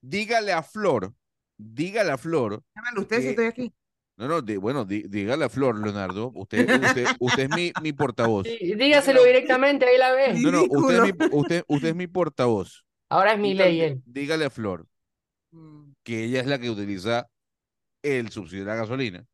Dígale 0.02 0.54
a 0.54 0.64
Flor, 0.64 1.14
dígale 1.58 2.12
a 2.12 2.18
Flor, 2.18 2.64
llámalo 2.76 3.02
usted 3.02 3.22
si 3.22 3.28
estoy 3.30 3.46
aquí. 3.46 3.74
no, 4.18 4.28
no, 4.28 4.42
di- 4.42 4.56
bueno, 4.58 4.86
di- 4.86 5.04
dígale 5.04 5.46
a 5.46 5.50
Flor, 5.50 5.78
Leonardo, 5.78 6.32
usted, 6.36 6.70
usted, 6.84 7.08
usted 7.20 7.44
es 7.44 7.50
mi, 7.50 7.72
mi 7.82 7.92
portavoz. 7.94 8.48
Sí, 8.48 8.76
dígaselo 8.76 9.20
Dígale- 9.22 9.28
directamente, 9.28 9.86
ahí 9.86 9.98
la 9.98 10.14
ve. 10.14 10.34
No, 10.40 10.52
no, 10.52 10.64
usted 10.70 10.96
es 10.96 11.02
mi, 11.02 11.12
Ridículo. 11.12 11.38
usted, 11.42 11.64
usted 11.68 11.88
es 11.90 11.96
mi 11.96 12.08
portavoz. 12.08 12.86
Ahora 13.10 13.34
es 13.34 13.40
mi 13.40 13.54
ley 13.56 13.82
él. 13.82 14.02
dígale 14.06 14.46
a 14.46 14.50
Flor 14.50 14.88
Mm, 15.52 15.94
que 16.04 16.26
ella 16.26 16.42
es 16.42 16.46
la 16.48 16.60
que 16.60 16.70
utiliza 16.70 17.28
el 18.04 18.30
subsidio 18.30 18.66
de 18.66 18.70
la 18.70 18.76
gasolina, 18.76 19.26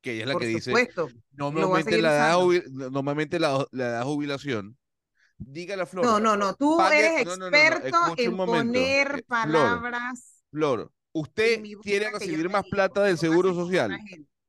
que 0.00 0.12
ella 0.12 0.22
es 0.22 0.26
la 0.28 0.32
Por 0.34 0.42
que 0.42 0.48
dice, 0.48 0.60
supuesto. 0.70 1.08
normalmente 1.32 1.90
seguir 1.90 2.02
la 2.04 2.14
edad, 2.14 2.62
normalmente 2.90 3.38
la, 3.40 3.66
la 3.72 3.84
edad 3.88 4.04
jubilación, 4.04 4.76
dígale 5.38 5.82
a 5.82 5.86
Flor. 5.86 6.04
No, 6.04 6.20
no, 6.20 6.36
no. 6.36 6.54
Tú 6.54 6.76
Pague- 6.78 6.98
eres 6.98 7.26
no, 7.26 7.36
no, 7.36 7.44
no, 7.44 7.50
no, 7.50 7.56
experto 7.56 8.14
en 8.16 8.36
poner 8.36 9.06
Eh, 9.06 9.10
Flor, 9.10 9.24
palabras 9.26 10.42
Flor, 10.50 10.92
usted 11.12 11.60
mi 11.60 11.74
boca 11.74 11.84
quiere 11.84 12.06
yo 12.06 12.18
recibir 12.18 12.44
no 12.46 12.50
más 12.50 12.62
digo, 12.64 12.70
plata 12.74 13.02
del 13.04 13.18
Seguro 13.18 13.54
Social. 13.54 13.98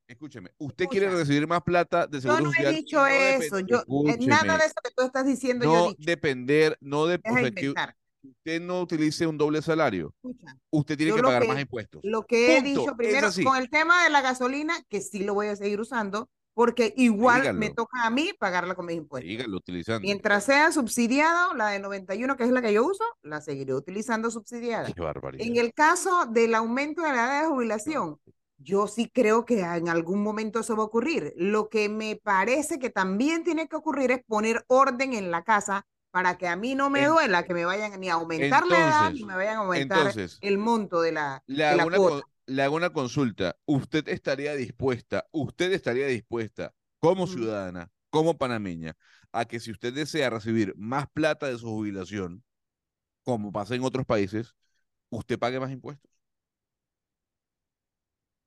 Escúcheme, 0.07 0.49
usted 0.57 0.87
quiere 0.87 1.05
Escucha. 1.05 1.19
recibir 1.23 1.47
más 1.47 1.61
plata 1.61 2.07
del 2.07 2.21
Yo 2.21 2.31
Seguro 2.33 2.43
no 2.45 2.49
he 2.51 2.55
Social. 2.55 2.73
y 2.73 2.77
dicho 2.77 2.97
no 2.97 3.03
depe- 3.05 3.43
eso. 3.43 3.59
Yo, 3.59 3.83
eh, 4.07 4.17
nada 4.25 4.57
de 4.57 4.65
eso 4.65 4.73
que 4.83 4.89
tú 4.95 5.03
estás 5.03 5.25
diciendo 5.25 5.65
yo 5.65 5.71
he 5.71 5.77
no 5.77 5.87
dicho. 5.89 5.97
depender, 5.99 6.77
no 6.81 7.05
de, 7.05 7.15
o 7.23 7.33
sea, 7.35 7.51
que. 7.51 7.73
Usted 8.23 8.61
no 8.61 8.81
utilice 8.81 9.25
un 9.27 9.37
doble 9.37 9.61
salario. 9.61 10.13
Escucha. 10.23 10.55
Usted 10.69 10.97
tiene 10.97 11.15
que 11.15 11.21
pagar 11.21 11.41
que- 11.43 11.47
más 11.47 11.59
impuestos. 11.61 12.01
Lo 12.03 12.23
que 12.25 12.57
he 12.57 12.61
Punto, 12.61 12.79
dicho 12.81 12.95
primero 12.97 13.29
con 13.43 13.57
el 13.57 13.69
tema 13.69 14.03
de 14.03 14.09
la 14.09 14.21
gasolina, 14.21 14.73
que 14.89 15.01
sí 15.01 15.23
lo 15.23 15.33
voy 15.33 15.47
a 15.47 15.55
seguir 15.55 15.79
usando, 15.79 16.29
porque 16.53 16.93
igual 16.97 17.53
me 17.53 17.67
Dígalo. 17.67 17.75
toca 17.75 18.03
a 18.03 18.09
mí 18.09 18.31
pagarla 18.37 18.75
con 18.75 18.85
mis 18.85 18.97
impuestos. 18.97 19.29
Sígalo 19.29 19.57
utilizando. 19.57 20.01
Mientras 20.01 20.43
sea 20.43 20.71
subsidiado, 20.71 21.53
la 21.53 21.69
de 21.69 21.79
91, 21.79 22.35
que 22.35 22.43
es 22.43 22.51
la 22.51 22.61
que 22.61 22.73
yo 22.73 22.85
uso, 22.85 23.03
la 23.21 23.39
seguiré 23.39 23.73
utilizando 23.73 24.29
subsidiada. 24.29 24.91
Qué 24.91 25.01
barbaridad. 25.01 25.45
En 25.47 25.55
el 25.57 25.73
caso 25.73 26.25
del 26.25 26.55
aumento 26.55 27.01
de 27.01 27.09
la 27.09 27.15
edad 27.25 27.41
de 27.43 27.47
jubilación, 27.49 28.17
yo 28.57 28.87
sí 28.87 29.09
creo 29.09 29.45
que 29.45 29.61
en 29.61 29.87
algún 29.87 30.21
momento 30.21 30.59
eso 30.59 30.75
va 30.75 30.83
a 30.83 30.87
ocurrir. 30.87 31.31
Lo 31.37 31.69
que 31.69 31.87
me 31.87 32.17
parece 32.21 32.77
que 32.77 32.89
también 32.89 33.45
tiene 33.45 33.69
que 33.69 33.77
ocurrir 33.77 34.11
es 34.11 34.19
poner 34.25 34.65
orden 34.67 35.13
en 35.13 35.31
la 35.31 35.43
casa 35.43 35.85
para 36.11 36.37
que 36.37 36.47
a 36.47 36.55
mí 36.55 36.75
no 36.75 36.89
me 36.89 37.05
duela 37.07 37.43
que 37.45 37.53
me 37.53 37.65
vayan 37.65 37.99
ni 37.99 38.09
a 38.09 38.13
aumentar 38.15 38.65
la 38.67 38.81
edad 38.81 39.11
ni 39.13 39.23
me 39.25 39.35
vayan 39.35 39.57
a 39.57 39.59
aumentar 39.61 40.17
Entonces, 40.17 40.41
el 40.41 40.57
monto 40.57 41.01
de 41.01 41.11
la, 41.13 41.43
le 41.47 41.65
de 41.67 41.75
la 41.75 41.85
hago, 41.85 41.87
una, 41.87 41.99
cuota. 41.99 42.21
con- 42.21 42.23
le 42.47 42.63
hago 42.63 42.75
una 42.75 42.91
consulta. 42.91 43.57
¿Usted 43.65 44.07
estaría 44.09 44.55
dispuesta, 44.55 45.27
usted 45.31 45.71
estaría 45.73 46.07
dispuesta 46.07 46.73
como 46.99 47.27
ciudadana, 47.27 47.91
como 48.09 48.37
panameña, 48.37 48.95
a 49.31 49.45
que 49.45 49.59
si 49.59 49.71
usted 49.71 49.93
desea 49.93 50.29
recibir 50.29 50.73
más 50.77 51.07
plata 51.13 51.47
de 51.47 51.57
su 51.57 51.67
jubilación, 51.67 52.43
como 53.23 53.51
pasa 53.51 53.75
en 53.75 53.83
otros 53.83 54.05
países, 54.07 54.55
usted 55.09 55.39
pague 55.39 55.59
más 55.61 55.71
impuestos? 55.71 56.11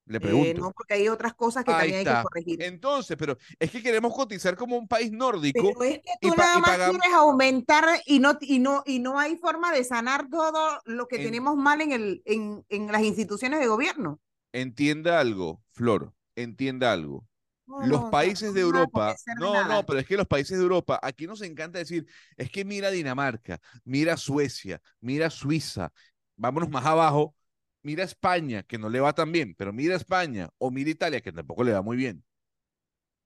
Le 0.06 0.20
Eh, 0.20 0.20
pregunto. 0.20 0.60
no, 0.60 0.72
porque 0.72 0.94
hay 0.94 1.08
otras 1.08 1.34
cosas 1.34 1.64
que 1.64 1.72
Ahí 1.72 1.76
también 1.78 1.98
hay 2.00 2.06
está. 2.06 2.16
que 2.16 2.22
corregir. 2.22 2.58
Entonces, 2.64 3.16
pero 3.16 3.36
es 3.58 3.70
que 3.70 3.82
queremos 3.82 4.14
cotizar 4.14 4.56
como 4.56 4.76
un 4.76 4.86
país 4.88 5.10
nórdico. 5.12 5.72
Pero 5.74 5.82
es 5.84 5.98
que 5.98 6.12
tú 6.20 6.34
nada 6.36 6.58
y 6.58 6.60
más 6.60 6.78
quieres 6.78 7.12
aumentar 7.14 7.84
y 8.06 8.18
no, 8.20 8.38
y 8.40 8.58
no, 8.58 8.82
y 8.86 8.98
no 9.00 9.18
hay 9.18 9.36
forma 9.36 9.72
de 9.72 9.84
sanar 9.84 10.28
todo 10.30 10.80
lo 10.84 11.08
que 11.08 11.16
En- 11.16 11.24
tenemos 11.26 11.56
mal 11.56 11.80
en 11.80 11.92
el, 11.92 12.22
en, 12.24 12.64
en 12.68 12.90
las 12.92 13.02
instituciones 13.02 13.60
de 13.60 13.66
gobierno. 13.66 14.18
Entienda 14.52 15.18
algo, 15.20 15.62
Flor, 15.72 16.12
entienda 16.36 16.92
algo. 16.92 17.26
No, 17.66 17.78
Los 17.78 18.04
países 18.06 18.48
no 18.48 18.54
de 18.54 18.60
Europa, 18.60 19.20
no, 19.34 19.50
nada. 19.52 19.64
no, 19.64 19.84
pero 19.86 19.98
es 20.00 20.06
que 20.06 20.16
los 20.16 20.26
países 20.28 20.58
de 20.58 20.62
Europa, 20.62 21.00
aquí 21.02 21.26
nos 21.26 21.42
encanta 21.42 21.78
decir, 21.78 22.06
es 22.36 22.50
que 22.50 22.64
mira 22.64 22.90
Dinamarca, 22.90 23.60
mira 23.84 24.16
Suecia, 24.16 24.80
mira 25.00 25.30
Suiza, 25.30 25.92
vámonos 26.36 26.70
más 26.70 26.84
abajo, 26.86 27.34
mira 27.82 28.04
España, 28.04 28.62
que 28.64 28.78
no 28.78 28.88
le 28.88 29.00
va 29.00 29.14
tan 29.14 29.32
bien, 29.32 29.54
pero 29.56 29.72
mira 29.72 29.96
España 29.96 30.50
o 30.58 30.70
mira 30.70 30.90
Italia, 30.90 31.20
que 31.20 31.32
tampoco 31.32 31.64
le 31.64 31.72
va 31.72 31.82
muy 31.82 31.96
bien. 31.96 32.24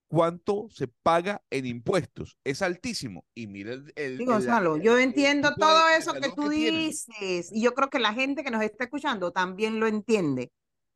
¿Cuánto 0.09 0.69
se 0.69 0.87
paga 0.87 1.43
en 1.49 1.65
impuestos? 1.65 2.37
Es 2.45 2.61
altísimo. 2.61 3.25
Y 3.35 3.47
mira 3.47 3.73
el... 3.73 3.91
el- 3.95 4.17
Sí, 4.17 4.23
el- 4.23 4.25
Gonzalo, 4.25 4.75
el- 4.77 4.81
yo 4.81 4.97
entiendo 4.97 5.49
todo 5.57 5.89
eso 5.89 6.13
que 6.13 6.29
tú 6.31 6.49
dices 6.49 7.51
y 7.51 7.61
yo 7.61 7.73
creo 7.73 7.89
que 7.89 7.99
la 7.99 8.13
gente 8.13 8.43
que 8.43 8.51
nos 8.51 8.63
está 8.63 8.85
escuchando 8.85 9.31
también 9.31 9.79
lo 9.79 9.87
entiende. 9.87 10.51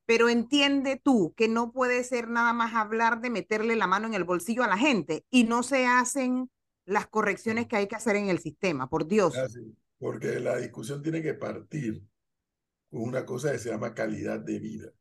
Pero 0.05 0.29
entiende 0.29 0.99
tú 1.01 1.33
que 1.37 1.47
no 1.47 1.71
puede 1.71 2.03
ser 2.03 2.27
nada 2.29 2.53
más 2.53 2.73
hablar 2.73 3.21
de 3.21 3.29
meterle 3.29 3.75
la 3.75 3.87
mano 3.87 4.07
en 4.07 4.13
el 4.13 4.23
bolsillo 4.23 4.63
a 4.63 4.67
la 4.67 4.77
gente 4.77 5.25
y 5.29 5.43
no 5.43 5.61
se 5.63 5.85
hacen 5.85 6.49
las 6.85 7.07
correcciones 7.07 7.67
que 7.67 7.75
hay 7.77 7.87
que 7.87 7.95
hacer 7.95 8.15
en 8.15 8.29
el 8.29 8.39
sistema, 8.39 8.89
por 8.89 9.07
Dios. 9.07 9.33
Porque 9.99 10.39
la 10.39 10.57
discusión 10.57 11.01
tiene 11.03 11.21
que 11.21 11.33
partir 11.35 12.01
con 12.91 13.03
una 13.03 13.25
cosa 13.25 13.51
que 13.51 13.57
se 13.57 13.69
llama 13.69 13.95
calidad 13.95 14.39
de 14.39 14.59
vida. 14.59 14.91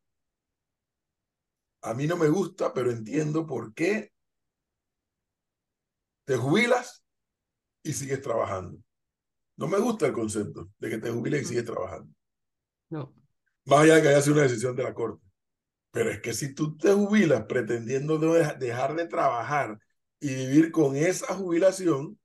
A 1.83 1.93
mí 1.93 2.07
no 2.07 2.17
me 2.17 2.29
gusta, 2.29 2.73
pero 2.73 2.91
entiendo 2.91 3.47
por 3.47 3.75
qué 3.75 4.13
te 6.25 6.37
jubilas 6.37 7.05
y 7.83 7.93
sigues 7.93 8.23
trabajando. 8.23 8.79
No 9.57 9.67
me 9.67 9.79
gusta 9.79 10.07
el 10.07 10.13
concepto 10.13 10.71
de 10.79 10.91
que 10.91 10.99
te 10.99 11.11
jubiles 11.11 11.43
y 11.43 11.45
sigues 11.47 11.65
trabajando. 11.65 12.13
No. 12.91 13.15
Más 13.65 13.81
allá 13.81 13.97
de 13.97 14.03
que 14.03 14.09
haya 14.09 14.23
sido 14.23 14.35
una 14.35 14.45
decisión 14.45 14.77
de 14.77 14.85
la 14.85 14.95
Corte. 14.95 15.27
Pero 15.91 16.11
es 16.11 16.21
que 16.21 16.33
si 16.33 16.55
tú 16.55 16.77
te 16.77 16.93
jubilas 16.93 17.45
pretendiendo 17.47 18.19
dejar 18.19 18.95
de 18.95 19.07
trabajar 19.09 19.79
y 20.21 20.35
vivir 20.35 20.71
con 20.71 20.95
esa 20.97 21.35
jubilación, 21.35 22.19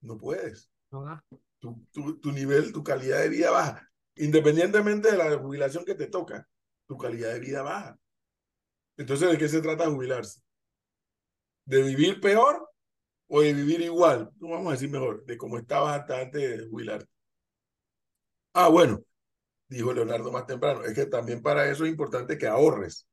no 0.00 0.16
puedes. 0.16 0.70
no 0.90 1.04
da. 1.04 1.22
Tu, 1.58 1.86
tu, 1.92 2.20
tu 2.20 2.32
nivel, 2.32 2.72
tu 2.72 2.82
calidad 2.82 3.20
de 3.20 3.28
vida 3.28 3.50
baja. 3.50 3.90
Independientemente 4.16 5.10
de 5.10 5.18
la 5.18 5.36
jubilación 5.36 5.84
que 5.84 5.94
te 5.94 6.06
toca, 6.06 6.48
tu 6.86 6.96
calidad 6.96 7.32
de 7.32 7.40
vida 7.40 7.62
baja. 7.62 7.98
Entonces, 8.96 9.30
¿de 9.30 9.38
qué 9.38 9.48
se 9.48 9.60
trata 9.60 9.90
jubilarse? 9.90 10.40
¿De 11.64 11.82
vivir 11.82 12.20
peor 12.20 12.70
o 13.28 13.40
de 13.40 13.52
vivir 13.52 13.80
igual? 13.80 14.30
No 14.38 14.50
vamos 14.50 14.68
a 14.68 14.72
decir 14.72 14.90
mejor, 14.90 15.24
de 15.24 15.36
cómo 15.36 15.58
estabas 15.58 16.00
hasta 16.00 16.20
antes 16.20 16.58
de 16.58 16.68
jubilarte. 16.68 17.06
Ah, 18.54 18.68
bueno, 18.68 19.02
dijo 19.68 19.92
Leonardo 19.92 20.32
más 20.32 20.46
temprano, 20.46 20.84
es 20.84 20.94
que 20.94 21.06
también 21.06 21.42
para 21.42 21.70
eso 21.70 21.84
es 21.84 21.90
importante 21.90 22.38
que 22.38 22.46
ahorres. 22.46 23.06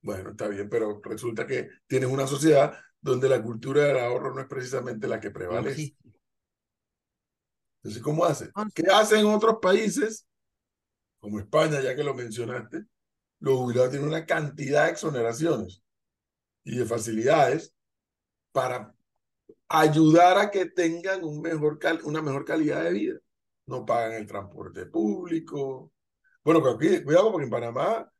Bueno, 0.00 0.30
está 0.30 0.48
bien, 0.48 0.68
pero 0.68 1.00
resulta 1.02 1.46
que 1.46 1.68
tienes 1.86 2.08
una 2.08 2.26
sociedad 2.26 2.74
donde 3.00 3.28
la 3.28 3.42
cultura 3.42 3.84
del 3.84 3.98
ahorro 3.98 4.34
no 4.34 4.40
es 4.40 4.46
precisamente 4.46 5.08
la 5.08 5.20
que 5.20 5.30
prevalece. 5.30 5.96
Entonces, 7.82 8.02
¿cómo 8.02 8.24
hace? 8.24 8.50
Once. 8.54 8.82
¿Qué 8.82 8.90
hacen 8.90 9.26
otros 9.26 9.56
países, 9.60 10.26
como 11.20 11.40
España, 11.40 11.80
ya 11.80 11.96
que 11.96 12.04
lo 12.04 12.14
mencionaste? 12.14 12.84
Los 13.40 13.56
jubilados 13.56 13.90
tienen 13.90 14.08
una 14.08 14.24
cantidad 14.24 14.84
de 14.84 14.92
exoneraciones 14.92 15.82
y 16.64 16.76
de 16.78 16.84
facilidades 16.84 17.74
para 18.52 18.94
ayudar 19.68 20.38
a 20.38 20.50
que 20.50 20.66
tengan 20.66 21.24
un 21.24 21.40
mejor 21.40 21.78
cal- 21.78 22.00
una 22.04 22.22
mejor 22.22 22.44
calidad 22.44 22.84
de 22.84 22.92
vida. 22.92 23.18
No 23.66 23.84
pagan 23.84 24.12
el 24.12 24.26
transporte 24.26 24.86
público. 24.86 25.92
Bueno, 26.44 26.62
pero 26.62 26.76
aquí, 26.76 27.02
cuidado, 27.02 27.32
porque 27.32 27.44
en 27.44 27.50
Panamá, 27.50 28.12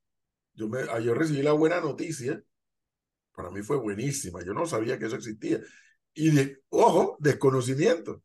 yo, 0.55 0.69
me, 0.69 0.81
ayer 0.83 1.17
recibí 1.17 1.43
la 1.43 1.53
buena 1.53 1.81
noticia. 1.81 2.43
Para 3.35 3.51
mí 3.51 3.63
fue 3.63 3.77
buenísima. 3.79 4.43
Yo 4.45 4.55
no 4.55 4.67
sabía 4.67 4.99
que 4.99 5.07
eso 5.07 5.17
existía. 5.17 5.61
Y, 6.15 6.31
de, 6.31 6.63
ojo, 6.71 7.17
desconocimiento. 7.21 8.23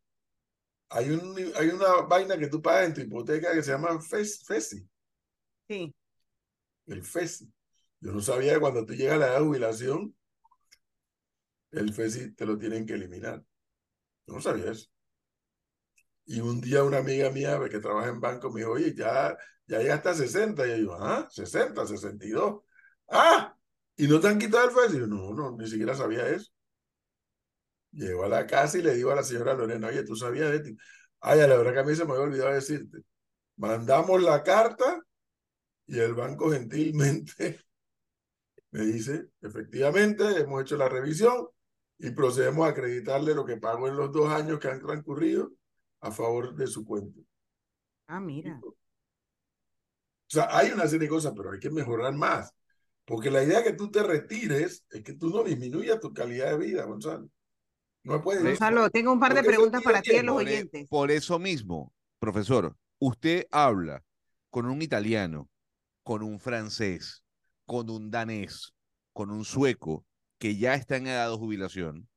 Hay, 0.90 1.10
un, 1.12 1.36
hay 1.56 1.70
una 1.70 2.02
vaina 2.08 2.38
que 2.38 2.48
tú 2.48 2.62
pagas 2.62 2.88
en 2.88 2.94
tu 2.94 3.02
hipoteca 3.02 3.54
que 3.54 3.64
se 3.64 3.72
llama 3.72 4.00
FES, 4.02 4.44
FESI, 4.46 4.88
Sí. 5.70 5.94
el 6.88 7.04
FESI. 7.04 7.52
Yo 8.00 8.12
no 8.12 8.22
sabía 8.22 8.54
que 8.54 8.60
cuando 8.60 8.86
tú 8.86 8.94
llegas 8.94 9.16
a 9.16 9.18
la 9.18 9.28
edad 9.28 9.40
de 9.40 9.46
jubilación, 9.46 10.16
el 11.72 11.94
FESI 11.94 12.34
te 12.34 12.46
lo 12.46 12.58
tienen 12.58 12.86
que 12.86 12.94
eliminar. 12.94 13.44
Yo 14.28 14.36
no 14.36 14.42
sabía 14.42 14.72
eso. 14.72 14.90
Y 16.26 16.42
un 16.42 16.60
día 16.62 16.84
una 16.84 16.98
amiga 16.98 17.30
mía 17.32 17.60
que 17.70 17.80
trabaja 17.80 18.10
en 18.10 18.20
banco 18.20 18.52
me 18.52 18.60
dijo, 18.62 18.72
oye, 18.74 18.94
ya, 18.94 19.38
ya 19.66 19.80
llegaste 19.80 20.10
a 20.10 20.14
60. 20.14 20.68
Y 20.68 20.84
yo, 20.84 20.94
ah, 20.96 21.28
60, 21.32 21.86
62. 21.88 22.62
Ah, 23.10 23.56
¿y 23.96 24.08
no 24.08 24.20
te 24.20 24.28
han 24.28 24.40
quitado 24.40 24.66
el 24.70 24.72
FESI? 24.76 25.00
No, 25.08 25.34
no, 25.34 25.56
ni 25.58 25.68
siquiera 25.68 25.96
sabía 25.96 26.28
eso. 26.30 26.52
Llego 27.98 28.26
a 28.26 28.30
la 28.30 28.46
casa 28.46 28.78
y 28.78 28.84
le 28.84 28.94
digo 28.94 29.12
a 29.12 29.16
la 29.16 29.24
señora 29.24 29.56
Lorena, 29.56 29.88
oye, 29.88 30.04
¿tú 30.04 30.16
sabías 30.16 30.52
de 30.52 30.60
ti? 30.60 30.78
Ay, 31.20 31.40
la 31.40 31.58
verdad 31.58 31.74
que 31.74 31.80
a 31.80 31.84
mí 31.84 31.96
se 31.96 32.06
me 32.06 32.12
había 32.12 32.26
olvidado 32.26 32.54
decirte. 32.54 33.00
Mandamos 33.56 34.22
la 34.22 34.44
carta 34.44 35.02
y 35.88 35.98
el 35.98 36.14
banco 36.14 36.52
gentilmente 36.52 37.60
me 38.72 38.82
dice, 38.82 39.30
efectivamente, 39.42 40.24
hemos 40.38 40.62
hecho 40.62 40.78
la 40.78 40.88
revisión 40.88 41.48
y 41.98 42.12
procedemos 42.12 42.68
a 42.68 42.70
acreditarle 42.70 43.34
lo 43.34 43.44
que 43.44 43.58
pagó 43.58 43.88
en 43.88 43.98
los 43.98 44.12
dos 44.12 44.32
años 44.32 44.60
que 44.60 44.68
han 44.68 44.80
transcurrido 44.80 45.54
a 46.02 46.12
favor 46.12 46.54
de 46.54 46.68
su 46.68 46.86
cuenta. 46.86 47.20
Ah, 48.06 48.20
mira. 48.20 48.60
O 48.64 48.76
sea, 50.28 50.56
hay 50.56 50.70
una 50.70 50.84
serie 50.86 51.08
de 51.08 51.10
cosas, 51.10 51.34
pero 51.36 51.52
hay 51.52 51.60
que 51.60 51.72
mejorar 51.72 52.14
más. 52.14 52.54
Porque 53.06 53.32
la 53.32 53.42
idea 53.42 53.64
que 53.64 53.74
tú 53.74 53.90
te 53.90 54.04
retires 54.04 54.86
es 54.92 55.04
que 55.04 55.14
tú 55.14 55.32
no 55.32 55.44
disminuyas 55.44 56.00
tu 56.00 56.14
calidad 56.14 56.52
de 56.52 56.58
vida, 56.58 56.84
Gonzalo. 56.84 57.28
No 58.08 58.22
puedes. 58.22 58.44
Gonzalo, 58.44 58.90
tengo 58.90 59.12
un 59.12 59.20
par 59.20 59.34
de 59.34 59.44
preguntas 59.44 59.84
para 59.84 60.02
ti 60.02 60.12
tiempo, 60.12 60.28
los 60.34 60.36
Por, 60.36 60.48
e- 60.48 60.52
oyentes. 60.54 60.88
por 60.90 61.12
eso 61.12 61.40
mismo, 61.40 61.94
profesor, 62.20 62.76
usted 63.00 63.46
habla 63.52 64.04
con 64.50 64.66
un 64.66 64.82
italiano, 64.82 65.50
con 66.04 66.24
un 66.24 66.40
francés, 66.40 67.24
con 67.66 67.90
un 67.90 68.10
danés, 68.10 68.74
con 69.14 69.30
un 69.30 69.44
sueco 69.44 70.06
que 70.38 70.56
ya 70.56 70.74
está 70.76 70.96
en 70.98 71.08
edad 71.08 71.30
de 71.30 71.36
jubilación 71.36 72.08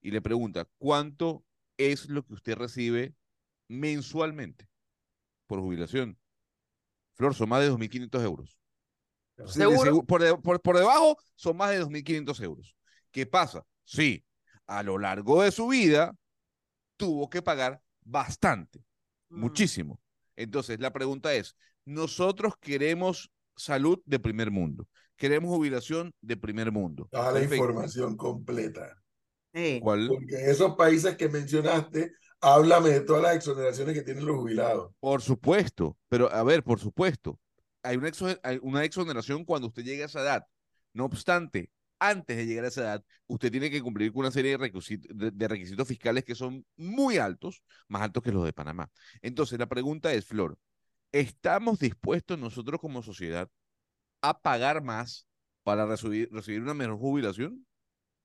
y 0.00 0.10
le 0.10 0.22
pregunta, 0.22 0.66
¿cuánto 0.78 1.44
es 1.76 2.08
lo 2.08 2.24
que 2.24 2.34
usted 2.34 2.56
recibe 2.56 3.14
mensualmente 3.68 4.68
por 5.46 5.60
jubilación? 5.60 6.18
Flor, 7.14 7.34
son 7.34 7.48
más 7.50 7.60
de 7.60 7.68
2.500 7.68 8.22
euros. 8.22 8.58
¿Seguro? 9.46 9.90
segu- 9.92 10.06
por, 10.06 10.22
de- 10.22 10.36
por- 10.36 10.60
por 10.60 10.78
debajo 10.78 11.18
son 11.34 11.56
más 11.56 11.70
de 11.70 11.78
2.500 11.78 12.40
euros. 12.40 12.74
¿Qué 13.10 13.26
pasa? 13.26 13.64
Sí, 13.84 14.24
a 14.66 14.82
lo 14.82 14.98
largo 14.98 15.42
de 15.42 15.50
su 15.52 15.68
vida 15.68 16.14
tuvo 16.96 17.28
que 17.30 17.42
pagar 17.42 17.80
bastante, 18.04 18.84
Mm. 19.30 19.40
muchísimo. 19.40 20.00
Entonces, 20.36 20.80
la 20.80 20.92
pregunta 20.92 21.32
es, 21.34 21.56
nosotros 21.84 22.54
queremos 22.60 23.30
salud 23.56 24.00
de 24.04 24.18
primer 24.18 24.50
mundo, 24.50 24.86
queremos 25.16 25.50
jubilación 25.50 26.12
de 26.20 26.36
primer 26.36 26.72
mundo. 26.72 27.08
Da 27.12 27.26
la 27.26 27.32
Perfecto. 27.40 27.54
información 27.56 28.16
completa. 28.16 28.96
Eh, 29.52 29.78
¿Cuál? 29.82 30.08
Porque 30.08 30.34
en 30.42 30.50
esos 30.50 30.74
países 30.76 31.16
que 31.16 31.28
mencionaste, 31.28 32.12
háblame 32.40 32.90
de 32.90 33.00
todas 33.02 33.22
las 33.22 33.36
exoneraciones 33.36 33.94
que 33.94 34.02
tienen 34.02 34.26
los 34.26 34.36
jubilados. 34.36 34.92
Por 35.00 35.22
supuesto, 35.22 35.96
pero 36.08 36.30
a 36.32 36.42
ver, 36.42 36.64
por 36.64 36.80
supuesto, 36.80 37.38
hay 37.82 37.96
una, 37.96 38.08
exo- 38.08 38.40
hay 38.42 38.58
una 38.62 38.84
exoneración 38.84 39.44
cuando 39.44 39.68
usted 39.68 39.84
llega 39.84 40.04
a 40.04 40.06
esa 40.06 40.20
edad. 40.22 40.46
No 40.92 41.04
obstante, 41.04 41.70
antes 41.98 42.36
de 42.36 42.46
llegar 42.46 42.64
a 42.64 42.68
esa 42.68 42.82
edad, 42.82 43.04
usted 43.26 43.50
tiene 43.50 43.70
que 43.70 43.82
cumplir 43.82 44.12
con 44.12 44.20
una 44.20 44.30
serie 44.30 44.52
de 44.52 44.56
requisitos, 44.58 45.16
de, 45.16 45.30
de 45.30 45.48
requisitos 45.48 45.86
fiscales 45.86 46.24
que 46.24 46.34
son 46.34 46.64
muy 46.76 47.18
altos, 47.18 47.62
más 47.88 48.02
altos 48.02 48.22
que 48.22 48.32
los 48.32 48.44
de 48.44 48.52
Panamá. 48.52 48.90
Entonces, 49.22 49.58
la 49.58 49.66
pregunta 49.66 50.12
es, 50.12 50.24
Flor, 50.24 50.58
¿estamos 51.12 51.78
dispuestos 51.78 52.38
nosotros 52.38 52.80
como 52.80 53.02
sociedad 53.02 53.48
a 54.20 54.40
pagar 54.40 54.82
más 54.82 55.26
para 55.62 55.86
recibir, 55.86 56.28
recibir 56.32 56.62
una 56.62 56.74
mejor 56.74 56.98
jubilación? 56.98 57.66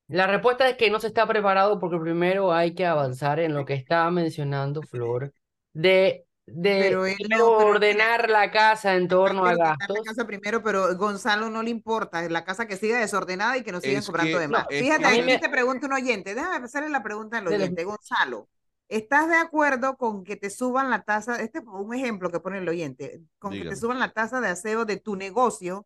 La 0.07 0.25
respuesta 0.25 0.67
es 0.67 0.75
que 0.75 0.89
no 0.89 0.99
se 0.99 1.07
está 1.07 1.27
preparado 1.27 1.79
porque 1.79 1.99
primero 1.99 2.51
hay 2.51 2.73
que 2.73 2.85
avanzar 2.85 3.39
en 3.39 3.53
lo 3.53 3.65
que 3.65 3.75
estaba 3.75 4.09
mencionando 4.09 4.81
Flor, 4.81 5.33
de, 5.73 6.25
de 6.53 6.79
Pero 6.81 7.05
él 7.05 7.15
no, 7.29 7.57
pero 7.57 7.57
ordenar 7.69 8.29
la 8.29 8.51
casa 8.51 8.95
en 8.95 9.07
torno 9.07 9.45
a 9.45 9.51
quitar 9.53 9.67
la 9.69 9.75
gastos. 9.77 10.05
casa 10.05 10.25
primero, 10.25 10.61
pero 10.63 10.95
Gonzalo 10.97 11.49
no 11.49 11.61
le 11.63 11.69
importa, 11.69 12.27
la 12.29 12.43
casa 12.45 12.67
que 12.67 12.77
siga 12.77 12.99
desordenada 12.99 13.57
y 13.57 13.63
que 13.63 13.71
nos 13.71 13.83
sigan 13.83 14.03
cobrando 14.03 14.37
que- 14.37 14.41
de 14.41 14.47
no, 14.47 14.57
más. 14.59 14.67
es 14.69 14.81
Fíjate, 14.81 15.01
que- 15.01 15.07
A 15.07 15.11
mí 15.11 15.17
aquí 15.19 15.25
me- 15.25 15.37
te 15.39 15.49
pregunta 15.49 15.87
un 15.87 15.93
oyente, 15.93 16.35
déjame 16.35 16.65
hacerle 16.65 16.89
la 16.89 17.03
pregunta 17.03 17.37
al 17.37 17.47
oyente, 17.47 17.83
Gonzalo. 17.83 18.47
¿Estás 18.87 19.27
de 19.29 19.35
acuerdo 19.35 19.97
con 19.97 20.23
que 20.23 20.35
te 20.35 20.49
suban 20.49 20.89
la 20.89 21.03
tasa? 21.03 21.35
Este 21.41 21.59
es 21.59 21.65
un 21.65 21.93
ejemplo 21.93 22.31
que 22.31 22.39
pone 22.39 22.57
el 22.57 22.67
oyente, 22.67 23.21
con 23.37 23.51
que 23.51 23.57
Dígame. 23.57 23.75
te 23.75 23.79
suban 23.79 23.99
la 23.99 24.11
tasa 24.13 24.41
de 24.41 24.47
aseo 24.49 24.85
de 24.85 24.97
tu 24.97 25.15
negocio, 25.15 25.85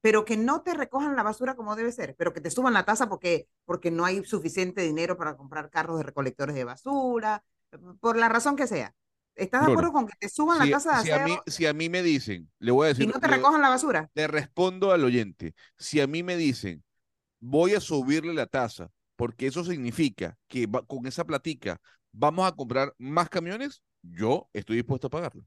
pero 0.00 0.24
que 0.24 0.36
no 0.36 0.62
te 0.62 0.74
recojan 0.74 1.14
la 1.14 1.22
basura 1.22 1.54
como 1.54 1.76
debe 1.76 1.92
ser, 1.92 2.16
pero 2.18 2.32
que 2.32 2.40
te 2.40 2.50
suban 2.50 2.72
la 2.72 2.84
tasa 2.84 3.08
porque, 3.08 3.46
porque 3.66 3.90
no 3.90 4.04
hay 4.04 4.24
suficiente 4.24 4.80
dinero 4.82 5.16
para 5.16 5.36
comprar 5.36 5.70
carros 5.70 5.98
de 5.98 6.02
recolectores 6.04 6.54
de 6.56 6.64
basura, 6.64 7.44
por 8.00 8.16
la 8.16 8.28
razón 8.28 8.56
que 8.56 8.66
sea. 8.66 8.94
¿Estás 9.34 9.62
de 9.62 9.66
acuerdo 9.68 9.92
con 9.92 10.06
que 10.06 10.14
te 10.18 10.28
suban 10.28 10.58
Si, 10.58 10.58
la 10.58 10.68
tasa 10.70 10.90
de 10.92 10.96
si 11.02 11.10
a 11.10 11.18
mí, 11.18 11.42
si 11.46 11.66
a 11.66 11.72
mí 11.72 11.88
me 11.88 12.02
dicen, 12.02 12.50
le 12.58 12.72
voy 12.72 12.86
a 12.86 12.88
y 12.96 13.06
decir, 13.06 13.06
no 13.06 13.18
te 13.20 13.26
le- 13.26 13.28
recojan 13.28 13.60
la 13.62 13.68
basura? 13.68 14.10
le 14.14 14.26
respondo 14.28 14.92
al 14.92 15.04
oyente, 15.04 15.54
si 15.78 16.00
a 16.00 16.06
mí 16.06 16.22
me 16.22 16.36
dicen, 16.36 16.84
voy 17.40 17.74
a 17.74 17.80
subirle 17.80 18.34
la 18.34 18.46
tasa, 18.46 18.90
porque 19.16 19.46
eso 19.48 19.64
significa 19.64 20.38
que 20.48 20.66
va- 20.66 20.86
con 20.86 21.06
esa 21.06 21.24
platica 21.26 21.80
vamos 22.12 22.46
a 22.48 22.52
comprar 22.56 22.94
más 22.98 23.28
camiones, 23.30 23.82
yo 24.02 24.50
estoy 24.54 24.76
dispuesto 24.78 25.08
a 25.08 25.10
pagarlo. 25.10 25.44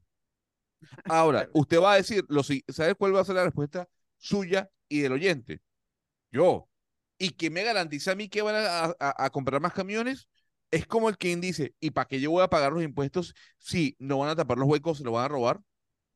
Ahora, 1.06 1.48
usted 1.52 1.80
va 1.80 1.92
a 1.94 1.96
decir, 1.96 2.24
lo, 2.28 2.42
si- 2.42 2.64
¿sabe 2.68 2.94
cuál 2.94 3.14
va 3.14 3.20
a 3.20 3.24
ser 3.24 3.34
la 3.36 3.44
respuesta 3.44 3.88
suya 4.18 4.70
y 4.88 5.00
del 5.00 5.12
oyente? 5.12 5.60
Yo. 6.32 6.68
¿Y 7.18 7.30
que 7.32 7.50
me 7.50 7.64
garantiza 7.64 8.12
a 8.12 8.16
mí 8.16 8.28
que 8.28 8.42
van 8.42 8.56
a, 8.56 8.86
a- 9.00 9.24
a 9.26 9.30
comprar 9.30 9.60
más 9.60 9.72
camiones? 9.74 10.28
Es 10.74 10.86
como 10.86 11.08
el 11.08 11.16
quien 11.16 11.40
dice, 11.40 11.74
¿y 11.80 11.90
para 11.90 12.06
qué 12.08 12.20
yo 12.20 12.30
voy 12.30 12.42
a 12.42 12.48
pagar 12.48 12.72
los 12.72 12.82
impuestos 12.82 13.34
si 13.58 13.96
no 13.98 14.18
van 14.18 14.30
a 14.30 14.36
tapar 14.36 14.58
los 14.58 14.68
huecos, 14.68 14.98
se 14.98 15.04
lo 15.04 15.12
van 15.12 15.24
a 15.24 15.28
robar? 15.28 15.60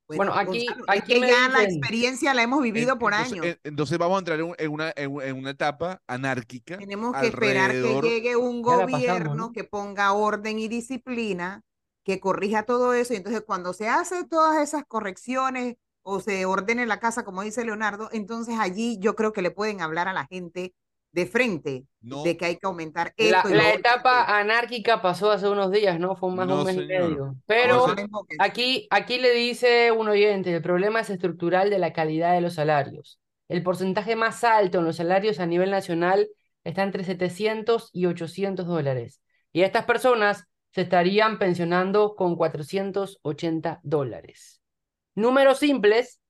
Bueno, 0.08 0.32
aquí- 0.34 0.64
Gonzalo, 0.66 0.84
aquí 0.88 0.98
es 0.98 1.04
que 1.04 1.20
me 1.20 1.28
ya 1.28 1.48
la 1.50 1.64
experiencia 1.64 2.32
la 2.32 2.42
hemos 2.42 2.62
vivido 2.62 2.92
En- 2.94 2.98
por 2.98 3.12
entonces, 3.12 3.32
años. 3.34 3.46
en- 3.46 3.60
entonces 3.62 3.98
vamos 3.98 4.16
a 4.16 4.18
entrar 4.20 4.38
en, 4.40 4.46
un- 4.46 4.54
en 4.58 4.70
una, 4.72 4.92
en, 4.96 5.10
un- 5.12 5.22
en 5.22 5.36
una 5.36 5.50
etapa 5.50 6.00
anárquica. 6.06 6.78
Tenemos 6.78 7.14
que 7.14 7.26
esperar 7.26 7.72
que 7.72 8.00
llegue 8.02 8.36
un 8.36 8.62
pasamos, 8.62 8.90
gobierno 8.90 9.34
¿no? 9.34 9.52
que 9.52 9.64
ponga 9.64 10.12
orden 10.14 10.58
y 10.58 10.68
disciplina, 10.68 11.62
que 12.04 12.20
corrija 12.20 12.62
todo 12.64 12.94
eso. 12.94 13.12
Y 13.12 13.16
entonces 13.18 13.42
cuando 13.46 13.74
se 13.74 13.88
hace 13.88 14.24
todas 14.24 14.62
esas 14.62 14.84
correcciones 14.86 15.76
o 16.02 16.20
se 16.20 16.46
ordene 16.46 16.86
la 16.86 17.00
casa, 17.00 17.22
como 17.22 17.42
dice 17.42 17.66
Leonardo, 17.66 18.08
entonces 18.12 18.56
allí 18.58 18.96
yo 18.98 19.14
creo 19.14 19.34
que 19.34 19.42
le 19.42 19.50
pueden 19.50 19.82
hablar 19.82 20.08
a 20.08 20.14
la 20.14 20.26
gente 20.26 20.74
de 21.18 21.26
frente 21.26 21.84
No. 22.00 22.22
de 22.22 22.36
que 22.36 22.44
hay 22.46 22.56
que 22.56 22.66
aumentar 22.66 23.12
La, 23.16 23.38
esto 23.38 23.48
y 23.50 23.54
la 23.54 23.66
otro, 23.68 23.78
etapa 23.80 24.38
anárquica 24.38 25.02
pasó 25.02 25.30
hace 25.30 25.48
unos 25.48 25.70
días, 25.72 25.98
¿no? 25.98 26.16
Fue 26.16 26.30
más 26.30 26.46
de 26.46 26.54
No, 26.54 26.60
un 26.60 26.66
mes 26.66 26.76
y 26.76 26.86
medio. 26.86 27.34
Pero 27.46 27.86
no 27.88 28.26
aquí, 28.38 28.86
aquí 28.90 29.18
le 29.18 29.32
dice 29.32 29.90
un 29.92 30.08
oyente, 30.08 30.54
el 30.54 30.62
problema 30.62 31.00
es 31.00 31.10
estructural 31.10 31.70
de 31.70 31.78
la 31.78 31.92
calidad 31.92 32.34
de 32.34 32.40
los 32.40 32.54
salarios. 32.54 33.18
El 33.48 33.62
porcentaje 33.62 34.14
más 34.16 34.44
alto 34.44 34.78
en 34.78 34.84
los 34.84 34.96
salarios 34.96 35.40
a 35.40 35.46
nivel 35.46 35.70
nacional 35.70 36.28
está 36.64 36.82
entre 36.82 37.04
700 37.04 37.90
y 37.92 38.06
800 38.06 38.66
dólares. 38.66 39.20
Y 39.52 39.62
estas 39.62 39.84
personas 39.86 40.44
se 40.72 40.82
estarían 40.82 41.38
pensionando 41.38 42.14
con 42.14 42.36
480 42.36 43.80
dólares. 43.82 44.60
Números 45.14 45.58
simples. 45.58 46.20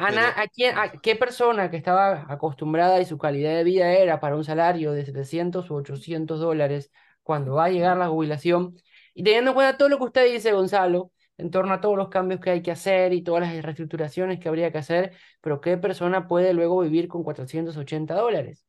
Ana, 0.00 0.32
Pero- 0.34 0.42
¿a, 0.44 0.46
quién- 0.48 0.78
a 0.78 0.92
qué 0.92 1.16
persona 1.16 1.70
que 1.70 1.76
estaba 1.76 2.26
acostumbrada 2.28 3.00
y 3.00 3.04
su 3.04 3.18
calidad 3.18 3.54
de 3.56 3.64
vida 3.64 3.92
era 3.92 4.20
para 4.20 4.36
un 4.36 4.44
salario 4.44 4.92
de 4.92 5.04
700 5.04 5.70
u 5.70 5.74
800 5.74 6.38
dólares 6.40 6.90
cuando 7.24 7.54
va 7.54 7.64
a 7.66 7.68
llegar 7.70 7.96
la 7.96 8.08
jubilación? 8.08 8.76
Y 9.14 9.24
teniendo 9.24 9.50
en 9.50 9.54
cuenta 9.56 9.76
todo 9.76 9.88
lo 9.88 9.98
que 9.98 10.04
usted 10.04 10.32
dice, 10.32 10.52
Gonzalo, 10.52 11.10
en 11.36 11.50
torno 11.50 11.74
a 11.74 11.80
todos 11.80 11.96
los 11.96 12.08
cambios 12.10 12.40
que 12.40 12.50
hay 12.50 12.62
que 12.62 12.70
hacer 12.70 13.12
y 13.12 13.22
todas 13.22 13.42
las 13.42 13.62
reestructuraciones 13.64 14.38
que 14.40 14.48
habría 14.48 14.70
que 14.72 14.78
hacer, 14.78 15.12
pero 15.40 15.60
¿qué 15.60 15.76
persona 15.78 16.28
puede 16.28 16.52
luego 16.54 16.80
vivir 16.80 17.08
con 17.08 17.24
480 17.24 18.14
dólares? 18.14 18.64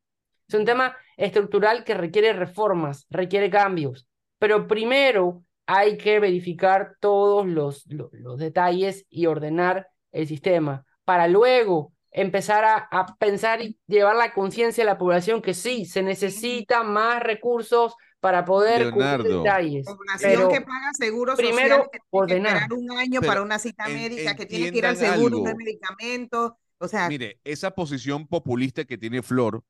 Es 0.48 0.54
un 0.54 0.64
tema 0.64 0.96
estructural 1.16 1.84
que 1.84 1.94
requiere 1.94 2.32
reformas, 2.32 3.06
requiere 3.08 3.50
cambios, 3.50 4.08
pero 4.38 4.66
primero 4.66 5.44
hay 5.66 5.96
que 5.96 6.18
verificar 6.18 6.96
todos 7.00 7.46
los, 7.46 7.86
lo- 7.86 8.10
los 8.12 8.38
detalles 8.38 9.06
y 9.08 9.26
ordenar 9.26 9.88
el 10.12 10.26
sistema 10.26 10.84
para 11.04 11.28
luego 11.28 11.92
empezar 12.12 12.64
a, 12.64 12.76
a 12.90 13.16
pensar 13.16 13.62
y 13.62 13.78
llevar 13.86 14.16
la 14.16 14.32
conciencia 14.32 14.82
a 14.82 14.86
la 14.86 14.98
población 14.98 15.42
que 15.42 15.54
sí, 15.54 15.84
se 15.86 16.02
necesitan 16.02 16.92
más 16.92 17.22
recursos 17.22 17.94
para 18.20 18.44
poder 18.44 18.90
cumplir 18.90 19.02
Leonardo. 19.20 19.42
detalles. 19.42 19.86
Población 19.86 20.30
Pero 20.32 20.48
que 20.48 20.60
paga 20.60 20.92
seguro 20.92 21.36
primero, 21.36 21.76
social, 21.76 21.90
que 21.92 21.98
tiene 21.98 22.02
que 22.02 22.06
ordenar. 22.10 22.56
esperar 22.62 22.72
un 22.78 22.90
año 22.98 23.20
Pero 23.20 23.30
para 23.30 23.42
una 23.42 23.58
cita 23.58 23.84
en- 23.86 23.94
médica, 23.94 24.34
que 24.36 24.46
tiene 24.46 24.70
que 24.72 24.78
ir 24.78 24.86
al 24.86 24.96
seguro, 24.96 25.38
algo. 25.38 25.56
medicamentos. 25.56 26.52
O 26.78 26.88
sea, 26.88 27.08
Mire, 27.08 27.38
esa 27.44 27.70
posición 27.70 28.26
populista 28.26 28.84
que 28.84 28.98
tiene 28.98 29.22
Flor. 29.22 29.62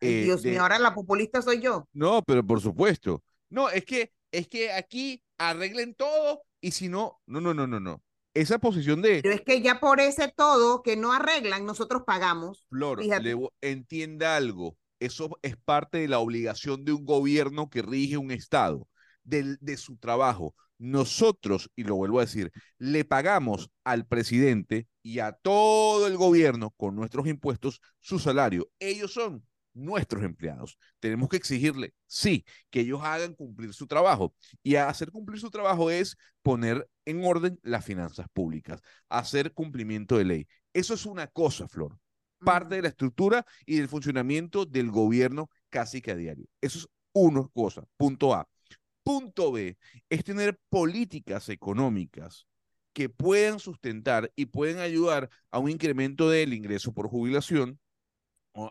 eh, 0.00 0.24
Dios 0.24 0.42
de- 0.42 0.50
mío, 0.52 0.62
ahora 0.62 0.78
la 0.78 0.94
populista 0.94 1.40
soy 1.40 1.60
yo. 1.60 1.88
No, 1.94 2.22
pero 2.22 2.44
por 2.46 2.60
supuesto. 2.60 3.22
No, 3.48 3.70
es 3.70 3.84
que, 3.84 4.12
es 4.30 4.46
que 4.48 4.72
aquí 4.72 5.22
arreglen 5.38 5.94
todo 5.94 6.42
y 6.60 6.72
si 6.72 6.88
no, 6.88 7.20
no, 7.26 7.40
no, 7.40 7.54
no, 7.54 7.66
no, 7.66 7.80
no. 7.80 8.02
Esa 8.36 8.58
posición 8.58 9.00
de 9.00 9.22
Pero 9.22 9.34
es 9.34 9.40
que 9.40 9.62
ya 9.62 9.80
por 9.80 9.98
ese 9.98 10.28
todo 10.28 10.82
que 10.82 10.96
no 10.96 11.12
arreglan, 11.12 11.64
nosotros 11.64 12.02
pagamos. 12.06 12.66
Flor, 12.68 13.00
le 13.02 13.34
entienda 13.62 14.36
algo. 14.36 14.76
Eso 15.00 15.38
es 15.40 15.56
parte 15.56 15.98
de 15.98 16.08
la 16.08 16.18
obligación 16.18 16.84
de 16.84 16.92
un 16.92 17.06
gobierno 17.06 17.70
que 17.70 17.80
rige 17.80 18.18
un 18.18 18.30
Estado, 18.30 18.88
del- 19.24 19.56
de 19.62 19.78
su 19.78 19.96
trabajo. 19.96 20.54
Nosotros, 20.78 21.70
y 21.76 21.84
lo 21.84 21.96
vuelvo 21.96 22.18
a 22.18 22.24
decir, 22.26 22.52
le 22.78 23.06
pagamos 23.06 23.70
al 23.84 24.06
presidente 24.06 24.86
y 25.02 25.20
a 25.20 25.32
todo 25.32 26.06
el 26.06 26.18
gobierno 26.18 26.74
con 26.76 26.94
nuestros 26.94 27.26
impuestos 27.26 27.80
su 28.00 28.18
salario. 28.18 28.68
Ellos 28.78 29.14
son 29.14 29.42
nuestros 29.76 30.24
empleados. 30.24 30.78
Tenemos 31.00 31.28
que 31.28 31.36
exigirle, 31.36 31.94
sí, 32.06 32.44
que 32.70 32.80
ellos 32.80 33.00
hagan 33.02 33.34
cumplir 33.34 33.72
su 33.74 33.86
trabajo. 33.86 34.34
Y 34.62 34.76
hacer 34.76 35.10
cumplir 35.10 35.40
su 35.40 35.50
trabajo 35.50 35.90
es 35.90 36.16
poner 36.42 36.88
en 37.04 37.24
orden 37.24 37.58
las 37.62 37.84
finanzas 37.84 38.26
públicas, 38.32 38.80
hacer 39.08 39.52
cumplimiento 39.52 40.18
de 40.18 40.24
ley. 40.24 40.48
Eso 40.72 40.94
es 40.94 41.06
una 41.06 41.26
cosa, 41.28 41.68
Flor 41.68 41.98
parte 42.38 42.76
de 42.76 42.82
la 42.82 42.88
estructura 42.88 43.46
y 43.64 43.76
del 43.76 43.88
funcionamiento 43.88 44.66
del 44.66 44.90
gobierno 44.90 45.50
casi 45.70 46.00
que 46.00 46.12
a 46.12 46.16
diario. 46.16 46.46
Eso 46.60 46.78
es 46.78 46.88
una 47.12 47.46
cosa, 47.48 47.84
punto 47.96 48.34
A. 48.34 48.48
Punto 49.02 49.52
B 49.52 49.76
es 50.10 50.24
tener 50.24 50.58
políticas 50.68 51.48
económicas 51.48 52.46
que 52.92 53.08
puedan 53.08 53.58
sustentar 53.58 54.32
y 54.36 54.46
pueden 54.46 54.78
ayudar 54.78 55.30
a 55.50 55.58
un 55.58 55.70
incremento 55.70 56.28
del 56.28 56.54
ingreso 56.54 56.92
por 56.92 57.08
jubilación 57.08 57.78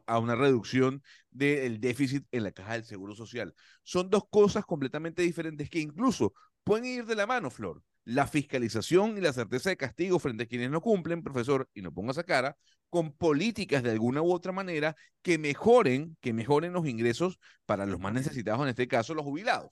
a 0.05 0.19
una 0.19 0.35
reducción 0.35 1.01
del 1.29 1.79
déficit 1.79 2.25
en 2.31 2.43
la 2.43 2.51
caja 2.51 2.73
del 2.73 2.85
Seguro 2.85 3.15
Social. 3.15 3.53
Son 3.83 4.09
dos 4.09 4.23
cosas 4.29 4.65
completamente 4.65 5.21
diferentes 5.21 5.69
que 5.69 5.79
incluso 5.79 6.33
pueden 6.63 6.85
ir 6.85 7.05
de 7.05 7.15
la 7.15 7.27
mano, 7.27 7.49
Flor. 7.49 7.83
La 8.03 8.27
fiscalización 8.27 9.17
y 9.17 9.21
la 9.21 9.33
certeza 9.33 9.69
de 9.69 9.77
castigo 9.77 10.19
frente 10.19 10.43
a 10.43 10.47
quienes 10.47 10.69
no 10.69 10.81
cumplen, 10.81 11.23
profesor, 11.23 11.67
y 11.73 11.81
no 11.81 11.91
ponga 11.91 12.11
esa 12.11 12.23
cara, 12.23 12.55
con 12.89 13.11
políticas 13.13 13.83
de 13.83 13.91
alguna 13.91 14.21
u 14.21 14.31
otra 14.31 14.51
manera 14.51 14.95
que 15.21 15.37
mejoren, 15.37 16.15
que 16.21 16.33
mejoren 16.33 16.73
los 16.73 16.87
ingresos 16.87 17.39
para 17.65 17.85
los 17.85 17.99
más 17.99 18.13
necesitados, 18.13 18.61
en 18.61 18.69
este 18.69 18.87
caso 18.87 19.13
los 19.13 19.25
jubilados. 19.25 19.71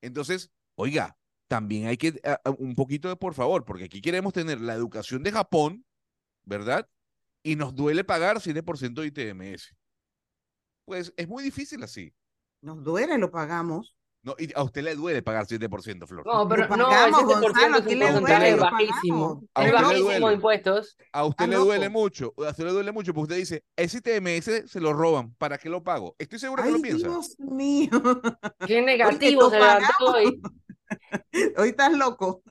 Entonces, 0.00 0.50
oiga, 0.74 1.16
también 1.48 1.86
hay 1.86 1.96
que 1.96 2.20
a- 2.24 2.40
a- 2.44 2.50
un 2.50 2.74
poquito 2.74 3.08
de 3.08 3.16
por 3.16 3.34
favor, 3.34 3.64
porque 3.64 3.84
aquí 3.84 4.00
queremos 4.00 4.32
tener 4.32 4.60
la 4.60 4.74
educación 4.74 5.22
de 5.22 5.32
Japón, 5.32 5.84
¿verdad? 6.44 6.88
Y 7.46 7.54
nos 7.54 7.76
duele 7.76 8.02
pagar 8.02 8.40
7% 8.40 8.94
de 9.02 9.06
ITMS. 9.06 9.72
Pues 10.84 11.12
es 11.16 11.28
muy 11.28 11.44
difícil 11.44 11.80
así. 11.84 12.12
Nos 12.60 12.82
duele, 12.82 13.18
lo 13.18 13.30
pagamos. 13.30 13.96
No, 14.24 14.34
y 14.36 14.50
a 14.56 14.64
usted 14.64 14.82
le 14.82 14.96
duele 14.96 15.22
pagar 15.22 15.46
7%, 15.46 16.08
Flor. 16.08 16.26
No, 16.26 16.48
pero 16.48 16.66
no, 16.76 16.88
el 16.90 17.12
pagamos, 17.12 17.22
7% 17.22 17.40
Gonzalo, 17.40 17.76
¿a 17.76 17.78
es 17.78 17.84
quién 17.84 18.02
un 18.02 18.04
le 18.04 18.20
duele? 18.20 18.56
Bajísimo. 18.56 19.44
pagamos. 19.44 19.44
¿A 19.54 19.64
Es 19.64 19.72
bajísimo 19.72 20.04
duele? 20.08 20.26
de 20.26 20.32
impuestos. 20.34 20.96
A 21.12 21.24
usted 21.24 21.46
le 21.46 21.54
duele 21.54 21.88
mucho, 21.88 22.34
a 22.36 22.50
usted 22.50 22.64
le 22.64 22.72
duele 22.72 22.90
mucho, 22.90 23.14
porque 23.14 23.34
usted 23.34 23.36
dice, 23.36 23.64
ese 23.76 23.98
ITMS 23.98 24.68
se 24.68 24.80
lo 24.80 24.92
roban, 24.92 25.32
¿para 25.34 25.56
qué 25.56 25.68
lo 25.68 25.84
pago? 25.84 26.16
Estoy 26.18 26.40
seguro 26.40 26.64
que 26.64 26.72
lo 26.72 26.82
piensa. 26.82 27.06
Dios 27.06 27.38
mío. 27.38 27.90
Qué 28.66 28.82
negativo 28.82 29.42
lo 29.42 29.50
se 29.50 29.60
levantó 29.60 30.04
hoy. 30.04 30.42
Hoy 31.58 31.68
estás 31.68 31.92
loco. 31.92 32.42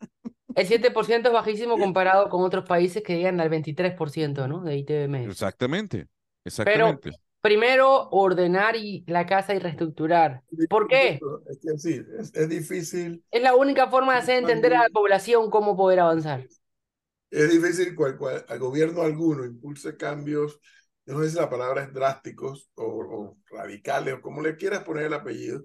El 0.56 0.66
7% 0.68 1.30
es 1.30 1.34
bajísimo 1.34 1.78
comparado 1.78 2.30
con 2.30 2.41
otros 2.43 2.66
países 2.66 3.03
que 3.03 3.18
llegan 3.18 3.39
al 3.41 3.49
23%, 3.49 4.47
¿no? 4.47 4.62
De 4.64 4.76
ITBM. 4.78 5.26
Exactamente, 5.30 6.08
exactamente. 6.43 7.12
Primero, 7.41 8.10
ordenar 8.10 8.76
y 8.76 9.03
la 9.08 9.26
casa 9.26 9.53
y 9.53 9.60
reestructurar. 9.60 10.43
¿Por 10.70 10.88
qué? 10.88 11.20
Es 11.49 11.60
que 11.60 11.78
sí, 11.78 12.01
es, 12.20 12.34
es 12.34 12.49
difícil, 12.49 13.24
Es 13.32 13.41
la 13.43 13.56
única 13.56 13.88
forma 13.88 14.14
de 14.14 14.20
hacer 14.20 14.38
entender 14.39 14.74
a 14.74 14.84
la 14.84 14.89
población 14.89 15.51
cómo 15.51 15.78
poder 15.78 15.99
avanzar. 15.99 16.47
es 17.30 17.51
difícil 17.51 17.95
cual, 17.95 18.18
cual- 18.18 18.45
al 18.47 18.60
gobierno 18.60 19.01
alguno 19.01 19.45
impulse 19.45 19.97
cambios, 19.97 20.60
yo 21.06 21.14
no 21.16 21.24
sé 21.24 21.32
si 21.32 21.36
la 21.38 21.49
palabra 21.49 21.84
es 21.84 21.93
drásticos 21.93 22.70
o, 22.76 22.84
o 22.84 23.38
radicales 23.56 24.16
o 24.16 24.22
como 24.22 24.41
le 24.41 24.56
quieras 24.56 24.84
poner 24.84 25.06
el 25.06 25.14
apellido, 25.14 25.64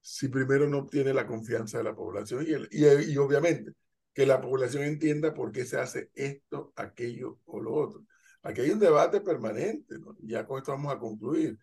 si 0.00 0.28
primero 0.28 0.68
no 0.68 0.78
obtiene 0.80 1.14
la 1.14 1.26
confianza 1.26 1.78
de 1.78 1.84
la 1.84 1.94
población 1.96 2.44
y, 2.48 2.52
el- 2.52 2.68
y, 2.72 3.12
y 3.12 3.16
obviamente 3.18 3.72
que 4.14 4.24
la 4.24 4.40
población 4.40 4.84
entienda 4.84 5.34
por 5.34 5.50
qué 5.50 5.64
se 5.64 5.78
hace 5.78 6.10
esto, 6.14 6.72
aquello 6.76 7.40
o 7.44 7.60
lo 7.60 7.74
otro. 7.74 8.06
Aquí 8.42 8.60
hay 8.60 8.70
un 8.70 8.78
debate 8.78 9.20
permanente, 9.20 9.96
ya 10.20 10.46
con 10.46 10.58
esto 10.58 10.72
vamos 10.72 10.94
a 10.94 10.98
concluir. 10.98 11.58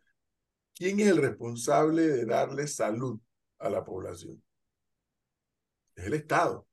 ¿Quién 0.75 0.99
es 0.99 1.07
el 1.07 1.17
responsable 1.17 2.07
de 2.07 2.25
darle 2.25 2.67
salud 2.67 3.19
a 3.59 3.69
la 3.69 3.85
población? 3.85 4.43
Es 5.95 6.05
el 6.05 6.13
Estado. 6.15 6.67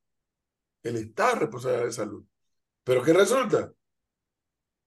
El 0.83 0.97
Estado 0.97 1.35
es 1.35 1.39
responsable 1.41 1.85
de 1.85 1.93
salud. 1.93 2.25
Pero 2.83 3.03
¿qué 3.03 3.13
resulta? 3.13 3.73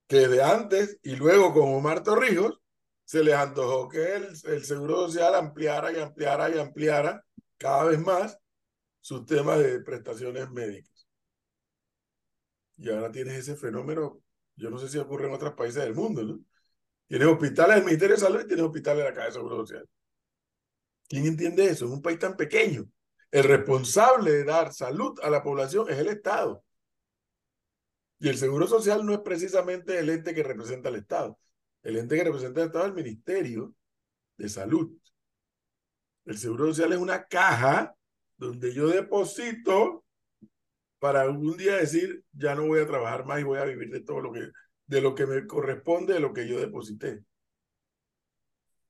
Que 0.07 0.27
de 0.27 0.43
antes 0.43 0.99
y 1.03 1.15
luego 1.15 1.53
con 1.53 1.73
Omar 1.73 2.03
Torrijos 2.03 2.59
se 3.05 3.23
les 3.23 3.35
antojó 3.35 3.87
que 3.87 4.15
el, 4.15 4.27
el 4.45 4.65
Seguro 4.65 5.07
Social 5.07 5.35
ampliara 5.35 5.91
y 5.93 5.99
ampliara 5.99 6.49
y 6.49 6.59
ampliara 6.59 7.23
cada 7.57 7.85
vez 7.85 7.99
más 7.99 8.40
sus 9.01 9.25
temas 9.25 9.59
de 9.59 9.81
prestaciones 9.81 10.49
médicas. 10.51 11.07
Y 12.77 12.89
ahora 12.89 13.11
tienes 13.11 13.35
ese 13.35 13.55
fenómeno, 13.55 14.21
yo 14.55 14.69
no 14.69 14.77
sé 14.77 14.89
si 14.89 14.97
ocurre 14.97 15.27
en 15.27 15.33
otros 15.33 15.53
países 15.53 15.83
del 15.83 15.93
mundo, 15.93 16.23
¿no? 16.23 16.39
Tienes 17.07 17.27
hospitales 17.27 17.75
del 17.75 17.85
Ministerio 17.85 18.15
de 18.15 18.21
Salud 18.21 18.41
y 18.41 18.47
tienes 18.47 18.65
hospitales 18.65 19.03
de 19.03 19.09
la 19.09 19.15
Caja 19.15 19.27
de 19.27 19.33
Seguro 19.33 19.57
Social. 19.57 19.89
¿Quién 21.09 21.25
entiende 21.25 21.65
eso? 21.65 21.85
En 21.85 21.91
un 21.91 22.01
país 22.01 22.19
tan 22.19 22.37
pequeño. 22.37 22.85
El 23.31 23.43
responsable 23.43 24.31
de 24.31 24.43
dar 24.45 24.73
salud 24.73 25.19
a 25.21 25.29
la 25.29 25.43
población 25.43 25.89
es 25.89 25.97
el 25.97 26.07
Estado. 26.07 26.63
Y 28.19 28.29
el 28.29 28.37
Seguro 28.37 28.67
Social 28.67 29.05
no 29.05 29.13
es 29.13 29.19
precisamente 29.19 29.99
el 29.99 30.09
ente 30.09 30.33
que 30.33 30.43
representa 30.43 30.89
al 30.89 30.95
Estado. 30.95 31.37
El 31.83 31.97
ente 31.97 32.15
que 32.15 32.23
representa 32.23 32.61
al 32.61 32.67
Estado 32.67 32.85
es 32.85 32.89
el 32.89 32.95
Ministerio 32.95 33.75
de 34.37 34.47
Salud. 34.47 34.91
El 36.25 36.37
Seguro 36.37 36.67
Social 36.67 36.93
es 36.93 36.99
una 36.99 37.25
caja 37.25 37.95
donde 38.41 38.73
yo 38.73 38.87
deposito 38.87 40.03
para 40.97 41.21
algún 41.21 41.57
día 41.57 41.77
decir, 41.77 42.23
ya 42.33 42.55
no 42.55 42.65
voy 42.65 42.79
a 42.79 42.87
trabajar 42.87 43.23
más 43.23 43.39
y 43.39 43.43
voy 43.43 43.59
a 43.59 43.65
vivir 43.65 43.91
de 43.91 44.01
todo 44.01 44.19
lo 44.19 44.33
que, 44.33 44.49
de 44.87 45.01
lo 45.01 45.13
que 45.13 45.27
me 45.27 45.45
corresponde, 45.45 46.15
de 46.15 46.19
lo 46.19 46.33
que 46.33 46.47
yo 46.47 46.59
deposité. 46.59 47.23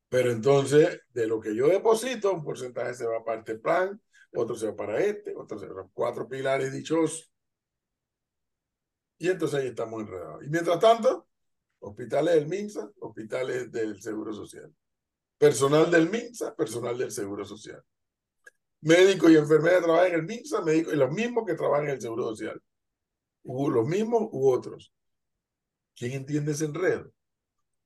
Pero 0.08 0.32
entonces, 0.32 1.02
de 1.10 1.28
lo 1.28 1.42
que 1.42 1.54
yo 1.54 1.68
deposito, 1.68 2.34
un 2.34 2.46
porcentaje 2.46 2.94
se 2.94 3.06
va 3.06 3.26
para 3.26 3.40
este 3.40 3.56
plan, 3.56 4.02
otro 4.34 4.56
se 4.56 4.68
va 4.68 4.76
para 4.76 5.04
este, 5.04 5.36
otro 5.36 5.60
se 5.60 5.68
va 5.68 5.76
para 5.76 5.90
cuatro 5.94 6.30
pilares 6.30 6.72
dichosos. 6.72 7.30
Y 9.18 9.28
entonces 9.28 9.60
ahí 9.60 9.68
estamos 9.68 10.02
enredados. 10.02 10.46
Y 10.46 10.50
mientras 10.50 10.80
tanto, 10.80 11.28
hospitales 11.80 12.36
del 12.36 12.48
MINSA, 12.48 12.90
hospitales 13.02 13.70
del 13.70 14.02
Seguro 14.02 14.34
Social. 14.34 14.74
Personal 15.38 15.92
del 15.92 16.10
MINSA, 16.10 16.56
personal 16.56 16.98
del 16.98 17.12
Seguro 17.12 17.44
Social. 17.44 17.84
Médicos 18.82 19.32
y 19.32 19.38
enfermeras 19.38 19.84
trabajan 19.84 20.08
en 20.08 20.16
el 20.16 20.24
MINSA, 20.24 20.62
médicos, 20.62 20.94
y 20.94 20.98
los 20.98 21.12
mismos 21.12 21.46
que 21.46 21.54
trabajan 21.54 21.86
en 21.86 21.92
el 21.92 22.02
Seguro 22.02 22.24
Social. 22.30 22.62
Hubo 23.44 23.70
los 23.70 23.88
mismos 23.88 24.30
u 24.32 24.50
otros. 24.50 24.92
¿Quién 25.96 26.14
entiende 26.14 26.54
ese 26.54 26.66
enredo? 26.66 27.12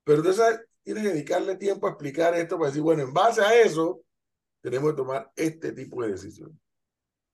Pero 0.03 0.19
entonces 0.19 0.61
tienes 0.83 1.03
que 1.03 1.09
dedicarle 1.09 1.55
tiempo 1.57 1.87
a 1.87 1.91
explicar 1.91 2.33
esto 2.35 2.57
para 2.57 2.69
decir, 2.69 2.81
bueno, 2.81 3.03
en 3.03 3.13
base 3.13 3.41
a 3.41 3.61
eso, 3.61 4.01
tenemos 4.61 4.91
que 4.91 4.97
tomar 4.97 5.31
este 5.35 5.73
tipo 5.73 6.01
de 6.01 6.11
decisiones. 6.11 6.57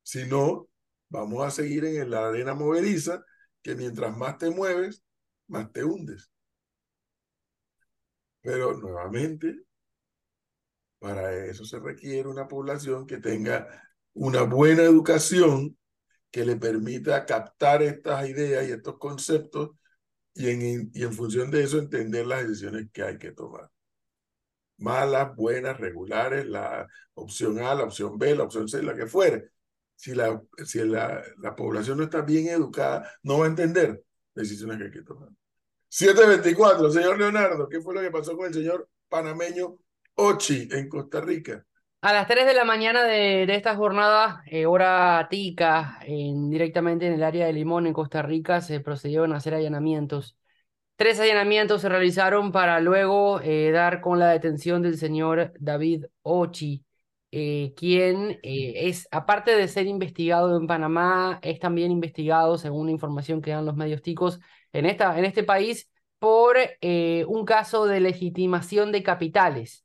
Si 0.02 0.26
no, 0.26 0.68
vamos 1.10 1.46
a 1.46 1.52
seguir 1.52 1.86
en 1.86 2.10
la 2.10 2.28
arena 2.28 2.54
movediza, 2.54 3.24
que 3.62 3.76
mientras 3.76 4.16
más 4.18 4.38
te 4.38 4.50
mueves, 4.50 5.04
más 5.48 5.72
te 5.72 5.84
hundes. 5.84 6.32
Pero 8.42 8.74
nuevamente, 8.74 9.66
para 11.02 11.36
eso 11.48 11.66
se 11.66 11.80
requiere 11.80 12.30
una 12.30 12.48
población 12.48 13.08
que 13.08 13.18
tenga 13.18 13.68
una 14.14 14.44
buena 14.44 14.84
educación 14.84 15.76
que 16.30 16.46
le 16.46 16.58
permita 16.58 17.26
captar 17.26 17.82
estas 17.82 18.30
ideas 18.30 18.68
y 18.68 18.72
estos 18.74 19.00
conceptos 19.00 19.72
y 20.36 20.52
en, 20.52 20.92
y 20.94 21.02
en 21.02 21.12
función 21.12 21.50
de 21.50 21.64
eso 21.64 21.80
entender 21.80 22.28
las 22.28 22.48
decisiones 22.48 22.90
que 22.94 23.02
hay 23.02 23.18
que 23.18 23.32
tomar. 23.32 23.68
Malas, 24.78 25.36
buenas, 25.36 25.80
regulares, 25.80 26.46
la 26.46 26.88
opción 27.16 27.58
A, 27.58 27.74
la 27.74 27.86
opción 27.86 28.20
B, 28.20 28.36
la 28.36 28.44
opción 28.44 28.68
C, 28.68 28.84
la 28.84 28.96
que 28.96 29.08
fuere. 29.08 29.50
Si 29.96 30.14
la, 30.14 30.40
si 30.64 30.86
la, 30.86 31.24
la 31.40 31.56
población 31.56 31.98
no 31.98 32.04
está 32.04 32.22
bien 32.22 32.48
educada, 32.48 33.12
no 33.24 33.40
va 33.40 33.46
a 33.46 33.50
entender 33.50 34.04
decisiones 34.36 34.78
que 34.78 34.84
hay 34.84 34.92
que 34.92 35.02
tomar. 35.02 35.30
724, 35.90 36.92
señor 36.92 37.18
Leonardo, 37.18 37.68
¿qué 37.68 37.82
fue 37.82 37.96
lo 37.96 38.02
que 38.02 38.12
pasó 38.12 38.38
con 38.38 38.46
el 38.46 38.54
señor 38.54 38.88
panameño 39.10 39.80
Ochi 40.24 40.68
en 40.72 40.88
Costa 40.88 41.20
Rica? 41.20 41.66
A 42.02 42.14
las 42.14 42.28
3 42.28 42.46
de 42.46 42.54
la 42.54 42.64
mañana 42.64 43.04
de, 43.04 43.44
esta 43.56 43.76
jornada, 43.76 44.44
eh, 44.46 44.68
hora 44.68 45.28
tica, 45.32 45.98
en, 46.04 46.52
directamente 46.52 47.08
en 47.08 47.14
el 47.14 47.24
área 47.24 47.48
de 47.48 47.54
Limón, 47.54 47.88
en 47.88 47.94
Costa 47.94 48.22
Rica, 48.22 48.62
se 48.62 48.80
procedieron 48.82 49.34
a 49.34 49.38
hacer 49.38 49.56
allanamientos. 49.56 50.38
Tres 50.96 51.20
allanamientos 51.20 51.82
se 51.82 51.90
realizaron 51.90 52.52
para 52.52 52.80
luego 52.82 53.42
eh, 53.42 53.72
dar 53.72 54.00
con 54.02 54.20
la 54.20 54.30
detención 54.30 54.84
del 54.84 54.98
señor 55.00 55.54
David 55.60 56.06
Ochi, 56.22 56.86
eh, 57.32 57.74
quien 57.76 58.40
es, 58.44 59.08
aparte 59.10 59.56
de 59.56 59.68
ser 59.68 59.88
investigado 59.88 60.56
en 60.56 60.68
Panamá, 60.68 61.40
es 61.42 61.60
también 61.60 61.92
investigado, 61.92 62.60
según 62.60 62.88
la 62.88 62.92
información 62.92 63.42
que 63.42 63.52
dan 63.52 63.66
los 63.66 63.76
medios 63.76 64.04
ticos, 64.04 64.40
en, 64.72 64.86
esta, 64.86 65.18
en 65.18 65.26
este 65.26 65.44
país 65.44 65.90
por 66.20 66.58
un 67.28 67.46
caso 67.46 67.88
de 67.88 68.00
legitimación 68.02 68.92
de 68.92 69.02
capitales. 69.02 69.84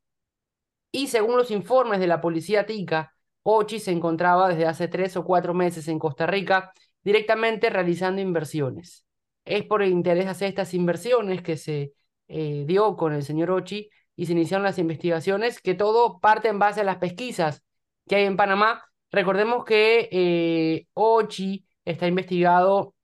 Y 0.93 1.09
según 1.09 1.37
los 1.37 1.51
informes 1.51 2.01
de 2.01 2.07
la 2.07 2.21
policía 2.21 2.67
tica, 2.67 3.15
Ochi 3.43 3.79
se 3.79 3.93
encontraba 3.93 4.49
desde 4.49 4.67
hace 4.67 4.89
tres 4.89 5.17
o 5.17 5.25
cuatro 5.25 5.55
meses 5.55 5.89
en 5.89 5.99
Costa 5.99 6.27
Rica 6.27 6.73
directamente 7.05 7.71
realizando 7.71 8.21
inversiones. 8.21 9.05
Es 9.45 9.65
por 9.65 9.83
el 9.83 9.93
interés 9.93 10.27
hacer 10.27 10.49
estas 10.49 10.75
inversiones 10.75 11.43
que 11.43 11.57
se 11.57 11.93
eh, 12.29 12.65
dio 12.67 12.97
con 12.97 13.13
el 13.13 13.23
señor 13.23 13.51
Ochi 13.53 13.89
y 14.17 14.27
se 14.27 14.33
iniciaron 14.33 14.65
las 14.65 14.79
investigaciones, 14.79 15.61
que 15.61 15.75
todo 15.75 16.19
parte 16.19 16.49
en 16.49 16.59
base 16.59 16.81
a 16.81 16.85
las 16.85 16.97
pesquisas 16.97 17.63
que 18.09 18.17
hay 18.17 18.25
en 18.25 18.37
Panamá. 18.37 18.85
Recordemos 19.13 19.65
que 19.65 20.09
eh, 20.11 20.87
Ochi 20.95 21.65
está 21.85 22.09
investigado 22.09 22.95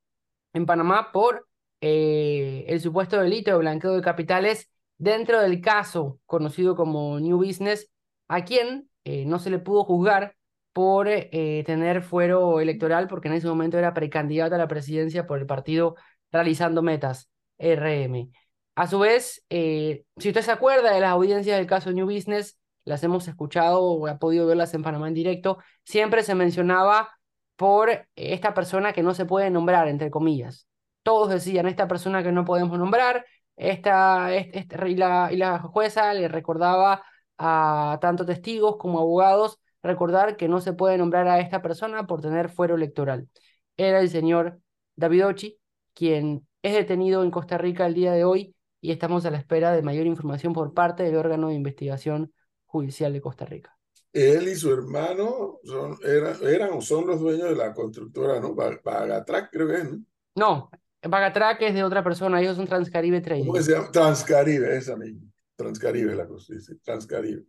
en 0.52 0.66
Panamá 0.66 1.12
por 1.12 1.48
eh, 1.80 2.64
el 2.68 2.80
supuesto 2.80 3.20
delito 3.20 3.52
de 3.52 3.58
blanqueo 3.58 3.94
de 3.94 4.02
capitales 4.02 4.70
dentro 5.02 5.40
del 5.42 5.60
caso 5.60 6.20
conocido 6.26 6.76
como 6.76 7.18
New 7.18 7.36
Business, 7.36 7.90
a 8.28 8.44
quien 8.44 8.88
eh, 9.02 9.24
no 9.26 9.40
se 9.40 9.50
le 9.50 9.58
pudo 9.58 9.82
juzgar 9.82 10.36
por 10.72 11.08
eh, 11.08 11.64
tener 11.66 12.02
fuero 12.02 12.60
electoral, 12.60 13.08
porque 13.08 13.26
en 13.26 13.34
ese 13.34 13.48
momento 13.48 13.76
era 13.78 13.94
precandidato 13.94 14.54
a 14.54 14.58
la 14.58 14.68
presidencia 14.68 15.26
por 15.26 15.40
el 15.40 15.46
partido 15.46 15.96
Realizando 16.30 16.82
Metas, 16.82 17.28
RM. 17.58 18.30
A 18.76 18.86
su 18.86 19.00
vez, 19.00 19.44
eh, 19.50 20.04
si 20.18 20.28
usted 20.28 20.42
se 20.42 20.52
acuerda 20.52 20.94
de 20.94 21.00
las 21.00 21.10
audiencias 21.10 21.58
del 21.58 21.66
caso 21.66 21.90
New 21.90 22.06
Business, 22.06 22.60
las 22.84 23.02
hemos 23.02 23.26
escuchado 23.26 23.82
o 23.82 24.06
ha 24.06 24.18
podido 24.18 24.46
verlas 24.46 24.72
en 24.72 24.84
Panamá 24.84 25.08
en 25.08 25.14
directo, 25.14 25.58
siempre 25.82 26.22
se 26.22 26.36
mencionaba 26.36 27.10
por 27.56 28.06
esta 28.14 28.54
persona 28.54 28.92
que 28.92 29.02
no 29.02 29.14
se 29.14 29.24
puede 29.24 29.50
nombrar, 29.50 29.88
entre 29.88 30.12
comillas. 30.12 30.68
Todos 31.02 31.28
decían, 31.28 31.66
esta 31.66 31.88
persona 31.88 32.22
que 32.22 32.30
no 32.30 32.44
podemos 32.44 32.78
nombrar, 32.78 33.26
esta, 33.62 34.34
esta, 34.34 34.88
y, 34.88 34.96
la, 34.96 35.30
y 35.32 35.36
la 35.36 35.60
jueza 35.60 36.12
le 36.14 36.28
recordaba 36.28 37.04
a 37.38 37.98
tanto 38.00 38.26
testigos 38.26 38.76
como 38.76 38.98
abogados 38.98 39.58
recordar 39.82 40.36
que 40.36 40.48
no 40.48 40.60
se 40.60 40.72
puede 40.72 40.98
nombrar 40.98 41.28
a 41.28 41.40
esta 41.40 41.62
persona 41.62 42.06
por 42.06 42.20
tener 42.20 42.48
fuero 42.50 42.74
electoral. 42.74 43.28
Era 43.76 44.00
el 44.00 44.10
señor 44.10 44.60
David 44.96 45.26
Ochi, 45.26 45.58
quien 45.94 46.46
es 46.62 46.74
detenido 46.74 47.22
en 47.22 47.30
Costa 47.30 47.58
Rica 47.58 47.86
el 47.86 47.94
día 47.94 48.12
de 48.12 48.24
hoy 48.24 48.54
y 48.80 48.90
estamos 48.90 49.24
a 49.26 49.30
la 49.30 49.38
espera 49.38 49.72
de 49.72 49.82
mayor 49.82 50.06
información 50.06 50.52
por 50.52 50.74
parte 50.74 51.04
del 51.04 51.16
órgano 51.16 51.48
de 51.48 51.54
investigación 51.54 52.32
judicial 52.66 53.12
de 53.12 53.20
Costa 53.20 53.44
Rica. 53.44 53.76
Él 54.12 54.48
y 54.48 54.54
su 54.56 54.72
hermano 54.72 55.58
son, 55.64 55.96
eran, 56.04 56.36
eran 56.42 56.72
o 56.72 56.80
son 56.80 57.06
los 57.06 57.20
dueños 57.20 57.48
de 57.48 57.56
la 57.56 57.72
constructora, 57.72 58.40
¿no? 58.40 58.54
Bagatrac, 58.54 59.50
creo 59.50 59.68
que 59.68 59.74
es, 59.74 59.90
¿no? 59.90 60.04
No, 60.34 60.70
Bagatrac 61.08 61.60
es 61.62 61.74
de 61.74 61.84
otra 61.84 62.04
persona, 62.04 62.40
ellos 62.40 62.56
son 62.56 62.66
Transcaribe 62.66 63.20
Trading. 63.20 63.46
¿Cómo 63.46 63.60
se 63.60 63.72
llama? 63.72 63.90
Transcaribe, 63.90 64.76
esa 64.76 64.96
misma. 64.96 65.28
Transcaribe 65.56 66.14
la 66.14 66.26
cosa, 66.26 66.54
dice. 66.54 66.76
Transcaribe. 66.76 67.44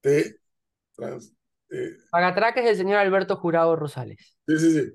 T, 0.00 0.36
trans, 0.94 1.34
Bagatrac 2.12 2.56
es 2.58 2.66
el 2.70 2.76
señor 2.76 2.98
Alberto 2.98 3.36
Jurado 3.36 3.74
Rosales. 3.76 4.36
Sí, 4.46 4.58
sí, 4.58 4.72
sí. 4.72 4.92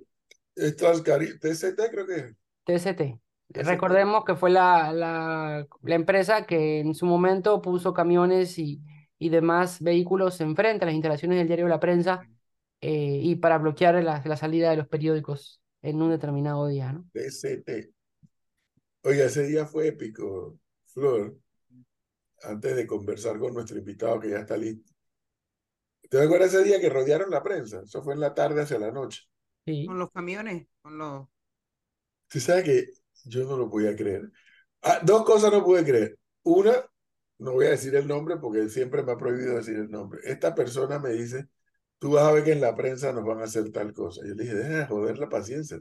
Es 0.56 0.76
Transcaribe. 0.76 1.38
TCT 1.40 1.80
creo 1.92 2.06
que 2.06 2.16
es. 2.16 2.36
TCT. 2.64 3.20
Recordemos 3.50 4.26
que 4.26 4.36
fue 4.36 4.52
la, 4.52 4.94
la, 4.94 5.66
la, 5.82 5.96
empresa 5.96 6.46
que 6.46 6.82
en 6.82 6.94
su 6.94 7.08
momento 7.08 7.64
puso 7.64 7.96
camiones 7.96 8.60
y, 8.60 8.80
y 9.18 9.30
demás 9.30 9.82
vehículos 9.82 10.40
enfrente 10.40 10.86
a 10.86 10.88
las 10.88 10.94
instalaciones 10.94 11.40
del 11.40 11.48
diario 11.48 11.68
La 11.68 11.80
Prensa 11.80 12.22
eh, 12.80 13.20
y 13.24 13.36
para 13.38 13.58
bloquear 13.58 13.96
la, 14.04 14.22
la 14.24 14.38
salida 14.38 14.70
de 14.70 14.78
los 14.78 14.88
periódicos 14.88 15.62
en 15.82 16.02
un 16.02 16.10
determinado 16.10 16.68
día, 16.68 16.94
¿no? 16.94 17.10
TCT. 17.14 17.94
Oiga, 19.04 19.26
ese 19.26 19.44
día 19.44 19.66
fue 19.66 19.88
épico, 19.88 20.60
Flor, 20.88 21.38
antes 22.44 22.76
de 22.76 22.88
conversar 22.88 23.40
con 23.40 23.54
nuestro 23.54 23.78
invitado 23.78 24.20
que 24.20 24.30
ya 24.30 24.40
está 24.40 24.58
listo. 24.58 24.92
¿Te 26.10 26.22
acuerdas 26.22 26.54
ese 26.54 26.64
día 26.64 26.82
que 26.82 26.90
rodearon 26.90 27.30
la 27.30 27.44
prensa? 27.44 27.82
Eso 27.84 28.02
fue 28.02 28.14
en 28.14 28.20
la 28.20 28.34
tarde 28.34 28.62
hacia 28.62 28.80
la 28.80 28.92
noche. 28.92 29.22
Sí. 29.66 29.86
Con 29.86 30.00
los 30.00 30.12
camiones, 30.12 30.68
con 30.82 30.98
los... 30.98 31.28
Tú 32.28 32.40
sabes 32.40 32.64
que 32.64 32.90
yo 33.26 33.46
no 33.46 33.58
lo 33.58 33.70
podía 33.70 33.96
creer. 33.96 34.32
Ah, 34.82 35.00
dos 35.04 35.24
cosas 35.24 35.52
no 35.52 35.64
pude 35.64 35.84
creer. 35.84 36.18
Una, 36.44 36.74
no 37.38 37.54
voy 37.54 37.68
a 37.68 37.72
decir 37.72 37.96
el 37.96 38.08
nombre 38.08 38.38
porque 38.38 38.70
siempre 38.70 39.04
me 39.04 39.12
ha 39.12 39.18
prohibido 39.18 39.56
decir 39.56 39.76
el 39.76 39.90
nombre. 39.90 40.22
Esta 40.24 40.56
persona 40.56 41.00
me 41.00 41.12
dice, 41.12 41.48
tú 42.00 42.12
vas 42.12 42.24
a 42.24 42.32
ver 42.32 42.44
que 42.44 42.54
en 42.54 42.62
la 42.62 42.76
prensa 42.76 43.12
nos 43.14 43.26
van 43.26 43.42
a 43.42 43.44
hacer 43.44 43.72
tal 43.72 43.94
cosa. 43.94 44.22
Yo 44.26 44.34
le 44.34 44.44
dije, 44.44 44.56
deja 44.56 44.80
de 44.80 44.86
joder 44.88 45.18
la 45.20 45.30
paciencia. 45.30 45.80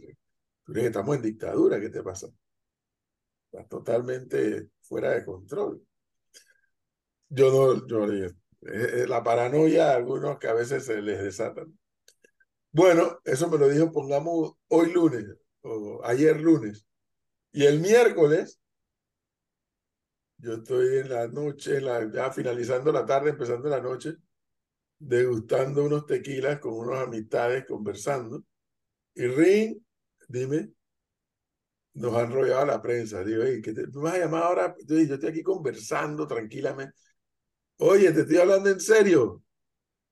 Tú 0.64 0.72
le 0.72 0.86
estamos 0.86 1.16
en 1.16 1.22
dictadura, 1.22 1.80
¿qué 1.80 1.88
te 1.88 2.02
pasa? 2.02 2.28
Estás 3.50 3.68
totalmente 3.68 4.68
fuera 4.82 5.12
de 5.12 5.24
control. 5.24 5.82
Yo 7.30 7.50
no, 7.50 7.86
yo 7.86 8.06
le 8.06 8.34
dije, 8.60 9.06
la 9.06 9.22
paranoia 9.22 9.92
a 9.92 9.96
algunos 9.96 10.38
que 10.38 10.48
a 10.48 10.54
veces 10.54 10.84
se 10.84 11.00
les 11.00 11.22
desatan. 11.22 11.78
Bueno, 12.70 13.18
eso 13.24 13.48
me 13.48 13.58
lo 13.58 13.68
dijo, 13.68 13.92
pongamos 13.92 14.54
hoy 14.68 14.92
lunes 14.92 15.24
o 15.62 16.00
ayer 16.04 16.40
lunes. 16.40 16.86
Y 17.52 17.64
el 17.64 17.80
miércoles, 17.80 18.60
yo 20.38 20.54
estoy 20.54 20.98
en 20.98 21.08
la 21.08 21.28
noche, 21.28 21.80
ya 22.12 22.30
finalizando 22.30 22.92
la 22.92 23.06
tarde, 23.06 23.30
empezando 23.30 23.68
la 23.68 23.80
noche, 23.80 24.16
degustando 24.98 25.84
unos 25.84 26.06
tequilas 26.06 26.58
con 26.60 26.74
unas 26.74 27.06
amistades, 27.06 27.64
conversando. 27.66 28.44
Y 29.14 29.26
Ring, 29.26 29.78
dime, 30.28 30.70
nos 31.94 32.14
han 32.14 32.32
rodeado 32.32 32.66
la 32.66 32.80
prensa. 32.80 33.24
Digo, 33.24 33.42
oye, 33.42 33.60
¿qué 33.62 33.72
te, 33.72 33.88
tú 33.88 33.98
me 34.00 34.04
vas 34.10 34.14
a 34.14 34.18
llamar 34.18 34.42
ahora? 34.44 34.74
Yo, 34.86 34.98
yo 34.98 35.14
estoy 35.14 35.30
aquí 35.30 35.42
conversando 35.42 36.26
tranquilamente. 36.26 36.94
Oye, 37.78 38.12
te 38.12 38.22
estoy 38.22 38.38
hablando 38.38 38.70
en 38.70 38.80
serio. 38.80 39.42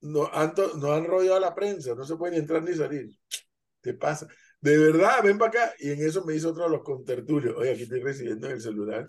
No 0.03 0.31
han, 0.33 0.55
no 0.79 0.93
han 0.93 1.07
la 1.41 1.55
prensa, 1.55 1.95
no 1.95 2.05
se 2.05 2.17
puede 2.17 2.33
ni 2.35 2.39
entrar 2.39 2.63
ni 2.63 2.75
salir. 2.75 3.11
¿Qué 3.83 3.95
pasa? 3.95 4.29
De 4.61 4.79
verdad, 4.79 5.23
ven 5.23 5.39
para 5.39 5.51
acá. 5.51 5.75
Y 5.79 5.91
en 5.93 6.05
eso 6.07 6.25
me 6.25 6.35
hizo 6.35 6.51
otro 6.51 6.65
de 6.65 6.71
los 6.71 6.83
contertulios. 6.83 7.57
Oye, 7.57 7.73
aquí 7.73 7.85
estoy 7.85 8.01
recibiendo 8.01 8.47
en 8.49 8.55
el 8.55 8.61
celular 8.61 9.09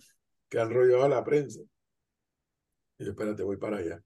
que 0.49 0.59
han 0.59 0.71
rodeado 0.73 1.03
a 1.03 1.09
la 1.09 1.23
prensa. 1.23 1.61
Y 2.99 3.05
yo, 3.05 3.11
espérate, 3.11 3.43
voy 3.43 3.57
para 3.57 3.77
allá. 3.77 4.03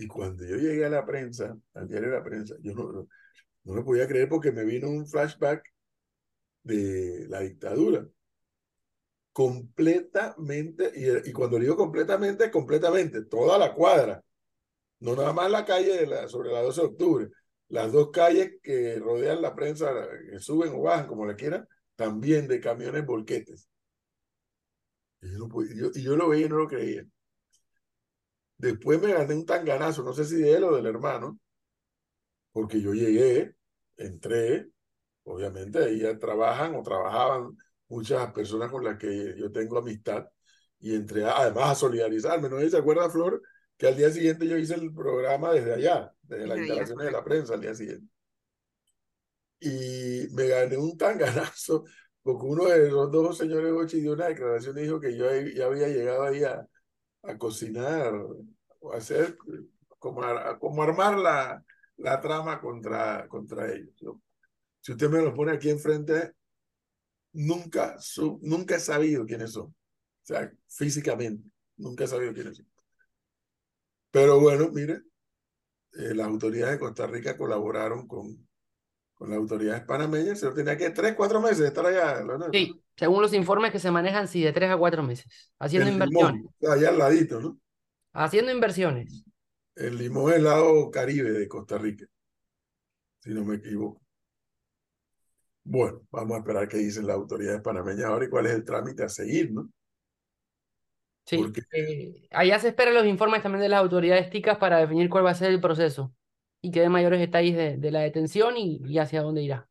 Y 0.00 0.06
cuando 0.08 0.44
yo 0.46 0.56
llegué 0.56 0.86
a 0.86 0.88
la 0.88 1.04
prensa, 1.04 1.56
al 1.74 1.86
diario 1.86 2.08
de 2.10 2.16
la 2.16 2.24
prensa, 2.24 2.56
yo 2.60 2.72
no, 2.74 2.90
no, 2.90 3.08
no 3.64 3.74
lo 3.74 3.84
podía 3.84 4.08
creer 4.08 4.28
porque 4.30 4.50
me 4.50 4.64
vino 4.64 4.88
un 4.88 5.06
flashback 5.06 5.62
de 6.62 7.26
la 7.28 7.40
dictadura. 7.40 8.06
Completamente, 9.32 10.90
y, 10.94 11.30
y 11.30 11.32
cuando 11.32 11.58
digo 11.58 11.76
completamente, 11.76 12.50
completamente, 12.50 13.24
toda 13.24 13.58
la 13.58 13.74
cuadra. 13.74 14.22
No 15.00 15.16
nada 15.16 15.32
más 15.34 15.50
la 15.50 15.64
calle 15.64 15.96
de 15.98 16.06
la, 16.06 16.28
sobre 16.28 16.52
la 16.52 16.62
12 16.62 16.80
de 16.82 16.86
octubre. 16.88 17.28
Las 17.68 17.92
dos 17.92 18.10
calles 18.10 18.52
que 18.62 18.98
rodean 18.98 19.42
la 19.42 19.54
prensa, 19.54 19.92
que 20.30 20.40
suben 20.40 20.72
o 20.74 20.82
bajan, 20.82 21.06
como 21.08 21.26
le 21.26 21.36
quieran, 21.36 21.66
también 21.96 22.48
de 22.48 22.60
camiones 22.60 23.06
volquetes. 23.06 23.68
Y 25.22 25.30
yo, 25.32 25.48
yo, 25.74 25.90
y 25.94 26.02
yo 26.02 26.16
lo 26.16 26.28
veía 26.28 26.46
y 26.46 26.48
no 26.48 26.56
lo 26.58 26.68
creía. 26.68 27.04
Después 28.60 29.00
me 29.00 29.14
gané 29.14 29.34
un 29.34 29.46
tanganazo, 29.46 30.02
no 30.02 30.12
sé 30.12 30.26
si 30.26 30.36
de 30.36 30.52
él 30.52 30.64
o 30.64 30.76
del 30.76 30.84
hermano, 30.84 31.40
porque 32.52 32.78
yo 32.78 32.92
llegué, 32.92 33.54
entré, 33.96 34.68
obviamente 35.24 35.78
ahí 35.78 36.00
ya 36.00 36.18
trabajan 36.18 36.74
o 36.74 36.82
trabajaban 36.82 37.56
muchas 37.88 38.30
personas 38.34 38.70
con 38.70 38.84
las 38.84 38.98
que 38.98 39.34
yo 39.38 39.50
tengo 39.50 39.78
amistad 39.78 40.26
y 40.78 40.94
entré 40.94 41.24
además 41.24 41.70
a 41.70 41.74
solidarizarme. 41.74 42.50
¿No 42.50 42.60
se 42.60 42.76
acuerda, 42.76 43.08
Flor? 43.08 43.40
Que 43.78 43.88
al 43.88 43.96
día 43.96 44.10
siguiente 44.10 44.46
yo 44.46 44.58
hice 44.58 44.74
el 44.74 44.92
programa 44.92 45.52
desde 45.52 45.72
allá, 45.72 46.12
desde 46.22 46.46
las 46.46 46.58
instalaciones 46.58 47.06
de 47.06 47.12
la 47.12 47.24
prensa 47.24 47.54
al 47.54 47.62
día 47.62 47.74
siguiente. 47.74 48.12
Y 49.58 50.28
me 50.32 50.48
gané 50.48 50.76
un 50.76 50.98
tanganazo 50.98 51.84
porque 52.22 52.44
uno 52.44 52.66
de 52.66 52.90
los 52.90 53.10
dos 53.10 53.38
señores 53.38 53.72
Ochi 53.72 54.02
dio 54.02 54.12
una 54.12 54.28
declaración 54.28 54.76
y 54.76 54.82
dijo 54.82 55.00
que 55.00 55.16
yo 55.16 55.24
ya 55.32 55.64
había 55.64 55.88
llegado 55.88 56.24
ahí 56.24 56.44
a, 56.44 56.68
a 57.22 57.36
cocinar 57.36 58.14
o 58.80 58.92
hacer 58.92 59.36
como, 59.98 60.22
como 60.58 60.82
armar 60.82 61.18
la, 61.18 61.64
la 61.98 62.20
trama 62.20 62.60
contra, 62.60 63.28
contra 63.28 63.72
ellos. 63.72 63.94
Si 64.80 64.92
usted 64.92 65.10
me 65.10 65.22
lo 65.22 65.34
pone 65.34 65.52
aquí 65.52 65.68
enfrente, 65.68 66.34
nunca, 67.32 67.98
su, 68.00 68.38
nunca 68.42 68.76
he 68.76 68.80
sabido 68.80 69.26
quiénes 69.26 69.52
son. 69.52 69.66
O 69.66 69.74
sea, 70.22 70.50
físicamente, 70.68 71.48
nunca 71.76 72.04
he 72.04 72.08
sabido 72.08 72.32
quiénes 72.32 72.56
son. 72.56 72.66
Pero 74.10 74.40
bueno, 74.40 74.70
mire, 74.72 75.02
eh, 75.92 76.14
las 76.14 76.26
autoridades 76.26 76.74
de 76.74 76.80
Costa 76.80 77.06
Rica 77.06 77.36
colaboraron 77.36 78.08
con, 78.08 78.48
con 79.14 79.30
las 79.30 79.38
autoridades 79.38 79.84
panameñas. 79.84 80.40
Se 80.40 80.50
tenía 80.52 80.76
que 80.76 80.90
tres, 80.90 81.14
cuatro 81.14 81.40
meses 81.40 81.60
estar 81.60 81.84
allá. 81.86 82.22
¿no? 82.22 82.50
Sí, 82.50 82.82
según 83.00 83.22
los 83.22 83.32
informes 83.34 83.72
que 83.72 83.78
se 83.78 83.90
manejan, 83.90 84.28
sí, 84.28 84.42
de 84.42 84.52
tres 84.52 84.70
a 84.70 84.76
cuatro 84.76 85.02
meses, 85.02 85.26
haciendo 85.58 85.90
inversiones. 85.90 86.44
allá 86.68 86.88
al 86.90 86.98
ladito, 86.98 87.40
¿no? 87.40 87.58
Haciendo 88.12 88.52
inversiones. 88.52 89.24
El 89.74 89.98
Limón 89.98 90.30
es 90.30 90.36
el 90.38 90.44
lado 90.44 90.88
caribe 90.92 91.32
de 91.32 91.48
Costa 91.48 91.76
Rica, 91.76 92.06
si 93.20 93.30
no 93.30 93.44
me 93.44 93.56
equivoco. 93.56 94.00
Bueno, 95.64 96.02
vamos 96.10 96.36
a 96.36 96.38
esperar 96.40 96.68
qué 96.68 96.76
dicen 96.78 97.06
las 97.06 97.16
autoridades 97.16 97.62
panameñas 97.62 98.04
ahora 98.06 98.26
y 98.26 98.28
cuál 98.28 98.46
es 98.46 98.52
el 98.52 98.64
trámite 98.64 99.04
a 99.04 99.08
seguir, 99.08 99.52
¿no? 99.52 99.70
Sí, 101.26 101.36
Porque... 101.36 101.62
eh, 101.72 102.26
allá 102.32 102.58
se 102.58 102.68
esperan 102.68 102.94
los 102.94 103.06
informes 103.06 103.42
también 103.42 103.62
de 103.62 103.68
las 103.68 103.80
autoridades 103.80 104.30
ticas 104.30 104.58
para 104.58 104.78
definir 104.78 105.08
cuál 105.08 105.24
va 105.26 105.30
a 105.30 105.34
ser 105.34 105.50
el 105.50 105.60
proceso 105.60 106.12
y 106.60 106.72
que 106.72 106.80
dé 106.80 106.88
mayores 106.88 107.20
detalles 107.20 107.56
de, 107.56 107.76
de 107.78 107.90
la 107.92 108.00
detención 108.00 108.56
y, 108.56 108.80
y 108.84 108.98
hacia 108.98 109.22
dónde 109.22 109.42
irá. 109.42 109.69